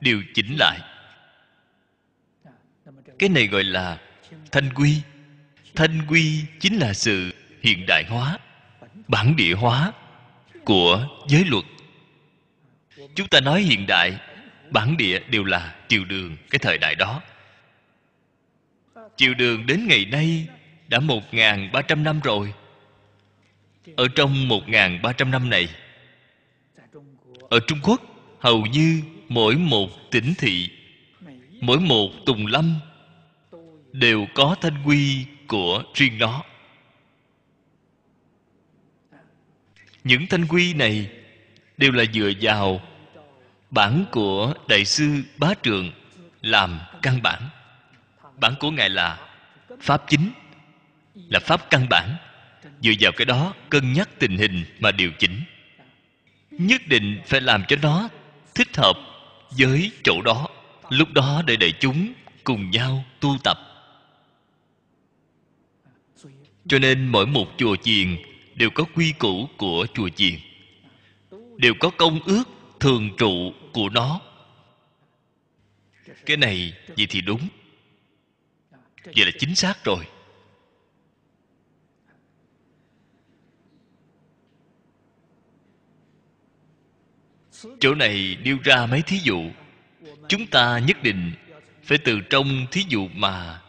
[0.02, 0.80] điều chỉnh lại.
[3.20, 3.98] Cái này gọi là
[4.52, 5.02] thanh quy.
[5.76, 8.39] Thanh quy chính là sự hiện đại hóa,
[9.08, 9.93] bản địa hóa
[10.66, 11.66] của giới luật.
[13.16, 14.18] Chúng ta nói hiện đại,
[14.70, 17.22] bản địa đều là triều đường cái thời đại đó.
[19.16, 20.48] Triều đường đến ngày nay
[20.88, 22.54] đã một ngàn ba trăm năm rồi.
[23.95, 25.70] Ở trong một ngàn ba trăm năm này,
[27.50, 28.02] ở trung quốc,
[28.39, 30.69] hầu như mỗi một tỉnh thị,
[31.61, 32.75] mỗi một tùng lâm
[33.91, 36.43] đều có thanh quy của riêng nó.
[40.03, 41.09] Những thanh quy này
[41.78, 42.82] đều là dựa vào
[43.71, 45.91] bản của đại sư bá trường
[46.41, 47.41] làm căn bản.
[48.39, 49.19] Bản của ngài là
[49.82, 50.32] pháp chính,
[51.15, 52.15] là pháp căn bản.
[52.82, 55.41] Dựa vào cái đó cân nhắc tình hình mà điều chỉnh.
[56.51, 58.09] Nhất định phải làm cho nó
[58.55, 58.97] thích hợp
[59.50, 60.48] với chỗ đó,
[60.89, 63.58] lúc đó để đại chúng cùng nhau tu tập.
[66.68, 68.18] Cho nên mỗi một chùa chiền
[68.56, 70.34] đều có quy củ của chùa chiền.
[71.58, 72.43] Đều có công ước
[72.80, 74.22] thường trụ của nó.
[76.26, 77.48] Cái này vậy thì đúng.
[79.04, 80.06] Vậy là chính xác rồi.
[87.80, 89.51] Chỗ này nêu ra mấy thí dụ.
[90.30, 91.32] Chúng ta nhất định
[91.84, 93.62] phải từ trong thí dụ mà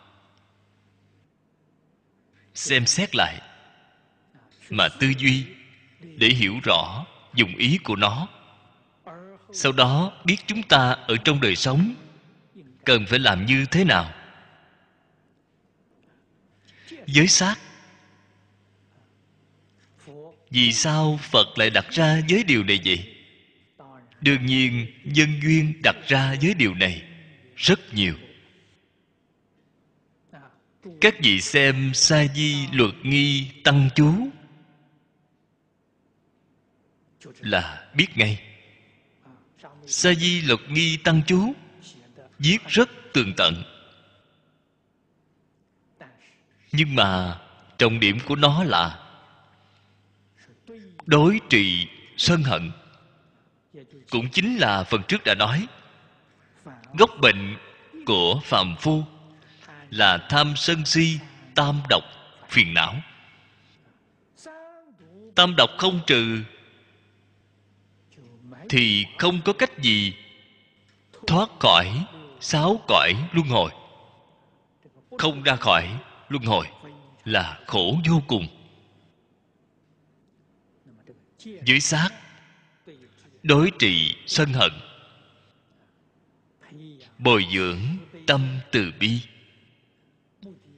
[2.55, 3.41] xem xét lại,
[4.71, 5.45] mà tư duy
[6.01, 8.29] để hiểu rõ dùng ý của nó.
[9.53, 11.95] Sau đó biết chúng ta ở trong đời sống,
[12.85, 14.13] cần phải làm như thế nào?
[17.07, 17.59] Giới sát
[20.51, 23.18] vì sao phật lại đặt ra giới điều này vậy?
[24.21, 27.03] Đương nhiên, nhân duyên đặt ra với điều này
[27.57, 28.15] rất nhiều.
[31.01, 34.29] Các vị xem sa di luật nghi tăng chú
[37.41, 38.43] là biết ngay.
[39.87, 41.53] Sa di luật nghi tăng chú
[42.39, 43.63] viết rất tường tận.
[46.73, 47.41] Nhưng mà
[47.79, 49.05] trọng điểm của nó là
[51.07, 52.71] đối trị sân hận
[54.11, 55.67] cũng chính là phần trước đã nói.
[56.99, 57.57] Gốc bệnh
[58.07, 59.05] của phàm phu
[59.91, 61.19] là tham sân si,
[61.55, 62.03] tam độc,
[62.49, 62.95] phiền não.
[65.35, 66.43] Tam độc không trừ
[68.69, 70.15] thì không có cách gì
[71.27, 72.05] thoát khỏi
[72.41, 73.71] sáu cõi luân hồi.
[75.19, 75.89] Không ra khỏi
[76.29, 76.67] luân hồi
[77.25, 78.47] là khổ vô cùng.
[81.65, 82.11] Dưới xác
[83.49, 84.73] đối trị sân hận.
[87.19, 87.81] Bồi dưỡng
[88.27, 89.21] tâm từ bi.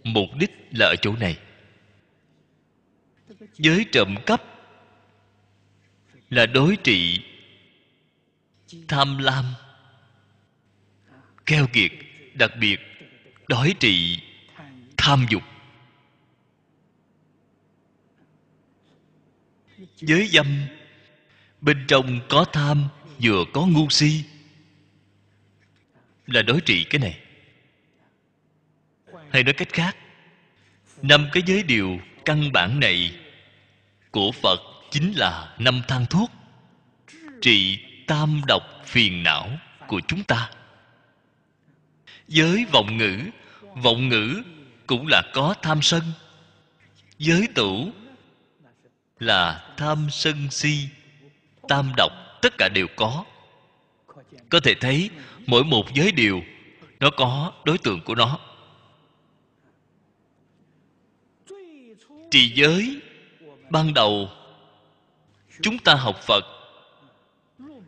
[0.05, 1.39] Mục đích là ở chỗ này.
[3.55, 4.43] Giới trộm cắp
[6.31, 7.21] là đối trị
[8.89, 9.45] tham lam,
[11.47, 11.93] keo kiệt,
[12.35, 12.81] đặc biệt
[13.49, 14.21] đối trị
[14.97, 15.43] tham dục.
[19.97, 20.47] Giới dâm
[21.61, 22.89] bên trong có tham,
[23.23, 24.25] vừa có ngu si.
[26.27, 27.19] Là đối trị cái này.
[29.31, 29.97] Hay nói cách khác,
[31.03, 33.17] năm cái giới điều căn bản này
[34.11, 36.31] của phật chính là năm thang thuốc
[37.43, 39.51] trị tam độc phiền não
[39.87, 40.51] của chúng ta.
[42.29, 43.21] Giới vọng ngữ
[43.83, 44.43] vọng ngữ
[44.87, 46.03] cũng là có tham sân.
[47.19, 47.93] Giới tủ
[49.19, 50.89] là tham sân si
[51.71, 52.13] tam độc,
[52.43, 53.25] tất cả đều có.
[54.49, 55.11] Có thể thấy,
[55.47, 56.43] mỗi một giới điều,
[57.01, 58.39] nó có đối tượng của nó.
[62.31, 63.01] Trì giới,
[63.71, 64.31] ban đầu,
[65.63, 66.45] chúng ta học phật,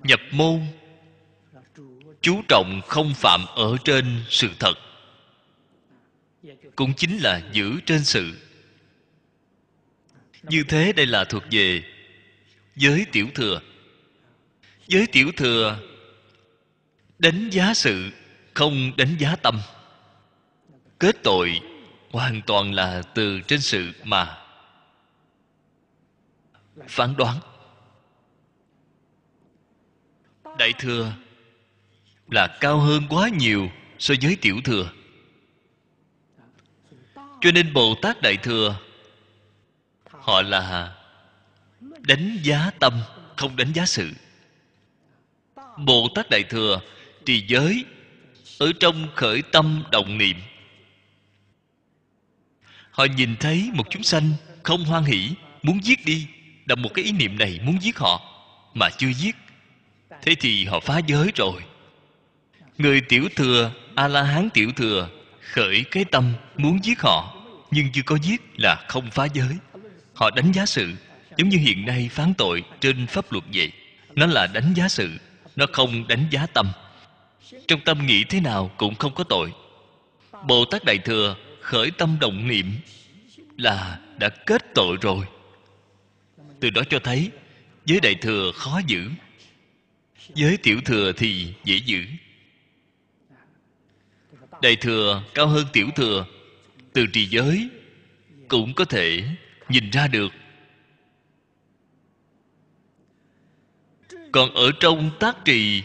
[0.03, 0.61] nhập môn,
[2.21, 4.75] chú trọng không phạm ở trên sự thật,
[6.77, 8.33] cũng chính là giữ trên sự.
[10.43, 11.83] Như thế đây là thuộc về
[12.77, 13.61] giới tiểu thừa
[14.87, 15.79] giới tiểu thừa,
[17.19, 18.11] đánh giá sự,
[18.55, 19.61] không đánh giá tâm.
[20.99, 21.61] Kết tội
[22.11, 24.39] hoàn toàn là từ trên sự mà
[26.89, 27.39] phán đoán.
[30.59, 31.13] Đại thừa
[32.31, 34.93] là cao hơn quá nhiều so với tiểu thừa.
[37.41, 38.77] Cho nên bồ tát đại thừa,
[40.11, 40.97] họ là
[41.81, 43.01] đánh giá tâm,
[43.37, 44.11] không đánh giá sự
[45.85, 46.81] bồ tát đại thừa,
[47.25, 47.85] trì giới
[48.59, 50.37] ở trong khởi tâm động niệm.
[52.91, 55.31] Họ nhìn thấy một chúng sanh không hoan hỷ,
[55.63, 56.27] muốn giết đi
[56.67, 58.21] đồng một cái ý niệm này muốn giết họ,
[58.75, 59.37] mà chưa giết.
[60.23, 61.63] Thế thì họ phá giới rồi.
[62.79, 65.09] Người tiểu thừa a la hán tiểu thừa,
[65.41, 67.37] khởi cái tâm muốn giết họ,
[67.71, 69.57] nhưng chưa có giết là không phá giới.
[70.15, 70.93] Họ đánh giá sự,
[71.37, 73.73] giống như hiện nay phán tội trên pháp luật vậy.
[74.15, 75.11] Nó là đánh giá sự
[75.57, 76.73] nó không đánh giá tâm.
[77.69, 79.53] Trong tâm nghĩ thế nào cũng không có tội.
[80.47, 82.67] Bồ tát đại thừa khởi tâm động niệm
[83.57, 85.27] là đã kết tội rồi.
[86.61, 87.31] Từ đó cho thấy,
[87.85, 89.11] giới đại thừa khó giữ.
[90.35, 92.05] Giới tiểu thừa thì dễ giữ.
[94.63, 96.27] Đại thừa cao hơn tiểu thừa,
[96.93, 97.69] từ trì giới
[98.49, 99.25] cũng có thể
[99.69, 100.33] nhìn ra được
[104.33, 105.83] còn ở trong tác trì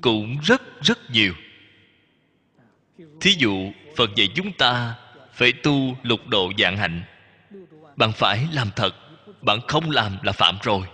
[0.00, 1.34] cũng rất rất nhiều.
[3.20, 4.94] Thí dụ, phật dạy chúng ta
[5.32, 7.02] phải tu lục độ dạng hạnh.
[7.96, 8.94] Bạn phải làm thật,
[9.42, 10.86] bạn không làm là phạm rồi.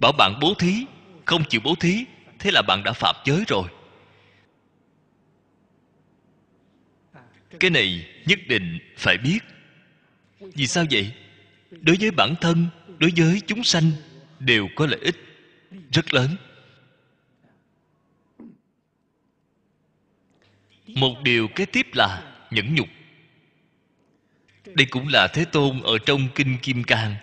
[0.00, 0.84] Bảo bạn bố thí,
[1.24, 2.04] không chịu bố thí,
[2.38, 3.68] thế là bạn đã phạm giới rồi.
[7.60, 9.38] Cái này nhất định phải biết.
[10.40, 11.12] Vì sao vậy?
[11.70, 12.66] Đối với bản thân,
[12.98, 13.92] đối với chúng sanh
[14.40, 15.16] đều có lợi ích
[15.92, 16.36] rất lớn.
[20.86, 22.88] Một điều kế tiếp là nhẫn nhục.
[24.64, 27.16] Đây cũng là thế tôn ở trong kinh kim cang.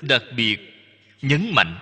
[0.00, 0.58] Đặc biệt,
[1.22, 1.78] nhấn mạnh,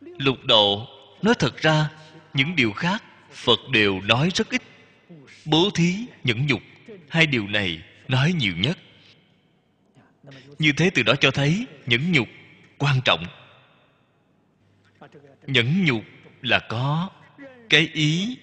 [0.00, 0.88] lục độ,
[1.22, 1.90] nói thật ra,
[2.34, 4.62] những điều khác phật đều nói rất ít.
[5.44, 5.94] Bố thí,
[6.24, 6.62] nhẫn nhục,
[7.08, 8.78] hai điều này nói nhiều nhất
[10.58, 12.28] như thế từ đó cho thấy nhẫn nhục
[12.78, 13.24] quan trọng.
[15.46, 16.04] Nhẫn nhục
[16.42, 17.10] là có
[17.70, 18.38] cái ý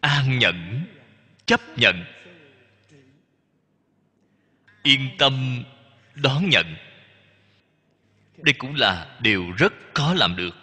[0.00, 0.84] an nhẫn,
[1.46, 2.04] chấp nhận,
[4.82, 5.64] yên tâm
[6.14, 6.76] đón nhận.
[8.36, 10.56] Đây cũng là điều rất khó làm được.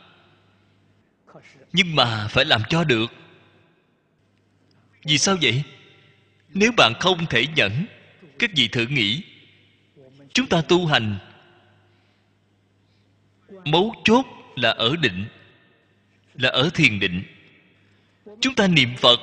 [1.73, 3.13] Nhưng mà phải làm cho được.
[5.03, 5.63] Vì sao vậy?
[6.53, 7.85] Nếu bạn không thể nhẫn,
[8.39, 9.23] các vị thử nghĩ
[10.33, 11.17] chúng ta tu hành.
[13.65, 14.25] Mấu chốt
[14.55, 15.25] là ở định,
[16.33, 17.23] là ở thiền định.
[18.41, 19.19] Chúng ta niệm phật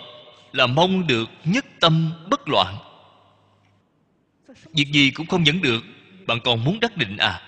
[0.52, 2.78] là mong được nhất tâm bất loạn.
[4.72, 5.84] Việc gì cũng không dẫn được,
[6.26, 7.42] bạn còn muốn đắc định à?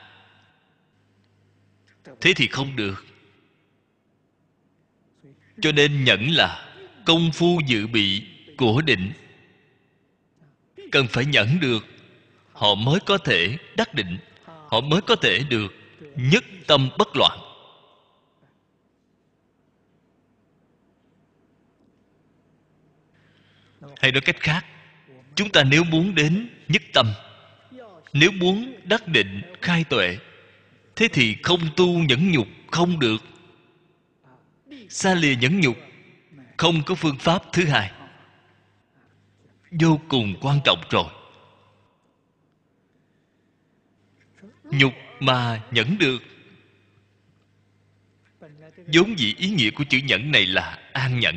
[2.20, 3.04] Thế thì không được.
[5.60, 6.68] Cho nên nhẫn là
[7.06, 8.22] công phu dự bị
[8.56, 9.12] của định.
[10.92, 11.86] Cần phải nhẫn được
[12.56, 14.18] họ mới có thể đắc định.
[14.68, 15.74] Họ mới có thể được
[16.16, 17.38] nhất tâm bất loạn.
[23.96, 24.66] Hay nói cách khác,
[25.34, 27.12] chúng ta nếu muốn đến nhất tâm,
[28.12, 30.18] nếu muốn đắc định khai tuệ,
[30.96, 33.22] thế thì không tu nhẫn nhục không được.
[34.88, 35.76] Xa lìa nhẫn nhục
[36.56, 37.90] không có phương pháp thứ hai.
[39.70, 41.15] Vô cùng quan trọng rồi.
[44.70, 46.22] Nhục mà nhẫn được.
[48.86, 51.36] Vốn dĩ ý nghĩa của chữ nhẫn này là an nhẫn.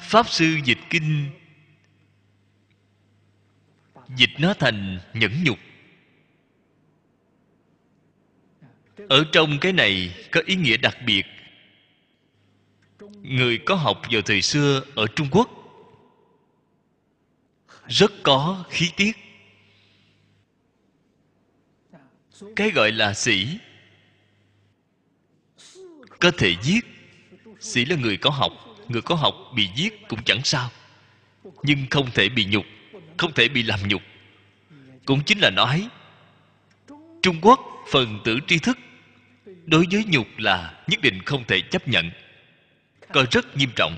[0.00, 1.30] Pháp sư dịch kinh
[4.16, 5.58] dịch nó thành nhẫn nhục.
[9.08, 11.26] Ở trong cái này có ý nghĩa đặc biệt.
[13.22, 15.50] Người có học vào thời xưa ở trung quốc,
[17.88, 19.16] rất có khí tiết.
[22.56, 23.58] Cái gọi là sĩ.
[26.20, 26.84] Có thể giết.
[27.60, 28.52] Sĩ là người có học.
[28.88, 30.70] Người có học bị giết cũng chẳng sao.
[31.62, 32.64] Nhưng không thể bị nhục.
[33.18, 34.02] Không thể bị làm nhục.
[35.04, 35.88] Cũng chính là nói,
[37.22, 37.60] trung quốc
[37.90, 38.78] phần tử tri thức
[39.66, 42.10] đối với nhục là nhất định không thể chấp nhận.
[43.12, 43.96] Coi rất nghiêm trọng.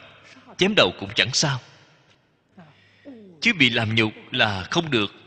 [0.58, 1.60] Chém đầu cũng chẳng sao.
[3.40, 5.21] Chứ bị làm nhục là không được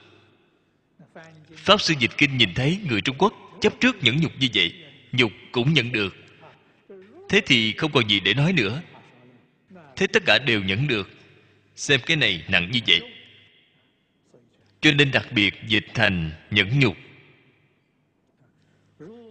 [1.66, 4.74] pháp sư dịch kinh nhìn thấy người trung quốc chấp trước nhẫn nhục như vậy,
[5.12, 6.16] nhục cũng nhận được.
[7.30, 8.82] Thế thì không còn gì để nói nữa.
[9.96, 11.10] Thế tất cả đều nhận được.
[11.76, 13.02] Xem cái này nặng như vậy.
[14.82, 16.98] Cho nên đặc biệt dịch thành nhẫn nhục.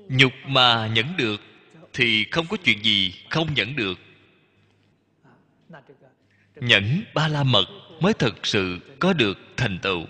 [0.09, 1.41] Nhục mà nhẫn được
[1.93, 3.99] thì không có chuyện gì không nhẫn được.
[6.57, 7.67] Nhẫn ba la mật
[8.01, 10.07] mới thật sự có được thành tựu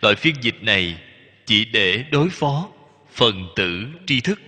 [0.00, 1.00] loại phiên dịch này
[1.46, 2.68] chỉ để đối phó
[3.10, 4.40] phần tử tri thức.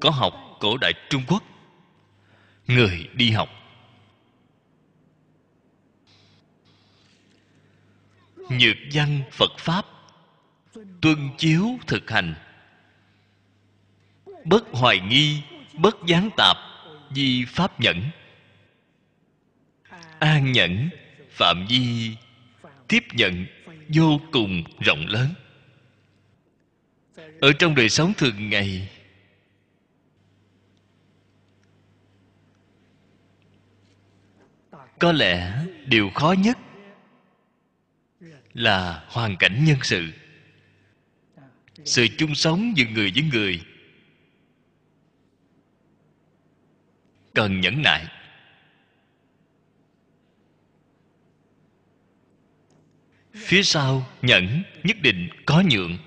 [0.00, 1.42] Có học cổ đại trung quốc,
[2.66, 3.48] người đi học.
[8.36, 9.86] Nhược văn phật pháp,
[11.00, 12.34] tuân chiếu thực hành.
[14.44, 15.42] Bất hoài nghi,
[15.72, 16.56] bất gián tạp
[17.10, 18.02] di pháp nhẫn.
[20.18, 20.88] An nhẫn,
[21.30, 22.16] phạm vi
[22.88, 23.46] tiếp nhận
[23.88, 25.34] vô cùng rộng lớn.
[27.40, 28.88] Ở trong đời sống thường ngày,
[34.98, 36.58] có lẽ điều khó nhất
[38.54, 40.12] là hoàn cảnh nhân sự.
[41.84, 43.60] Sự chung sống giữa người với người
[47.34, 48.06] cần nhẫn nại.
[53.34, 55.98] Phía sau, nhẫn, nhất định có nhượng.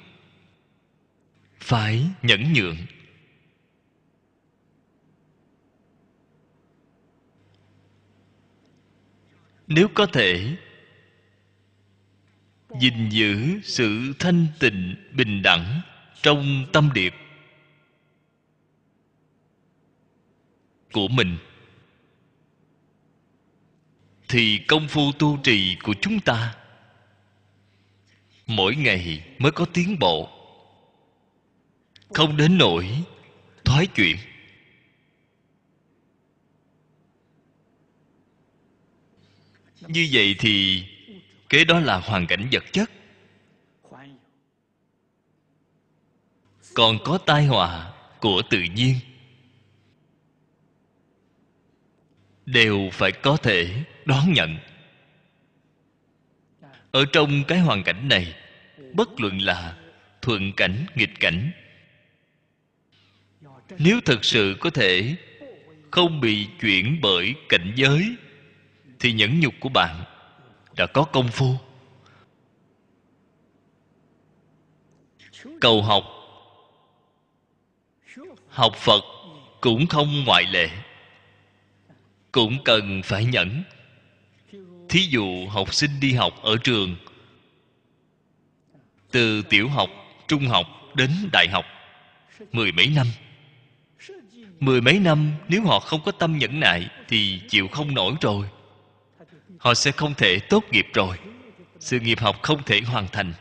[1.59, 2.77] Phải, nhẫn nhượng.
[9.67, 10.55] Nếu có thể,
[12.79, 15.81] gìn giữ sự thanh tịnh, bình đẳng
[16.21, 17.13] trong tâm điệp
[20.91, 21.37] của mình,
[24.27, 26.55] thì công phu tu trì của chúng ta
[28.47, 30.29] mỗi ngày mới có tiến bộ.
[32.13, 33.03] Không đến nỗi
[33.65, 34.17] thoái chuyển.
[39.87, 40.85] Như vậy thì
[41.49, 42.91] kế đó là hoàn cảnh vật chất.
[46.73, 48.95] Còn có tai họa của tự nhiên.
[52.45, 54.57] Đều phải có thể đón nhận
[56.97, 58.35] ở trong cái hoàn cảnh này,
[58.93, 59.77] bất luận là
[60.21, 61.51] thuận cảnh, nghịch cảnh,
[63.77, 65.15] nếu thực sự có thể
[65.91, 68.15] không bị chuyển bởi cảnh giới,
[68.99, 70.03] thì nhẫn nhục của bạn
[70.75, 71.55] đã có công phu.
[75.61, 76.03] Cầu học
[78.49, 79.03] học phật
[79.61, 80.69] cũng không ngoại lệ,
[82.31, 83.63] cũng cần phải nhẫn
[84.89, 86.95] thí dụ học sinh đi học ở trường,
[89.11, 89.89] từ tiểu học,
[90.27, 91.65] trung học đến đại học,
[92.51, 93.07] mười mấy năm.
[94.59, 98.47] Mười mấy năm, nếu họ không có tâm nhẫn nại thì chịu không nổi rồi.
[99.59, 101.18] Họ sẽ không thể tốt nghiệp rồi.
[101.80, 103.34] Sự nghiệp học không thể hoàn thành.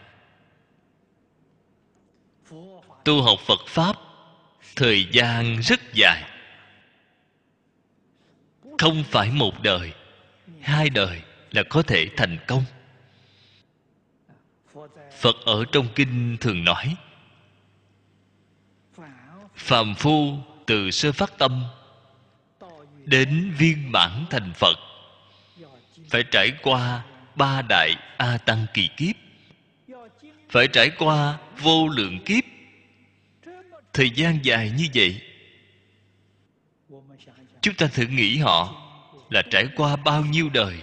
[3.04, 3.96] Tu học phật pháp,
[4.76, 6.22] thời gian rất dài.
[8.78, 9.92] Không phải một đời,
[10.60, 11.22] hai đời
[11.56, 12.64] là có thể thành công.
[15.18, 16.96] Phật ở trong kinh thường nói,
[19.54, 21.64] phàm phu từ sơ phát tâm
[23.04, 24.76] đến viên mãn thành phật,
[26.10, 27.04] phải trải qua
[27.34, 29.16] ba đại a tăng kỳ kiếp,
[30.50, 32.44] phải trải qua vô lượng kiếp.
[33.92, 35.20] Thời gian dài như vậy,
[37.60, 38.82] chúng ta thử nghĩ họ
[39.30, 40.82] là trải qua bao nhiêu đời?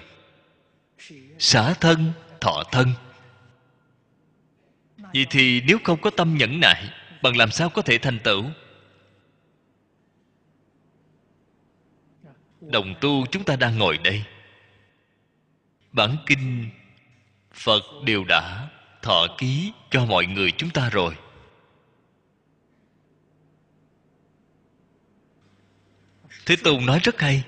[1.43, 2.93] Xả thân, thọ thân.
[4.97, 6.89] Vậy thì nếu không có tâm nhẫn nại,
[7.21, 8.43] bằng làm sao có thể thành tựu?
[12.61, 14.23] Đồng tu chúng ta đang ngồi đây.
[15.91, 16.69] Bản kinh
[17.53, 18.69] phật đều đã
[19.01, 21.15] thọ ký cho mọi người chúng ta rồi.
[26.45, 27.43] Thế Tùng nói rất hay.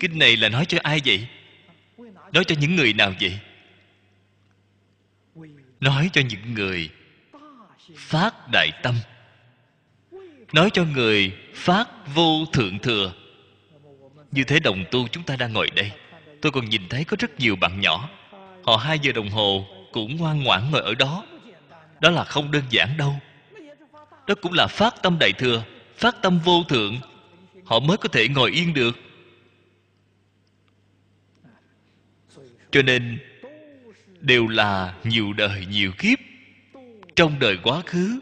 [0.00, 1.28] Kinh này là nói cho ai vậy?
[2.32, 3.38] Nói cho những người nào vậy?
[5.80, 6.90] Nói cho những người
[7.96, 8.94] phát đại tâm.
[10.52, 13.12] Nói cho người phát vô thượng thừa.
[14.30, 15.92] Như thế đồng tu chúng ta đang ngồi đây,
[16.40, 18.08] tôi còn nhìn thấy có rất nhiều bạn nhỏ.
[18.64, 21.24] Họ hai giờ đồng hồ cũng ngoan ngoãn ngồi ở đó.
[22.00, 23.14] Đó là không đơn giản đâu.
[24.26, 25.62] Đó cũng là phát tâm đại thừa,
[25.96, 26.96] phát tâm vô thượng.
[27.64, 28.98] Họ mới có thể ngồi yên được.
[32.70, 33.18] Cho nên,
[34.20, 36.18] đều là nhiều đời nhiều kiếp.
[37.16, 38.20] Trong đời quá khứ,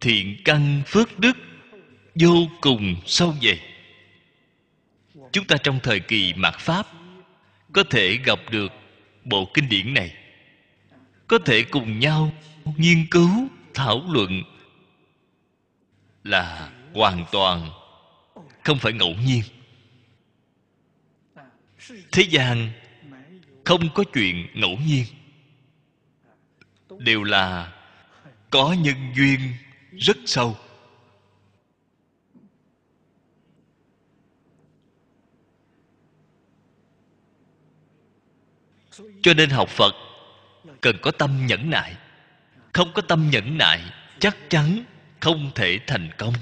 [0.00, 1.36] thiện căn phước đức
[2.14, 3.60] vô cùng sâu dày
[5.36, 6.86] chúng ta trong thời kỳ mạt pháp,
[7.72, 8.72] có thể gặp được
[9.24, 10.14] bộ kinh điển này.
[11.26, 12.32] Có thể cùng nhau
[12.76, 13.30] nghiên cứu,
[13.74, 14.42] thảo luận
[16.24, 17.70] là hoàn toàn
[18.64, 19.42] không phải ngẫu nhiên
[22.12, 22.70] thế gian
[23.64, 25.04] không có chuyện ngẫu nhiên.
[26.98, 27.72] Đều là
[28.50, 29.40] có nhân duyên
[29.98, 30.56] rất sâu.
[39.22, 39.94] Cho nên học phật
[40.80, 41.96] cần có tâm nhẫn nại.
[42.72, 43.80] Không có tâm nhẫn nại,
[44.18, 44.84] chắc chắn
[45.20, 46.34] không thể thành công.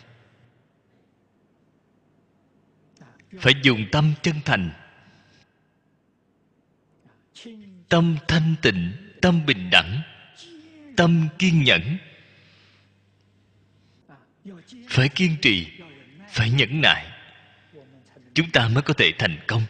[3.41, 4.84] Phải dùng tâm chân thành
[7.89, 8.93] tâm thanh tịnh,
[9.23, 10.03] tâm bình đẳng,
[10.97, 11.99] tâm kiên nhẫn.
[14.89, 15.67] Phải kiên trì,
[16.29, 17.07] phải nhẫn nại,
[18.35, 19.63] chúng ta mới có thể thành công.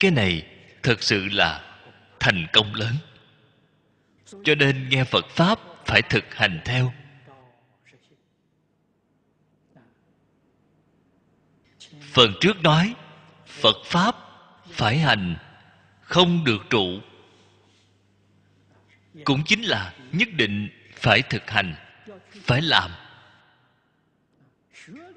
[0.00, 0.46] Cái này
[0.82, 1.76] thật sự là
[2.20, 2.94] thành công lớn.
[4.44, 6.92] Cho nên nghe phật pháp phải thực hành theo.
[12.00, 12.94] Phần trước nói,
[13.46, 14.23] phật pháp
[14.74, 15.36] phải hành,
[16.00, 17.00] không được trụ.
[19.24, 21.74] Cũng chính là nhất định phải thực hành,
[22.42, 22.90] phải làm.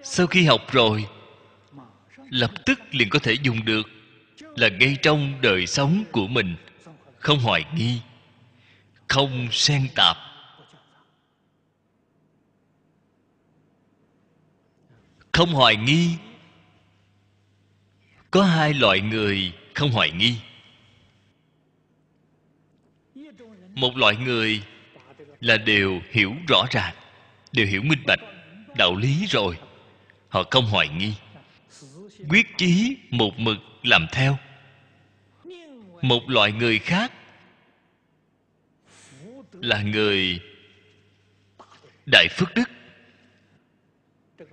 [0.04, 1.08] Sau khi học rồi,
[2.30, 3.90] lập tức liền có thể dùng được,
[4.40, 6.56] là ngay trong đời sống của mình,
[7.20, 8.02] không hoài nghi,
[9.08, 10.18] không xen tạp.
[15.32, 16.16] Không hoài nghi
[18.38, 20.36] có hai loại người không hoài nghi.
[23.76, 24.64] Một loại người
[25.40, 26.96] là đều hiểu rõ ràng,
[27.52, 28.20] đều hiểu minh bạch,
[28.78, 29.58] đạo lý rồi.
[30.30, 31.14] Họ không hoài nghi.
[32.30, 34.38] Quyết chí một mực làm theo.
[36.02, 37.12] Một loại người khác
[39.52, 40.40] là người
[42.12, 42.70] đại phước đức.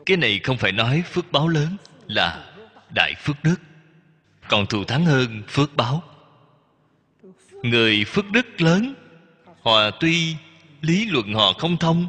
[0.07, 2.55] Cái này không phải nói phước báo lớn, là
[2.95, 3.57] đại phước đức
[4.49, 6.03] còn thù thắng hơn phước báo.
[7.63, 8.95] Người phước đức lớn
[9.63, 10.37] họ tuy
[10.81, 12.07] lý luận họ không thông.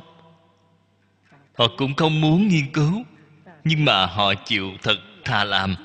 [1.57, 3.03] Họ cũng không muốn nghiên cứu,
[3.63, 5.75] nhưng mà họ chịu thật thà làm.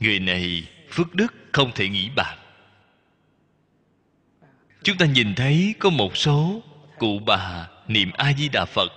[0.00, 2.38] Người này phước đức không thể nghĩ bàn.
[4.82, 6.62] Chúng ta nhìn thấy có một số
[6.98, 8.92] cụ bà niệm a di đà phật.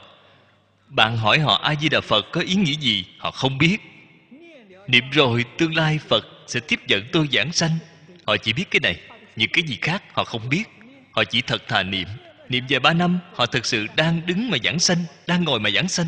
[0.88, 3.06] Bạn hỏi họ a di đà phật có ý nghĩa gì?
[3.18, 3.78] Họ không biết
[4.92, 7.78] niệm rồi tương lai phật sẽ tiếp dẫn tôi giảng sanh.
[8.28, 9.00] Họ chỉ biết cái này
[9.36, 10.64] những cái gì khác họ không biết.
[11.12, 12.08] Họ chỉ thật thà niệm.
[12.50, 14.98] Niệm vài ba năm, họ thực sự đang đứng mà giảng sanh,
[15.28, 16.08] đang ngồi mà giảng sanh.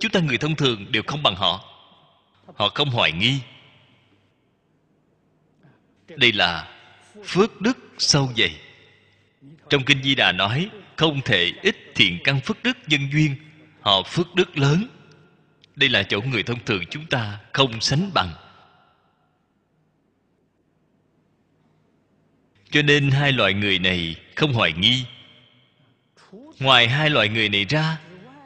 [0.00, 1.64] Chúng ta người thông thường đều không bằng họ.
[2.56, 3.38] Họ không hoài nghi.
[6.08, 6.68] Đây là
[7.24, 8.56] phước đức sâu dày.
[9.70, 13.36] Trong kinh di đà nói, không thể ít thiện căn phước đức nhân duyên.
[13.80, 14.88] Họ phước đức lớn
[15.78, 18.34] đây là chỗ người thông thường chúng ta không sánh bằng.
[22.70, 25.04] Cho nên hai loại người này không hoài nghi.
[26.58, 27.98] Ngoài hai loại người này ra,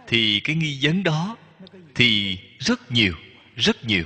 [0.07, 1.37] thì cái nghi vấn đó
[1.95, 3.15] thì rất nhiều
[3.57, 4.05] rất nhiều.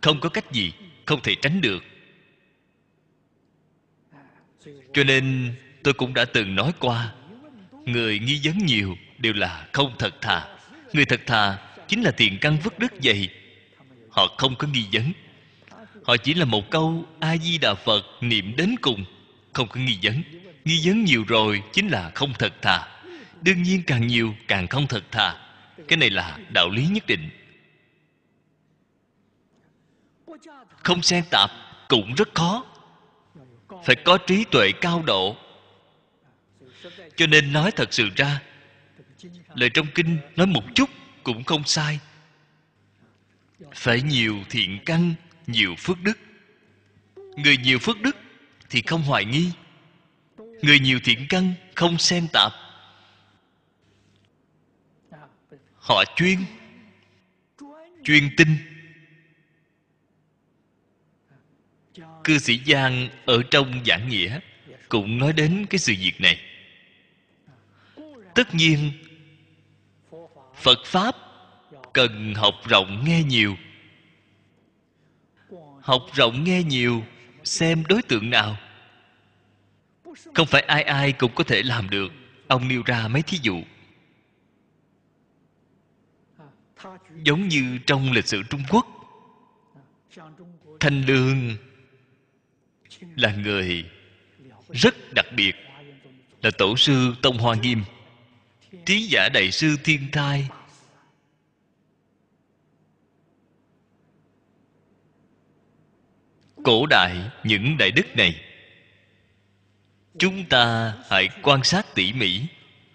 [0.00, 0.72] Không có cách gì
[1.06, 1.84] không thể tránh được.
[4.92, 7.14] Cho nên tôi cũng đã từng nói qua,
[7.84, 10.57] người nghi vấn nhiều đều là không thật thà
[10.92, 11.58] người thật thà
[11.88, 13.28] chính là tiền căn vứt đức dày
[14.10, 15.12] họ không có nghi vấn.
[16.04, 19.04] Họ chỉ là một câu a di đà phật niệm đến cùng,
[19.52, 20.22] không có nghi vấn.
[20.64, 22.88] Nghi vấn nhiều rồi chính là không thật thà.
[23.40, 25.34] Đương nhiên càng nhiều, càng không thật thà.
[25.88, 27.30] Cái này là đạo lý nhất định.
[30.82, 31.50] Không xen tạp
[31.88, 32.64] cũng rất khó.
[33.84, 35.36] Phải có trí tuệ cao độ.
[37.16, 38.40] Cho nên nói thật sự ra
[39.58, 40.90] lời trong kinh nói một chút
[41.22, 42.00] cũng không sai.
[43.74, 45.14] Phải nhiều thiện căn,
[45.46, 46.18] nhiều phước đức.
[47.16, 48.16] Người nhiều phước đức
[48.70, 49.50] thì không hoài nghi.
[50.62, 52.52] Người nhiều thiện căn không xen tạp.
[55.74, 56.38] Họ chuyên
[58.04, 58.56] chuyên tinh
[62.24, 64.40] cư sĩ giang ở trong giảng nghĩa
[64.88, 66.40] cũng nói đến cái sự việc này.
[68.34, 68.90] Tất nhiên
[70.58, 71.16] phật pháp
[71.92, 73.56] cần học rộng nghe nhiều.
[75.82, 77.04] Học rộng nghe nhiều,
[77.44, 78.56] xem đối tượng nào.
[80.34, 82.12] Không phải ai ai cũng có thể làm được.
[82.48, 83.62] Ông nêu ra mấy thí dụ.
[87.22, 88.86] Giống như trong lịch sử trung quốc,
[90.80, 91.56] thanh lương
[93.16, 93.84] là người
[94.70, 95.52] rất đặc biệt,
[96.42, 97.82] là tổ sư tông hoa nghiêm
[98.86, 100.48] trí giả đại sư thiên thai
[106.68, 108.40] cổ đại những đại đức này,
[110.18, 112.42] chúng ta hãy quan sát tỉ mỉ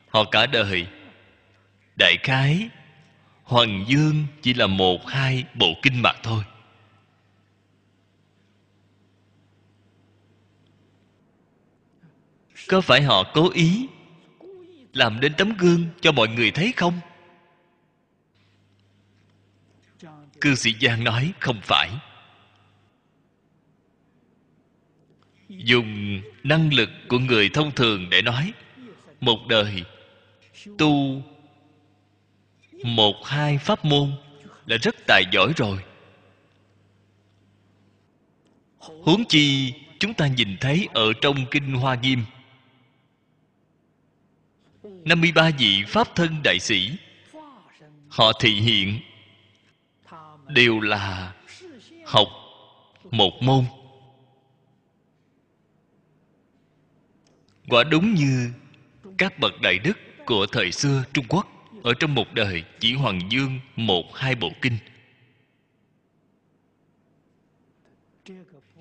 [0.10, 0.88] họ cả đời.
[1.96, 2.70] Đại khái,
[3.44, 6.44] hoàng dương chỉ là một, hai bộ kinh mạc thôi.
[12.68, 13.88] Có phải họ cố ý
[14.94, 17.00] làm nên tấm gương cho mọi người thấy không?
[20.42, 21.90] Cư sĩ giang nói, không phải.
[25.50, 28.54] Dùng năng lực của người thông thường để nói,
[29.22, 29.84] một đời
[30.78, 31.22] tu
[32.84, 34.12] một hai pháp môn
[34.66, 35.78] là rất tài giỏi rồi.
[38.78, 42.24] Huống chi chúng ta nhìn thấy ở trong kinh hoa nghiêm
[45.06, 46.92] 53 vị Pháp thân đại sĩ.
[48.10, 49.00] Họ thị hiện.
[50.48, 51.34] Đều là
[52.06, 52.28] học
[53.12, 53.66] một môn.
[57.70, 58.52] Quả đúng như
[59.18, 61.48] các bậc đại đức của thời xưa Trung Quốc
[61.84, 64.78] Ở trong một đời chỉ Hoàng Dương một hai bộ kinh.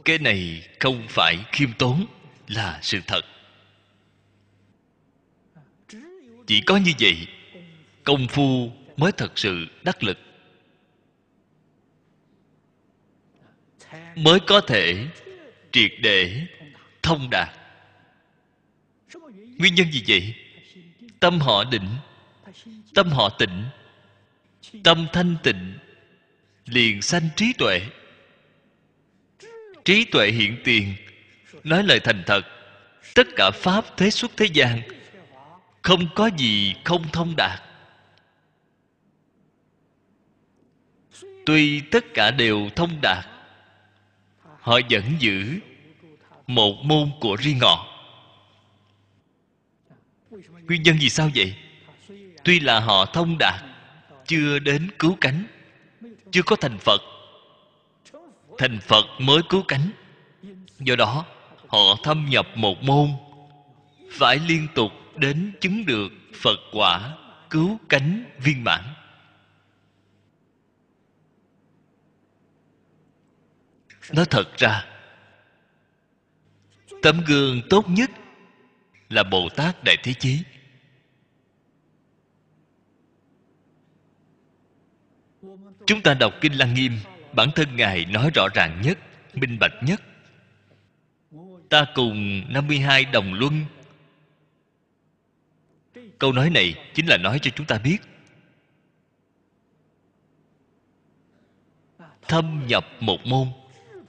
[0.05, 2.07] Cái này không phải khiêm tốn
[2.49, 3.21] Là sự thật
[6.47, 7.27] chỉ có như vậy,
[8.05, 10.19] công phu mới thật sự đắc lực.
[14.17, 15.07] Mới có thể
[15.73, 16.47] triệt để
[17.03, 17.49] thông đạt.
[19.59, 20.35] Nguyên nhân gì vậy?
[21.21, 21.89] Tâm họ định,
[22.95, 23.65] tâm họ tịnh,
[24.85, 25.79] tâm thanh tịnh,
[26.67, 27.81] liền sanh trí tuệ.
[29.85, 30.95] Trí tuệ hiện tiền,
[31.65, 32.43] nói lời thành thật,
[33.15, 34.83] tất cả pháp, thế xuất, thế gian
[35.83, 37.63] không có gì không thông đạt.
[41.47, 43.27] Tuy tất cả đều thông đạt,
[44.61, 45.59] họ vẫn giữ
[46.47, 47.87] một môn của riêng họ.
[50.69, 51.55] Nguyên nhân vì sao vậy?
[52.45, 53.65] Tuy là họ thông đạt,
[54.27, 55.47] chưa đến cứu cánh,
[56.31, 57.01] chưa có thành phật.
[58.59, 59.91] Thành phật mới cứu cánh.
[60.79, 61.25] Do đó,
[61.69, 63.09] họ thâm nhập một môn
[64.11, 67.17] phải liên tục đến chứng được phật quả
[67.51, 68.83] cứu cánh viên mãn.
[74.13, 74.85] Nói thật ra,
[77.03, 78.11] tấm gương tốt nhất
[79.09, 80.43] là bồ tát đại thế chí.
[85.87, 86.93] Chúng ta đọc kinh lăng nghiêm,
[87.33, 88.99] bản thân ngài nói rõ ràng nhất,
[89.35, 90.03] minh bạch nhất.
[91.71, 93.65] Ta cùng 52 đồng luân
[96.23, 97.99] câu nói này chính là nói cho chúng ta biết.
[102.29, 103.49] Thâm nhập một môn,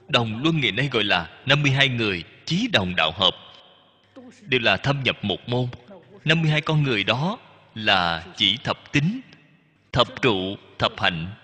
[0.08, 3.34] đồng luân ngày nay gọi là 52 người chí đồng đạo hợp.
[4.40, 5.68] Đều là thâm nhập một môn.
[6.24, 7.38] 52 con người đó
[7.74, 9.20] là chỉ thập tính,
[9.92, 11.34] thập trụ, thập hạnh,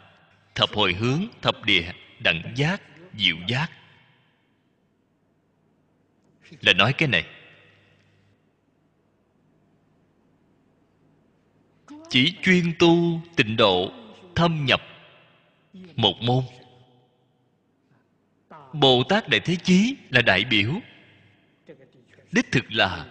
[0.54, 2.82] thập hồi hướng, thập địa, đẳng giác,
[3.16, 3.70] diệu giác.
[6.60, 7.24] Là nói cái này
[12.10, 13.92] chỉ chuyên tu tịnh độ,
[14.34, 14.82] thâm nhập
[15.96, 16.44] một môn.
[18.72, 20.72] Bồ tát đại thế chí là đại biểu.
[22.32, 23.06] Đích thực là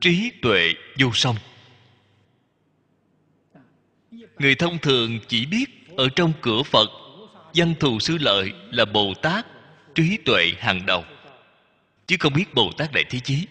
[0.00, 1.36] trí tuệ vô song.
[4.38, 6.90] Người thông thường chỉ biết ở trong cửa phật,
[7.54, 9.46] văn thù sư lợi là bồ tát
[9.94, 11.04] trí tuệ hàng đầu.
[12.06, 13.46] Chứ không biết bồ tát đại thế chí.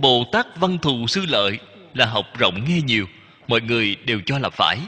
[0.00, 1.58] Bồ tát văn thù sư lợi
[1.94, 3.06] là học rộng nghe nhiều,
[3.48, 4.78] mọi người đều cho là phải.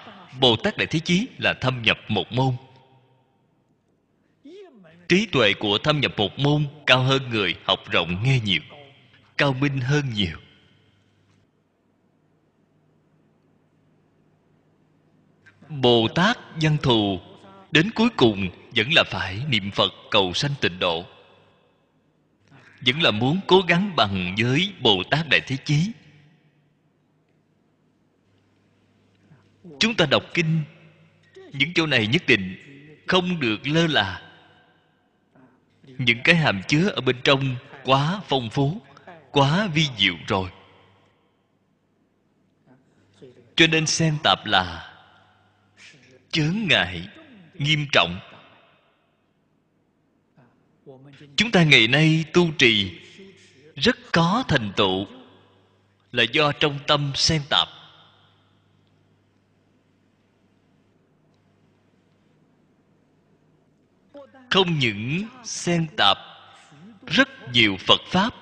[0.40, 2.55] Bồ tát đại thế chí là thâm nhập một môn.
[5.09, 8.60] Trí tuệ của thâm nhập một môn cao hơn người học rộng nghe nhiều,
[9.36, 10.36] cao minh hơn nhiều.
[15.68, 17.20] Bồ tát văn thù
[17.70, 21.05] đến cuối cùng vẫn là phải niệm phật cầu sanh tịnh độ
[22.86, 25.93] vẫn là muốn cố gắng bằng với bồ tát đại thế chí.
[29.78, 30.62] Chúng ta đọc kinh.
[31.52, 32.56] Những chỗ này nhất định
[33.06, 34.23] không được lơ là.
[35.98, 38.81] Những cái hàm chứa ở bên trong quá phong phú,
[39.31, 40.51] quá vi diệu rồi.
[43.56, 44.94] Cho nên xen tạp là
[46.31, 47.09] chướng ngại
[47.55, 48.20] nghiêm trọng
[51.36, 53.00] chúng ta ngày nay tu trì
[53.76, 55.06] rất có thành tựu
[56.12, 57.68] là do trong tâm xen tạp.
[64.50, 66.18] Không những xen tạp,
[67.06, 68.34] rất nhiều phật pháp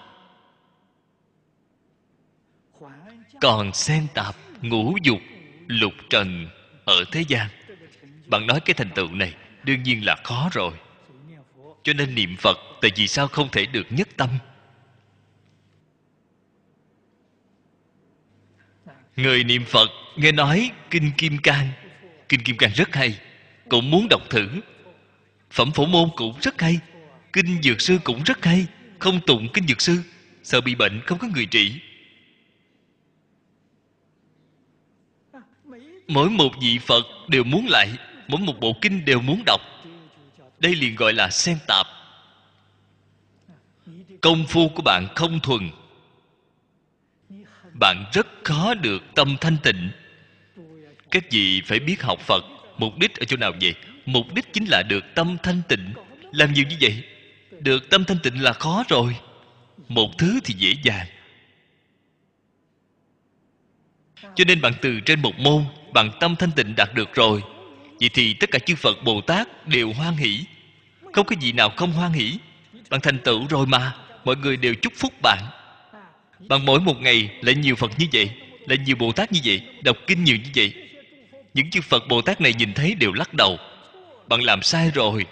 [3.40, 5.20] còn xen tạp ngũ dục
[5.66, 6.48] lục trần
[6.84, 7.48] ở thế gian.
[8.26, 9.34] Bạn nói cái thành tựu này
[9.64, 10.72] đương nhiên là khó rồi
[11.82, 14.28] cho nên niệm phật tại vì sao không thể được nhất tâm?
[19.16, 21.68] Người niệm phật nghe nói kinh kim cang.
[22.28, 23.18] Kinh kim cang rất hay,
[23.68, 24.48] cũng muốn đọc thử.
[25.50, 26.78] Phẩm phổ môn cũng rất hay,
[27.32, 28.66] kinh dược sư cũng rất hay.
[28.98, 29.96] Không tụng kinh dược sư,
[30.42, 31.80] sợ bị bệnh, không có người trị.
[36.09, 37.88] Mỗi một vị phật đều muốn lại,
[38.28, 39.60] mỗi một bộ kinh đều muốn đọc
[40.62, 41.86] đây liền gọi là xen tạp.
[44.20, 45.70] Công phu của bạn không thuần.
[47.72, 49.90] Bạn rất khó được tâm thanh tịnh.
[51.10, 52.44] Các vị phải biết học phật,
[52.78, 53.74] mục đích ở chỗ nào vậy?
[54.06, 55.94] Mục đích chính là được tâm thanh tịnh.
[56.32, 57.05] Làm nhiều như vậy,
[57.60, 59.16] được tâm thanh tịnh là khó rồi.
[59.89, 61.06] Một thứ thì dễ dàng.
[64.34, 67.43] Cho nên bạn từ trên một môn bằng tâm thanh tịnh đạt được rồi.
[68.01, 70.44] Vậy thì tất cả chư phật bồ tát đều hoan hỷ
[71.12, 72.39] không có gì nào không hoan hỷ.
[72.90, 73.94] Bạn thành tựu rồi mà,
[74.24, 75.44] mọi người đều chúc phúc bạn.
[76.39, 78.30] Bằng mỗi một ngày lại nhiều phật như vậy,
[78.66, 80.74] lại nhiều bồ tát như vậy, đọc kinh nhiều như vậy.
[81.55, 83.59] Những chư phật bồ tát này nhìn thấy đều lắc đầu.
[84.28, 85.26] Bạn làm sai rồi.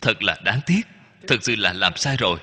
[0.00, 0.80] Thật là đáng tiếc,
[1.28, 2.38] thật sự là làm sai rồi.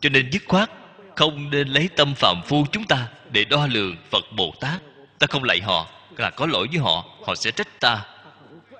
[0.00, 0.70] Cho nên dứt khoát,
[1.16, 4.82] không nên lấy tâm phạm phu chúng ta để đo lường phật bồ tát.
[5.18, 8.04] Ta không lạy họ, là có lỗi với họ họ sẽ trách ta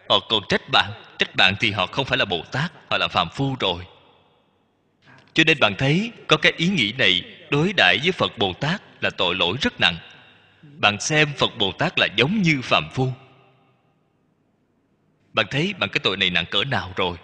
[0.09, 0.93] họ còn trách bạn
[1.23, 3.87] trách bạn thì họ không phải là bồ tát, họ là phạm phu rồi.
[5.35, 8.83] Cho nên bạn thấy, có cái ý nghĩ này đối đãi với phật bồ tát
[9.03, 9.97] là tội lỗi rất nặng.
[10.63, 13.13] Bạn xem phật bồ tát là giống như phạm phu.
[15.33, 17.17] Bạn thấy bạn cái tội này nặng cỡ nào rồi?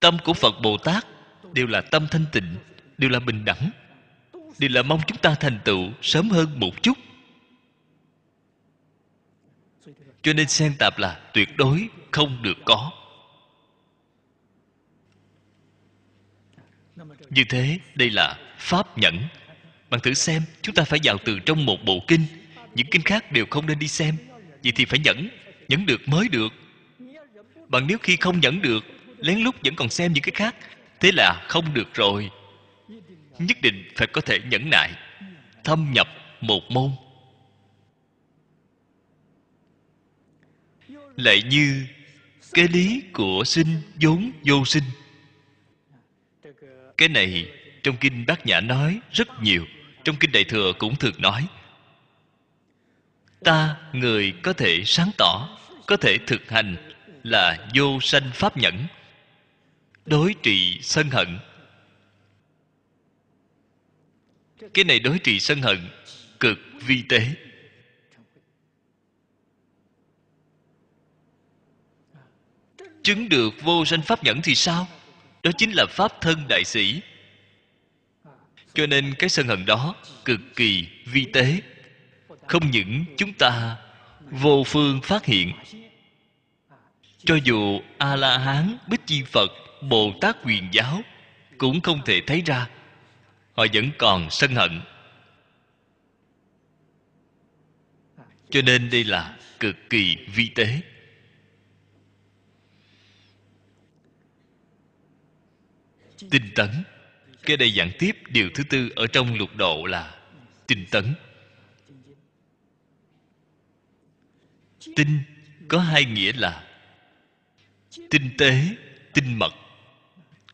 [0.00, 1.06] Tâm của phật bồ tát
[1.52, 2.56] đều là tâm thanh tịnh,
[2.98, 3.70] đều là bình đẳng,
[4.58, 6.98] đều là mong chúng ta thành tựu sớm hơn một chút.
[10.22, 12.90] Cho nên xen tạp là tuyệt đối không được có.
[17.30, 19.18] Như thế, đây là pháp nhẫn.
[19.90, 22.26] Bạn thử xem, chúng ta phải vào từ trong một bộ kinh.
[22.74, 24.16] Những kinh khác đều không nên đi xem.
[24.62, 25.28] Vậy thì phải nhẫn
[25.68, 26.52] nhẫn được mới được.
[27.68, 28.84] Bằng nếu khi không nhẫn được,
[29.18, 30.56] lén lút vẫn còn xem những cái khác.
[31.00, 32.30] Thế là không được rồi.
[33.38, 34.90] Nhất định phải có thể nhẫn nại,
[35.64, 36.08] thâm nhập
[36.40, 36.90] một môn.
[41.22, 41.86] Lại như
[42.52, 44.84] cái lý của sinh vốn vô sinh.
[46.96, 47.48] Cái này
[47.82, 49.66] trong kinh bát nhã nói rất nhiều,
[50.04, 51.46] trong kinh đại thừa cũng thường nói.
[53.44, 56.76] Ta, người có thể sáng tỏ, có thể thực hành
[57.22, 58.86] là vô sanh pháp nhẫn,
[60.06, 61.38] đối trị sân hận.
[64.74, 65.78] Cái này đối trị sân hận
[66.40, 67.20] cực vi tế.
[73.02, 74.88] Chứng được vô sanh pháp nhẫn thì sao?
[75.42, 77.00] Đó chính là pháp thân đại sĩ.
[78.74, 81.60] Cho nên cái sân hận đó cực kỳ vi tế.
[82.46, 83.76] Không những chúng ta
[84.30, 85.52] vô phương phát hiện,
[87.24, 89.50] cho dù a la hán bích chi phật
[89.82, 91.02] bồ tát quyền giáo
[91.58, 92.68] cũng không thể thấy ra,
[93.52, 94.80] họ vẫn còn sân hận.
[98.50, 100.80] Cho nên đây là cực kỳ vi tế.
[106.30, 106.70] Tinh tấn.
[107.42, 110.14] Cái đây giảng tiếp điều thứ tư ở trong lục độ là
[110.66, 111.14] tinh tấn.
[114.96, 115.22] Tinh
[115.68, 116.64] có hai nghĩa là
[118.10, 118.68] tinh tế,
[119.12, 119.52] tinh mật.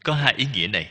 [0.04, 0.90] Có hai ý nghĩa này.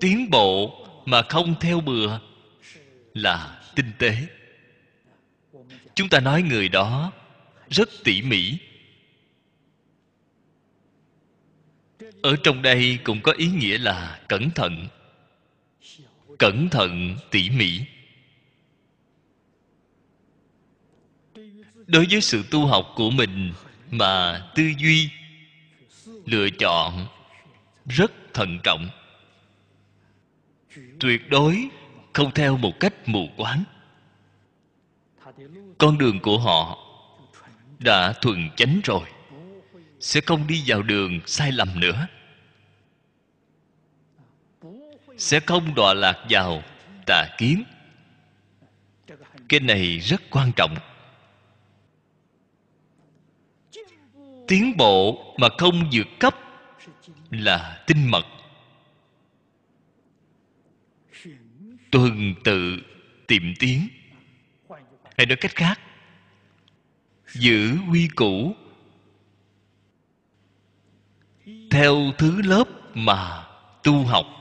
[0.00, 2.18] Tiến bộ mà không theo bừa
[3.14, 4.16] là tinh tế.
[5.94, 7.12] Chúng ta nói người đó
[7.70, 8.58] rất tỉ mỉ.
[12.26, 14.88] Ở trong đây cũng có ý nghĩa là cẩn thận.
[16.38, 17.80] Cẩn thận tỉ mỉ.
[21.86, 23.52] Đối với sự tu học của mình
[23.90, 25.10] mà tư duy,
[26.24, 27.06] lựa chọn
[27.86, 28.88] rất thận trọng.
[31.00, 31.68] Tuyệt đối
[32.12, 33.64] không theo một cách mù quáng.
[35.78, 36.78] Con đường của họ
[37.78, 39.08] đã thuần chánh rồi,
[40.00, 42.06] sẽ không đi vào đường sai lầm nữa
[45.18, 46.62] sẽ không đọa lạc vào
[47.06, 47.64] tà kiến.
[49.48, 50.76] Cái này rất quan trọng.
[54.48, 56.34] Tiến bộ mà không vượt cấp
[57.30, 58.26] là tinh mật.
[61.90, 62.80] Tuần tự
[63.26, 63.88] tìm tiến.
[65.16, 65.80] Hay nói cách khác,
[67.32, 68.54] giữ quy củ.
[71.70, 72.64] Theo thứ lớp
[72.94, 73.46] mà
[73.82, 74.35] tu học.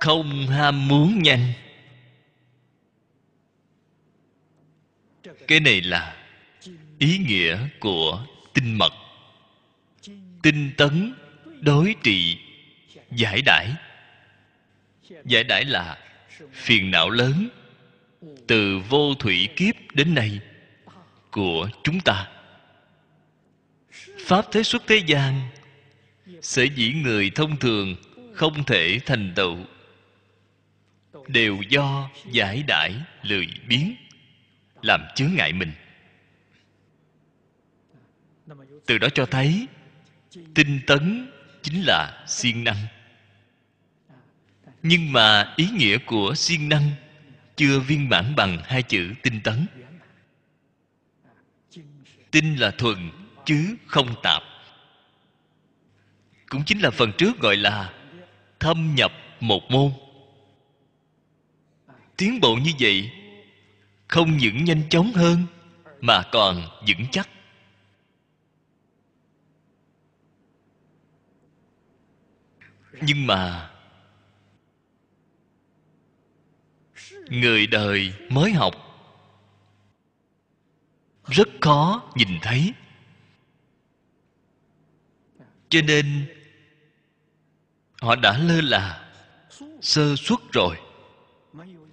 [0.00, 1.52] Không ham muốn nhanh.
[5.46, 6.16] Cái này là
[6.98, 8.92] ý nghĩa của tinh mật,
[10.42, 11.14] tinh tấn,
[11.60, 12.38] đối trị,
[13.10, 13.74] giải đãi.
[15.24, 15.98] Giải đãi là
[16.52, 17.48] phiền não lớn
[18.46, 20.40] từ vô thủy kiếp đến nay
[21.30, 22.28] của chúng ta.
[24.26, 25.48] Pháp thế xuất thế gian
[26.42, 27.96] sở dĩ người thông thường
[28.34, 29.56] không thể thành tựu
[31.28, 33.94] đều do giải đãi lười biếng,
[34.82, 35.72] làm chướng ngại mình.
[38.86, 39.66] Từ đó cho thấy,
[40.54, 41.30] tinh tấn
[41.62, 42.76] chính là siêng năng.
[44.82, 46.90] Nhưng mà ý nghĩa của siêng năng
[47.56, 49.66] chưa viên mãn bằng hai chữ tinh tấn.
[52.30, 53.10] Tinh là thuần,
[53.44, 54.42] chứ không tạp.
[56.48, 57.92] Cũng chính là phần trước gọi là
[58.60, 59.92] thâm nhập một môn
[62.18, 63.10] tiến bộ như vậy,
[64.08, 65.46] không những nhanh chóng hơn,
[66.00, 67.28] mà còn vững chắc.
[73.00, 73.70] Nhưng mà,
[77.28, 78.74] người đời mới học,
[81.24, 82.72] rất khó nhìn thấy.
[85.68, 86.26] Cho nên,
[88.02, 89.12] họ đã lơ là,
[89.80, 90.87] sơ suất rồi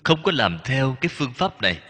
[0.06, 1.82] không có làm theo cái phương pháp này.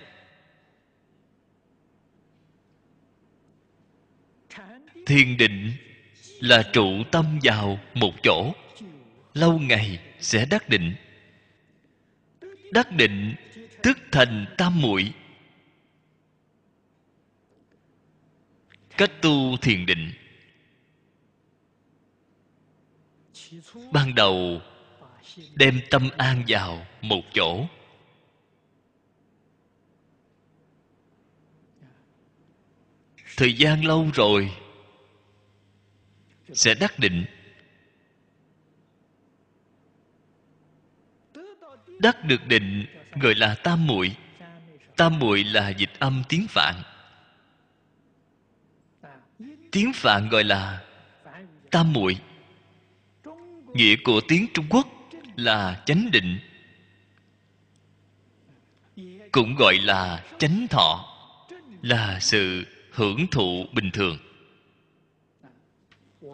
[5.06, 5.74] Thiền định
[6.40, 8.54] là trụ tâm vào một chỗ,
[9.34, 10.96] lâu ngày sẽ đắc định.
[12.72, 13.36] Đắc định
[13.84, 15.14] tức thành tam muội.
[18.98, 20.12] Cách tu thiền định.
[23.94, 24.62] Ban đầu
[25.56, 27.68] đem tâm an vào một chỗ.
[33.38, 34.52] Thời gian lâu rồi
[36.54, 37.26] sẽ đắc định.
[42.00, 42.86] Đắc được định
[43.22, 44.16] gọi là tam muội.
[44.96, 46.76] Tam muội là dịch âm tiếng phạn.
[49.72, 50.84] Tiếng phạn gọi là
[51.72, 52.18] tam muội.
[53.74, 54.88] Nghĩa của tiếng trung quốc
[55.36, 56.40] là chánh định,
[59.32, 61.06] cũng gọi là chánh thọ,
[61.82, 64.18] là sự hưởng thụ bình thường.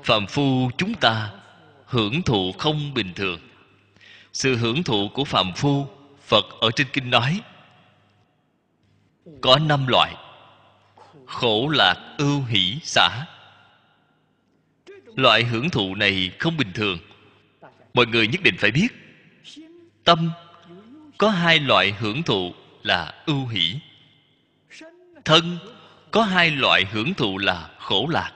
[0.03, 1.31] Phạm phu chúng ta
[1.85, 3.39] hưởng thụ không bình thường.
[4.33, 5.87] Sự hưởng thụ của phạm phu,
[6.25, 7.41] phật ở trên kinh nói,
[9.41, 10.15] có năm loại.
[11.25, 13.25] Khổ lạc ưu hỷ, xả.
[15.15, 16.97] Loại hưởng thụ này không bình thường.
[17.93, 18.87] Mọi người nhất định phải biết,
[20.03, 20.31] tâm
[21.17, 23.79] có hai loại hưởng thụ là ưu hỷ.
[25.25, 25.57] Thân
[26.11, 28.31] có hai loại hưởng thụ là khổ lạc.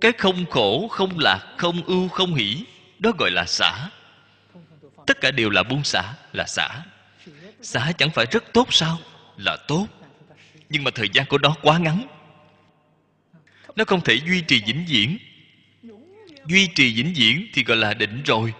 [0.00, 2.64] Cái không khổ, không lạc, không ưu, không hỷ,
[2.98, 3.88] đó gọi là xả.
[5.06, 6.68] Tất cả đều là buông xả, là xả.
[7.62, 8.98] Xả chẳng phải rất tốt sao?
[9.36, 9.86] Là tốt.
[10.68, 12.06] Nhưng mà thời gian của nó quá ngắn.
[13.76, 15.18] Nó không thể duy trì vĩnh viễn.
[16.46, 18.54] Duy trì vĩnh viễn thì gọi là định rồi.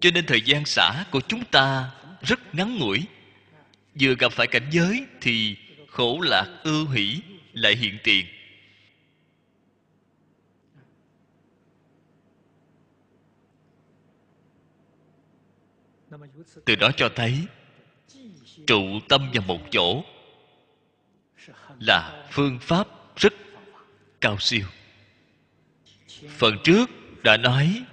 [0.00, 1.90] Cho nên thời gian xả của chúng ta
[2.22, 3.02] rất ngắn ngủi
[4.00, 5.56] vừa gặp phải cảnh giới thì
[5.88, 7.20] khổ lạc ưu hỷ
[7.52, 8.26] lại hiện tiền.
[16.64, 17.46] Từ đó cho thấy,
[18.66, 20.04] trụ tâm vào một chỗ
[21.80, 23.32] là phương pháp rất
[24.20, 24.66] cao siêu.
[26.28, 26.90] Phần trước
[27.22, 27.84] đã nói,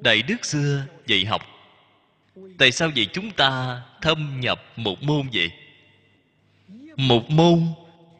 [0.00, 1.55] đại đức xưa dạy học
[2.58, 5.50] tại sao vậy chúng ta thâm nhập một môn vậy?
[6.96, 7.66] Một môn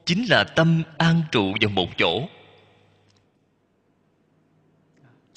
[0.07, 2.29] chính là tâm an trụ vào một chỗ.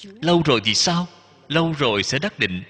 [0.04, 1.06] Lâu rồi thì sao?
[1.48, 2.62] Lâu rồi sẽ đắc định.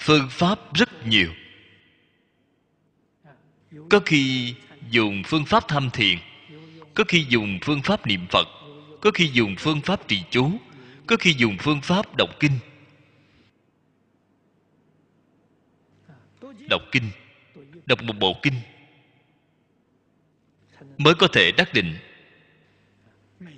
[0.00, 1.32] Phương pháp rất nhiều.
[3.90, 4.54] Có khi
[4.90, 6.18] dùng phương pháp tham thiền,
[6.94, 8.48] có khi dùng phương pháp niệm phật,
[9.00, 10.50] có khi dùng phương pháp trì chú
[11.06, 12.58] có khi dùng phương pháp đọc kinh.
[16.68, 17.10] Đọc kinh.
[17.86, 18.54] Đọc một bộ kinh.
[20.98, 21.96] Mới có thể đắc định.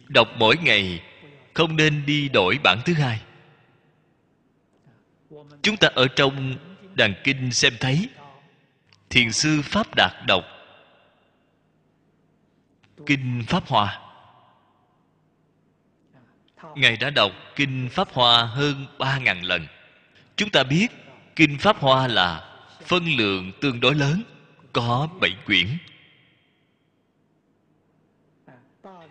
[0.09, 1.03] Đọc mỗi ngày,
[1.55, 3.21] không nên đi đổi bản thứ hai.
[5.63, 6.57] Chúng ta ở trong
[6.95, 8.09] đàn kinh xem thấy,
[9.11, 10.45] thiền sư pháp đạt đọc
[13.07, 14.06] kinh pháp hòa
[16.75, 19.67] ngài đã đọc kinh pháp hoa hơn ba ngàn lần.
[20.37, 20.87] Chúng ta biết
[21.37, 24.23] kinh pháp hoa là phân lượng tương đối lớn,
[24.73, 25.67] có bảy quyển.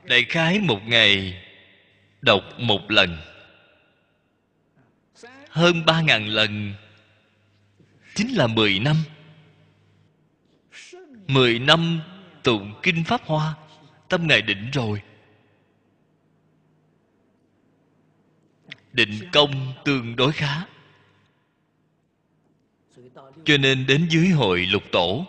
[0.04, 1.44] Đại khái một ngày
[2.22, 3.18] đọc một lần.
[5.50, 6.74] Hơn ba ngàn lần
[8.16, 8.96] chính là mười năm.
[11.28, 12.02] Mười năm
[12.44, 13.54] tụng kinh pháp hoa,
[14.10, 15.02] tâm ngài định rồi.
[18.96, 20.66] Định công tương đối khá.
[23.46, 25.26] Cho nên đến dưới hội lục tổ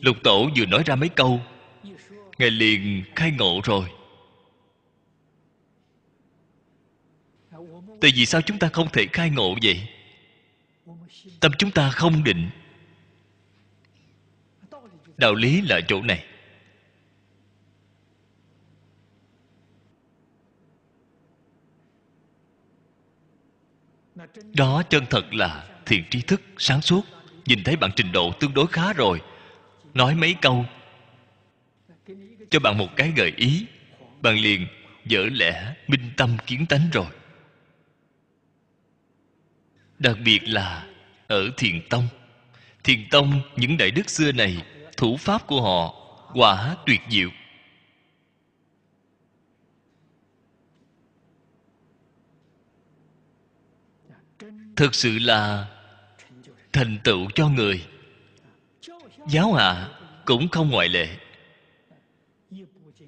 [0.00, 1.40] lục tổ vừa nói ra mấy câu,
[2.38, 3.90] ngài liền khai ngộ rồi.
[8.00, 9.88] Tại vì sao chúng ta không thể khai ngộ vậy?
[11.40, 12.50] Tâm chúng ta không định.
[15.16, 16.24] Đạo lý là chỗ này.
[24.54, 27.02] Đó chân thật là thiện tri thức, sáng suốt.
[27.46, 29.20] Nhìn thấy bạn trình độ tương đối khá rồi.
[29.94, 30.66] Nói mấy câu
[32.50, 33.66] cho bạn một cái gợi ý.
[34.22, 34.66] Bạn liền
[35.04, 37.06] dở lẽ minh tâm kiến tánh rồi.
[39.98, 40.86] Đặc biệt là
[41.26, 42.08] ở thiền tông.
[42.84, 44.56] Thiền tông, những đại đức xưa này,
[44.96, 45.94] thủ pháp của họ
[46.34, 47.28] quả tuyệt diệu.
[54.76, 55.66] Thực sự là
[56.72, 57.86] thành tựu cho người.
[59.28, 59.88] Giáo hạ
[60.24, 61.08] cũng không ngoại lệ.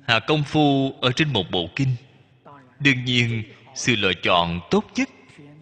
[0.07, 1.97] Hạ công phu ở trên một bộ kinh.
[2.81, 3.43] Đương nhiên,
[3.75, 5.09] sự lựa chọn tốt nhất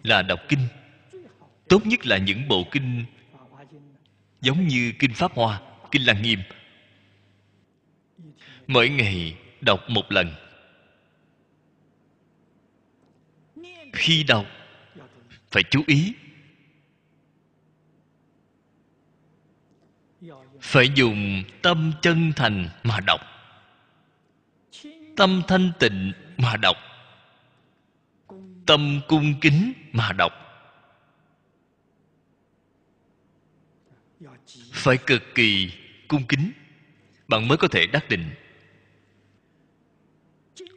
[0.03, 0.67] là đọc kinh.
[1.67, 3.05] Tốt nhất là những bộ kinh
[4.41, 5.61] giống như kinh pháp hoa,
[5.91, 6.39] kinh lăng nghiêm.
[8.67, 10.31] Mỗi ngày đọc một lần.
[13.93, 14.45] Khi đọc
[15.55, 16.13] phải chú ý.
[20.61, 23.21] Phải dùng tâm chân thành mà đọc.
[25.17, 26.77] Tâm thanh tịnh mà đọc.
[28.65, 30.33] Tâm cung kính mà đọc.
[34.71, 35.71] Phải cực kỳ
[36.07, 36.51] cung kính.
[37.27, 38.29] Bạn mới có thể đắc định.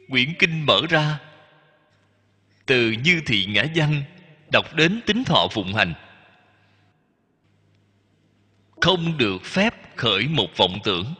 [0.09, 1.19] Quyển kinh mở ra,
[2.65, 4.03] từ như thị ngã văn
[4.51, 5.93] đọc đến tính thọ phụng hành.
[8.81, 11.13] Không được phép khởi một vọng tưởng.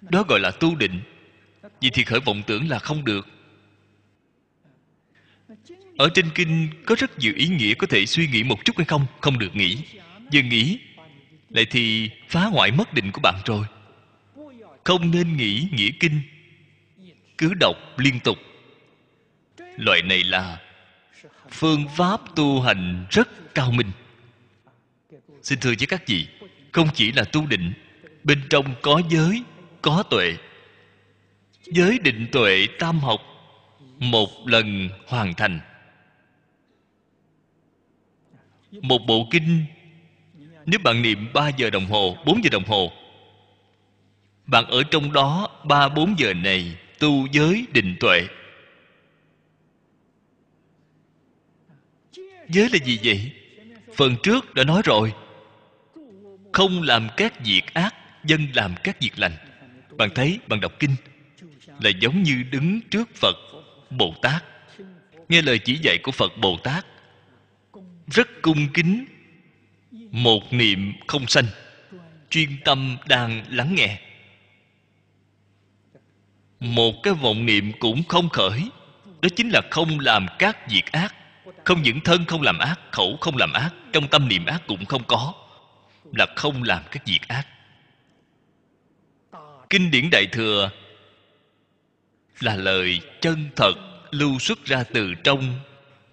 [0.00, 1.00] Đó gọi là tu định.
[1.80, 3.26] Vì thì khởi vọng tưởng là không được.
[5.98, 8.84] Ở trên kinh có rất nhiều ý nghĩa có thể suy nghĩ một chút hay
[8.84, 9.06] không?
[9.20, 9.76] Không được nghĩ.
[10.32, 10.80] Vừa nghĩ,
[11.48, 13.66] lại thì phá hoại mất định của bạn rồi.
[14.84, 16.20] Không nên nghĩ nghĩa kinh
[17.38, 18.38] cứ đọc liên tục.
[19.76, 20.60] Loại này là,
[21.50, 23.90] phương pháp tu hành rất cao minh.
[25.42, 26.28] Xin thưa với các vị,
[26.72, 27.72] không chỉ là tu định,
[28.24, 29.42] bên trong có giới,
[29.82, 30.36] có tuệ.
[31.64, 33.20] Giới định tuệ tam học,
[33.98, 35.60] một lần hoàn thành.
[38.82, 39.64] Một bộ kinh,
[40.66, 42.92] nếu bạn niệm 3 giờ đồng hồ 4 giờ đồng hồ,
[44.46, 48.28] bạn ở trong đó 3 4 giờ này tu giới định tuệ.
[52.48, 53.32] Giới là gì vậy?
[53.94, 55.12] Phần trước đã nói rồi.
[56.52, 57.94] Không làm các việc ác,
[58.24, 59.36] dân làm các việc lành.
[59.96, 60.96] Bạn thấy, bạn đọc kinh,
[61.80, 63.36] là giống như đứng trước phật
[63.90, 64.44] bồ tát.
[65.28, 66.86] Nghe lời chỉ dạy của phật bồ tát,
[68.06, 69.04] rất cung kính,
[70.10, 71.44] một niệm không sanh,
[72.30, 74.00] chuyên tâm đang lắng nghe
[76.60, 78.70] một cái vọng niệm cũng không khởi.
[79.20, 81.14] Đó chính là không làm các việc ác.
[81.64, 84.84] Không những thân không làm ác, khẩu không làm ác, trong tâm niệm ác cũng
[84.84, 85.34] không có.
[86.12, 87.46] Là không làm các việc ác.
[89.70, 90.70] Kinh điển đại thừa
[92.40, 93.72] là lời chân thật
[94.10, 95.60] lưu xuất ra từ trong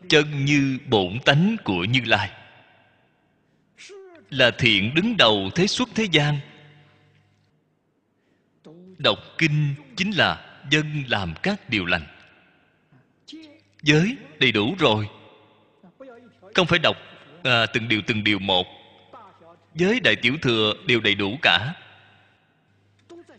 [0.10, 2.30] chân như bổn tánh của như lai.
[4.30, 6.40] Là thiện đứng đầu thế xuất thế gian
[8.98, 12.08] đọc kinh chính là dân làm các điều lành.
[13.82, 15.10] Giới đầy đủ rồi.
[16.56, 16.98] Không phải đọc
[17.44, 18.68] à, từng điều từng điều một.
[19.76, 21.74] Giới đại tiểu thừa đều đầy đủ cả.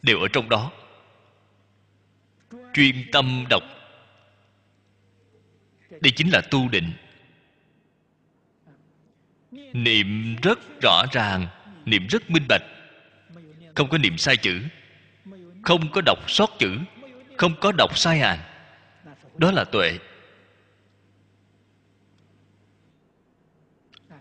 [0.03, 0.73] Đều ở trong đó.
[2.75, 3.63] Chuyên tâm đọc.
[5.91, 6.93] Đây chính là tu định.
[9.73, 11.49] Niệm rất rõ ràng
[11.87, 12.63] niệm rất minh bạch.
[13.75, 14.63] Không có niệm sai chữ
[15.67, 16.79] không có đọc sót chữ,
[17.37, 18.39] không có đọc sai hàng
[19.37, 19.99] đó là tuệ.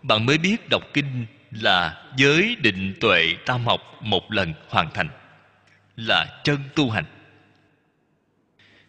[0.02, 5.08] Bạn mới biết đọc kinh là giới định tuệ tam học một lần hoàn thành,
[5.96, 7.04] là chân tu hành.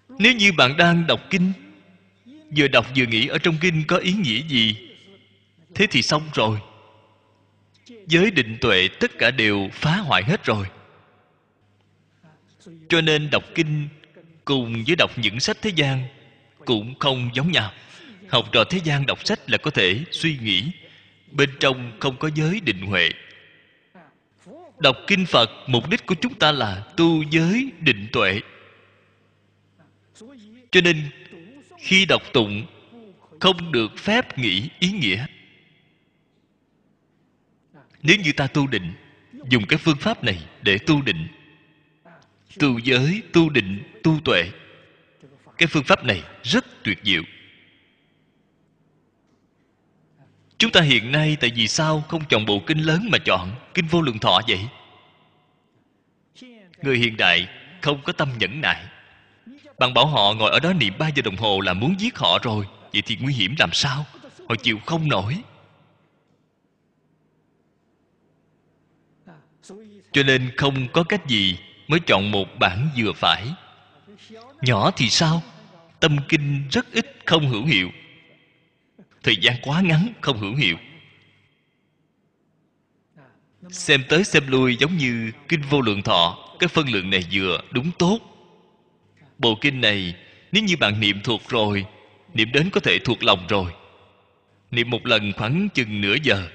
[0.10, 1.52] Nếu như bạn đang đọc kinh,
[2.58, 4.90] vừa đọc vừa nghĩ ở trong kinh có ý nghĩa gì,
[5.76, 6.60] thế thì xong rồi.
[8.08, 10.68] Giới định tuệ tất cả đều phá hoại hết rồi
[12.89, 13.88] cho nên đọc kinh,
[14.45, 16.03] cùng với đọc những sách thế gian,
[16.65, 17.72] cũng không giống nhau.
[18.30, 20.72] Học trò thế gian đọc sách là có thể suy nghĩ,
[21.31, 23.10] bên trong không có giới định huệ.
[24.80, 28.41] Đọc kinh phật, mục đích của chúng ta là tu giới định tuệ.
[30.72, 31.02] Cho nên,
[31.77, 32.65] khi đọc tụng,
[33.39, 35.26] không được phép nghĩ ý nghĩa.
[38.02, 38.94] Nếu như ta tu định,
[39.49, 41.27] dùng cái phương pháp này để tu định
[42.60, 44.52] tu giới, tu định, tu tuệ.
[45.57, 47.24] Cái phương pháp này rất tuyệt diệu.
[50.57, 53.86] Chúng ta hiện nay tại vì sao không chọn bộ kinh lớn mà chọn kinh
[53.88, 54.60] vô lượng thọ vậy?
[56.84, 57.48] Người hiện đại
[57.82, 58.86] không có tâm nhẫn nại.
[59.80, 62.40] Bạn bảo họ ngồi ở đó niệm ba giờ đồng hồ là muốn giết họ
[62.44, 64.06] rồi, vậy thì nguy hiểm làm sao?
[64.49, 65.38] Họ chịu không nổi.
[70.11, 71.57] Cho nên không có cách gì
[71.88, 73.48] mới chọn một bản vừa phải.
[74.62, 75.44] Nhỏ thì sao?
[76.00, 77.92] Tâm kinh rất ít không hữu hiệu.
[79.24, 80.78] Thời gian quá ngắn không hữu hiệu.
[83.70, 87.62] Xem tới xem lui giống như kinh vô lượng thọ, cái phân lượng này vừa
[87.72, 88.20] đúng tốt.
[89.38, 90.16] Bộ kinh này,
[90.52, 91.86] nếu như bạn niệm thuộc rồi,
[92.34, 93.72] niệm đến có thể thuộc lòng rồi.
[94.72, 96.48] Niệm một lần khoảng chừng nửa giờ.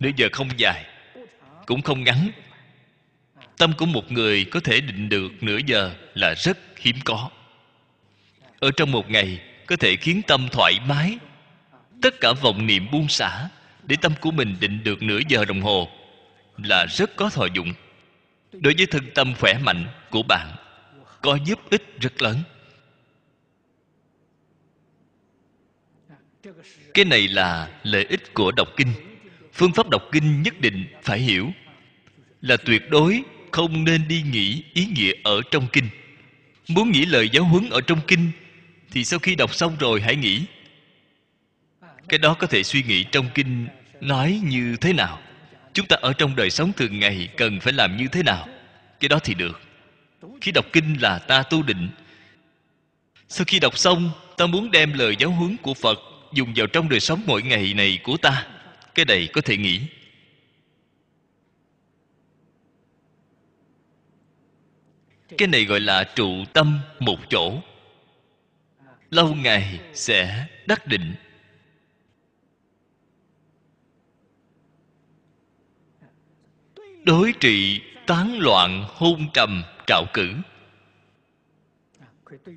[0.00, 0.84] Nửa giờ không dài,
[1.66, 2.30] cũng không ngắn
[3.60, 7.30] tâm của một người có thể định được nửa giờ là rất hiếm có.
[8.58, 11.18] Ở trong một ngày, có thể khiến tâm thoải mái.
[12.02, 13.48] Tất cả vọng niệm buông xả
[13.82, 15.88] để tâm của mình định được nửa giờ đồng hồ
[16.56, 17.72] là rất có thọ dụng.
[18.52, 20.56] Đối với thân tâm khỏe mạnh của bạn,
[21.22, 22.36] có giúp ích rất lớn.
[26.94, 28.92] Cái này là lợi ích của đọc kinh.
[29.52, 31.50] Phương pháp đọc kinh nhất định phải hiểu.
[32.40, 33.22] Là tuyệt đối
[33.52, 35.88] không nên đi nghĩ ý nghĩa ở trong kinh.
[36.68, 38.30] Muốn nghĩ lời giáo huấn ở trong kinh,
[38.90, 40.44] thì sau khi đọc xong rồi hãy nghĩ.
[42.08, 43.68] Cái đó có thể suy nghĩ trong kinh
[44.00, 45.20] nói như thế nào?
[45.72, 48.48] Chúng ta ở trong đời sống thường ngày cần phải làm như thế nào?
[49.00, 49.60] Cái đó thì được.
[50.40, 51.88] Khi đọc kinh là ta tu định.
[53.28, 55.98] Sau khi đọc xong, ta muốn đem lời giáo huấn của phật
[56.32, 58.46] dùng vào trong đời sống mỗi ngày này của ta.
[58.94, 59.80] Cái này có thể nghĩ.
[65.38, 67.52] Cái này gọi là trụ tâm một chỗ.
[69.10, 71.14] Lâu ngày sẽ đắc định.
[77.04, 80.34] Đối trị tán loạn hôn trầm trạo cử.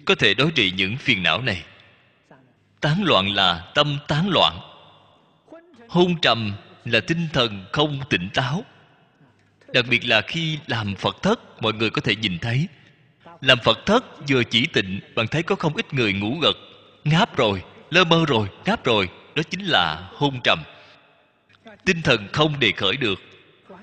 [0.05, 1.63] Có thể đối trị những phiền não này.
[2.81, 4.59] Tán loạn là tâm tán loạn.
[5.87, 6.53] Hôn trầm
[6.85, 8.63] là tinh thần không tỉnh táo
[9.73, 12.67] đặc biệt là khi làm phật thất, mọi người có thể nhìn thấy.
[13.41, 16.57] Làm phật thất vừa chỉ tịnh, bạn thấy có không ít người ngủ gật,
[17.03, 20.59] ngáp rồi, lơ mơ rồi, ngáp rồi, đó chính là hôn trầm.
[21.85, 23.19] Tinh thần không đề khởi được.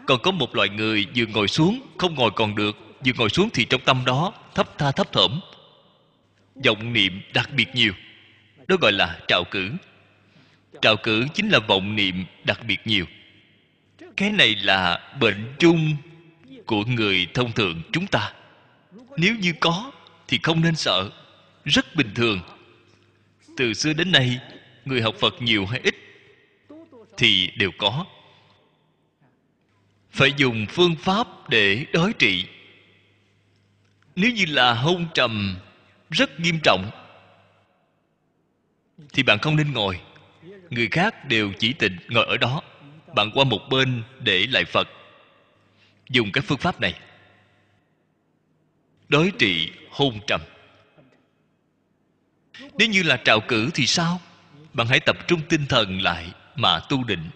[0.07, 2.77] Còn có một loại người vừa ngồi xuống, không ngồi còn được,
[3.07, 5.41] vừa ngồi xuống thì trong tâm đó thấp tha thấp thỏm.
[6.65, 7.93] Vọng niệm đặc biệt nhiều,
[8.69, 9.71] đó gọi là trạo cử.
[10.83, 13.05] Trạo cử chính là vọng niệm đặc biệt nhiều
[14.21, 15.97] cái này là bệnh chung
[16.67, 18.33] của người thông thường chúng ta.
[19.17, 19.93] Nếu như có,
[20.29, 21.11] thì không nên sợ.
[21.65, 22.41] Rất bình thường.
[23.57, 24.41] Từ xưa đến nay,
[24.85, 25.95] người học phật nhiều hay ít,
[27.17, 28.07] thì đều có.
[30.11, 32.47] Phải dùng phương pháp để đối trị.
[34.17, 35.57] Nếu như là hôn trầm
[36.11, 36.91] rất nghiêm trọng,
[39.13, 40.01] thì bạn không nên ngồi.
[40.71, 42.63] Người khác đều chỉ tịnh ngồi ở đó
[43.15, 44.89] bạn qua một bên để lại phật.
[46.09, 46.95] Dùng cái phương pháp này.
[49.09, 50.41] Đối trị hôn trầm.
[52.79, 54.21] Nếu như là trào cử thì sao?
[54.73, 57.31] Bạn hãy tập trung tinh thần lại mà tu định.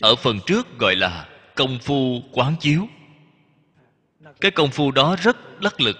[0.00, 2.88] Ở phần trước gọi là công phu quán chiếu.
[4.40, 5.96] Cái công phu đó rất đắc lực.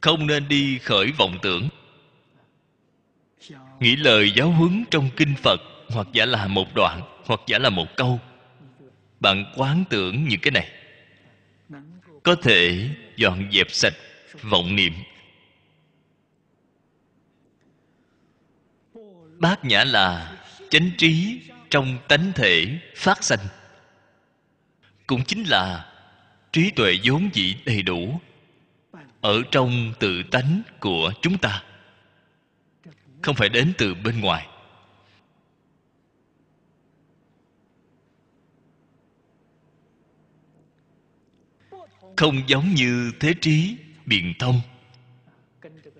[0.00, 1.68] Không nên đi khởi vọng tưởng
[3.80, 7.70] nghĩ lời giáo huấn trong kinh phật, hoặc giả là một đoạn, hoặc giả là
[7.70, 8.20] một câu.
[9.20, 10.70] Bạn quán tưởng những cái này.
[12.22, 13.94] Có thể dọn dẹp sạch
[14.42, 14.92] vọng niệm.
[19.38, 20.38] Bát nhã là
[20.70, 21.40] chánh trí
[21.70, 23.46] trong tánh thể phát sanh.
[25.06, 25.92] Cũng chính là
[26.52, 28.20] trí tuệ vốn dĩ đầy đủ
[29.20, 31.62] ở trong tự tánh của chúng ta
[33.22, 34.46] không phải đến từ bên ngoài.
[42.16, 43.76] Không giống như thế trí,
[44.06, 44.60] biện thông.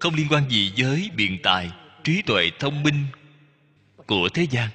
[0.00, 1.70] Không liên quan gì với biện tài,
[2.04, 3.06] trí tuệ thông minh
[4.06, 4.68] của thế gian.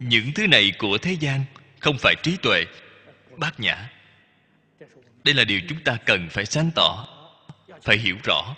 [0.00, 1.44] Những thứ này của thế gian
[1.80, 2.64] không phải trí tuệ,
[3.36, 3.90] bát nhã.
[5.24, 7.08] Đây là điều chúng ta cần phải sáng tỏ,
[7.82, 8.56] phải hiểu rõ.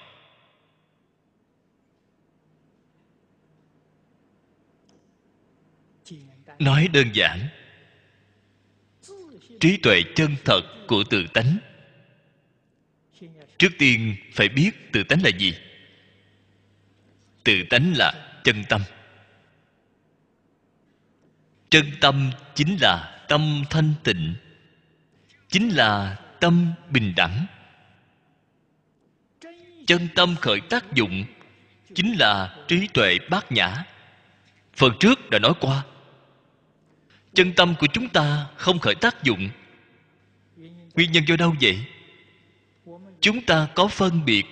[6.65, 7.49] Nói đơn giản.
[9.61, 11.59] Trí tuệ chân thật của tự tánh.
[13.59, 15.55] Trước tiên phải biết tự tánh là gì.
[17.45, 18.83] Tự tánh là chân tâm.
[21.71, 24.35] Chân tâm chính là tâm thanh tịnh.
[25.49, 27.47] Chính là tâm bình đẳng.
[29.87, 31.25] Chân tâm khởi tác dụng
[31.95, 33.85] chính là trí tuệ bát nhã.
[34.77, 35.85] Phần trước đã nói qua
[37.35, 39.49] chân tâm của chúng ta không khởi tác dụng.
[40.95, 41.85] Nguyên nhân do đâu vậy?
[43.21, 44.47] Chúng ta có phân biệt.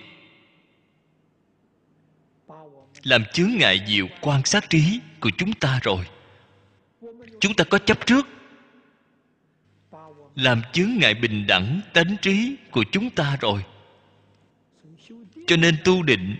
[3.03, 6.05] Làm chướng ngại diệu quan sát trí của chúng ta rồi.
[7.39, 8.27] Chúng ta có chấp trước.
[10.35, 13.63] Làm chướng ngại bình đẳng tánh trí của chúng ta rồi.
[15.47, 16.35] Cho nên tu định.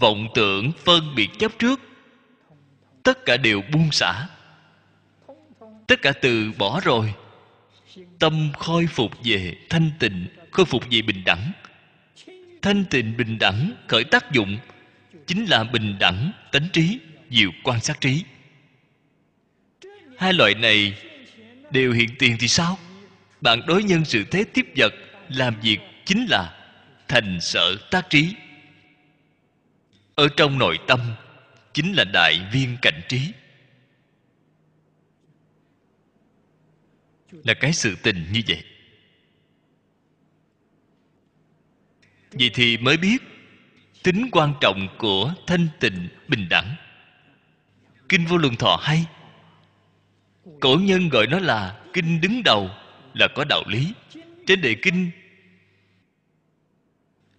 [0.00, 1.80] Vọng tưởng phân biệt chấp trước
[3.06, 4.26] tất cả đều buông xả.
[5.86, 7.14] Tất cả từ bỏ rồi.
[8.18, 11.52] Tâm khôi phục về thanh tịnh, khôi phục về bình đẳng.
[12.62, 14.58] Thanh tịnh bình đẳng khởi tác dụng,
[15.26, 16.98] chính là bình đẳng tánh trí
[17.30, 18.24] diệu quan sát trí.
[20.18, 20.96] Hai loại này
[21.70, 22.78] đều hiện tiền thì sao?
[23.40, 24.94] Bạn đối nhân sự thế tiếp vật,
[25.28, 26.54] làm việc chính là
[27.08, 28.34] thành sở tác trí.
[30.14, 31.00] Ở trong nội tâm
[31.76, 33.32] chính là đại viên cảnh trí.
[37.30, 38.64] Là cái sự tình như vậy.
[42.30, 43.22] Vậy thì mới biết
[44.02, 46.74] tính quan trọng của thanh tịnh bình đẳng.
[48.08, 49.06] Kinh vô lượng thọ hay.
[50.60, 52.70] Cổ nhân gọi nó là kinh đứng đầu,
[53.14, 53.92] là có đạo lý.
[54.46, 55.10] Trên đề kinh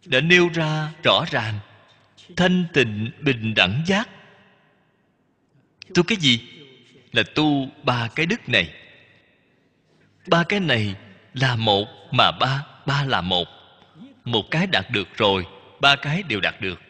[0.05, 1.59] đã nêu ra rõ ràng,
[2.35, 4.09] thanh tịnh bình đẳng giác
[5.93, 6.41] tu cái gì?
[7.11, 8.73] Là tu ba cái đức này.
[10.27, 10.95] Ba cái này
[11.34, 13.47] là một mà ba ba là một.
[14.26, 15.45] Một cái đạt được rồi,
[15.81, 16.81] ba cái đều đạt được.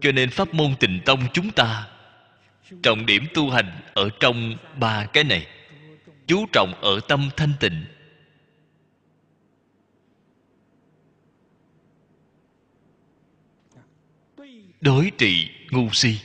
[0.00, 1.88] Cho nên pháp môn tịnh tông chúng ta,
[2.82, 5.46] trọng điểm tu hành ở trong ba cái này.
[6.26, 7.84] Chú trọng ở tâm thanh tịnh.
[14.80, 16.18] Đối trị ngu si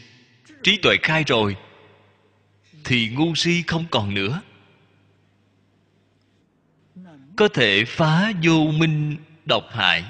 [0.64, 1.57] trí tuệ khai rồi,
[2.84, 4.41] thì ngu si không còn nữa.
[7.35, 10.03] Có thể phá vô minh độc hại.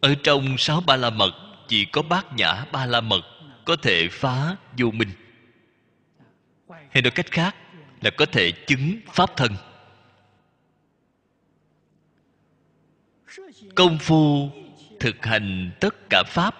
[0.00, 1.32] Ở trong sáu ba la mật,
[1.68, 3.22] chỉ có bát nhã ba la mật
[3.64, 5.10] có thể phá vô minh.
[6.68, 7.56] Hay nói cách khác
[8.00, 9.52] là có thể chứng pháp thân.
[13.74, 14.50] Công phu
[15.00, 16.54] thực hành tất cả pháp.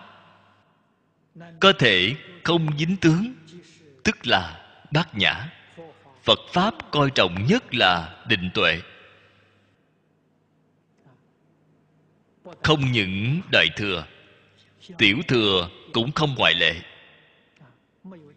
[1.60, 2.14] Có thể
[2.44, 3.34] không dính tướng,
[4.04, 5.52] tức là bát nhã.
[6.22, 8.80] Phật pháp coi trọng nhất là định tuệ.
[12.62, 14.06] Không những đại thừa,
[14.98, 16.74] tiểu thừa cũng không ngoại lệ.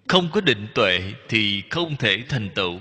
[0.07, 2.79] Không có định tuệ thì không thể thành tựu.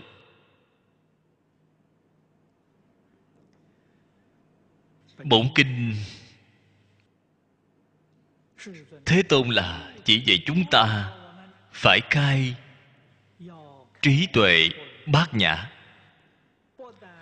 [5.24, 5.94] Bổn kinh
[9.06, 11.12] thế tôn là chỉ dạy chúng ta,
[11.72, 12.54] phải khai
[14.02, 14.68] trí tuệ
[15.06, 15.70] bát nhã.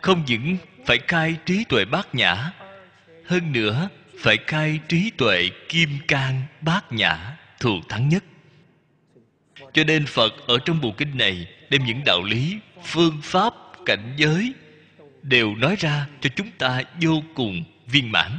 [0.00, 0.56] Không những
[0.86, 2.52] phải khai trí tuệ bát nhã,
[3.26, 3.88] hơn nữa
[4.18, 8.24] phải khai trí tuệ kim cang bát nhã thù thắng nhất.
[9.72, 13.54] Cho nên phật ở trong bộ kinh này đem những đạo lý, phương pháp,
[13.86, 14.54] cảnh giới
[15.22, 18.38] đều nói ra cho chúng ta vô cùng viên mãn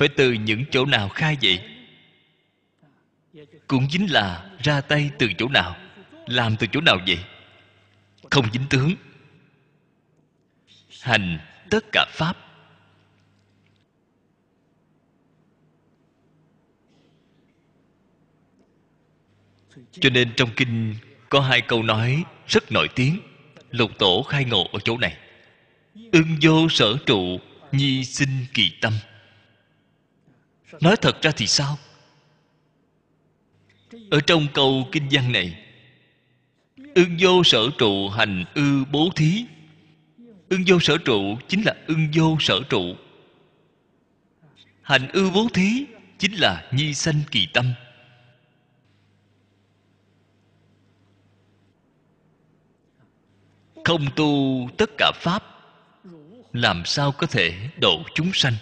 [0.00, 1.60] phải từ những chỗ nào khai vậy?
[3.66, 5.76] Cũng chính là ra tay từ chỗ nào,
[6.26, 7.18] làm từ chỗ nào vậy?
[8.30, 8.94] Không dính tướng.
[11.02, 11.38] Hành
[11.70, 12.36] tất cả pháp.
[19.92, 20.94] Cho nên trong kinh
[21.28, 23.20] có hai câu nói rất nổi tiếng.
[23.70, 25.16] Lục tổ khai ngộ ở chỗ này.
[26.12, 27.40] Ưng vô sở trụ,
[27.72, 28.92] nhi sinh kỳ tâm
[30.80, 31.78] nói thật ra thì sao?
[34.10, 35.64] Ở trong câu kinh văn này,
[36.94, 39.44] ưng vô sở trụ hành ư bố thí.
[40.48, 42.94] Ưng vô sở trụ chính là ưng vô sở trụ.
[44.82, 45.84] Hành ư bố thí
[46.18, 47.72] chính là nhi sanh kỳ tâm.
[53.84, 55.42] Không tu tất cả pháp,
[56.52, 58.54] làm sao có thể độ chúng sanh?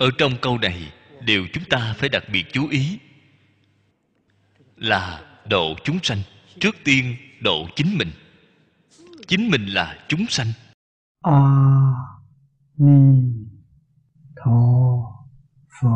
[0.00, 2.98] ở trong câu này đều chúng ta phải đặc biệt chú ý
[4.76, 6.18] là độ chúng sanh
[6.60, 8.10] trước tiên độ chính mình.
[9.26, 10.46] Chính mình là chúng sanh.
[11.22, 11.40] A
[12.76, 13.22] ni
[14.36, 14.52] tho
[15.80, 15.88] phở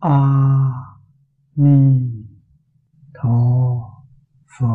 [0.00, 0.18] a
[1.56, 2.00] ni
[3.14, 3.38] tho
[4.58, 4.66] phở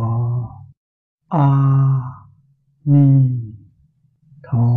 [1.29, 1.49] a
[2.85, 3.29] ni
[4.43, 4.69] tho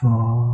[0.00, 0.52] phở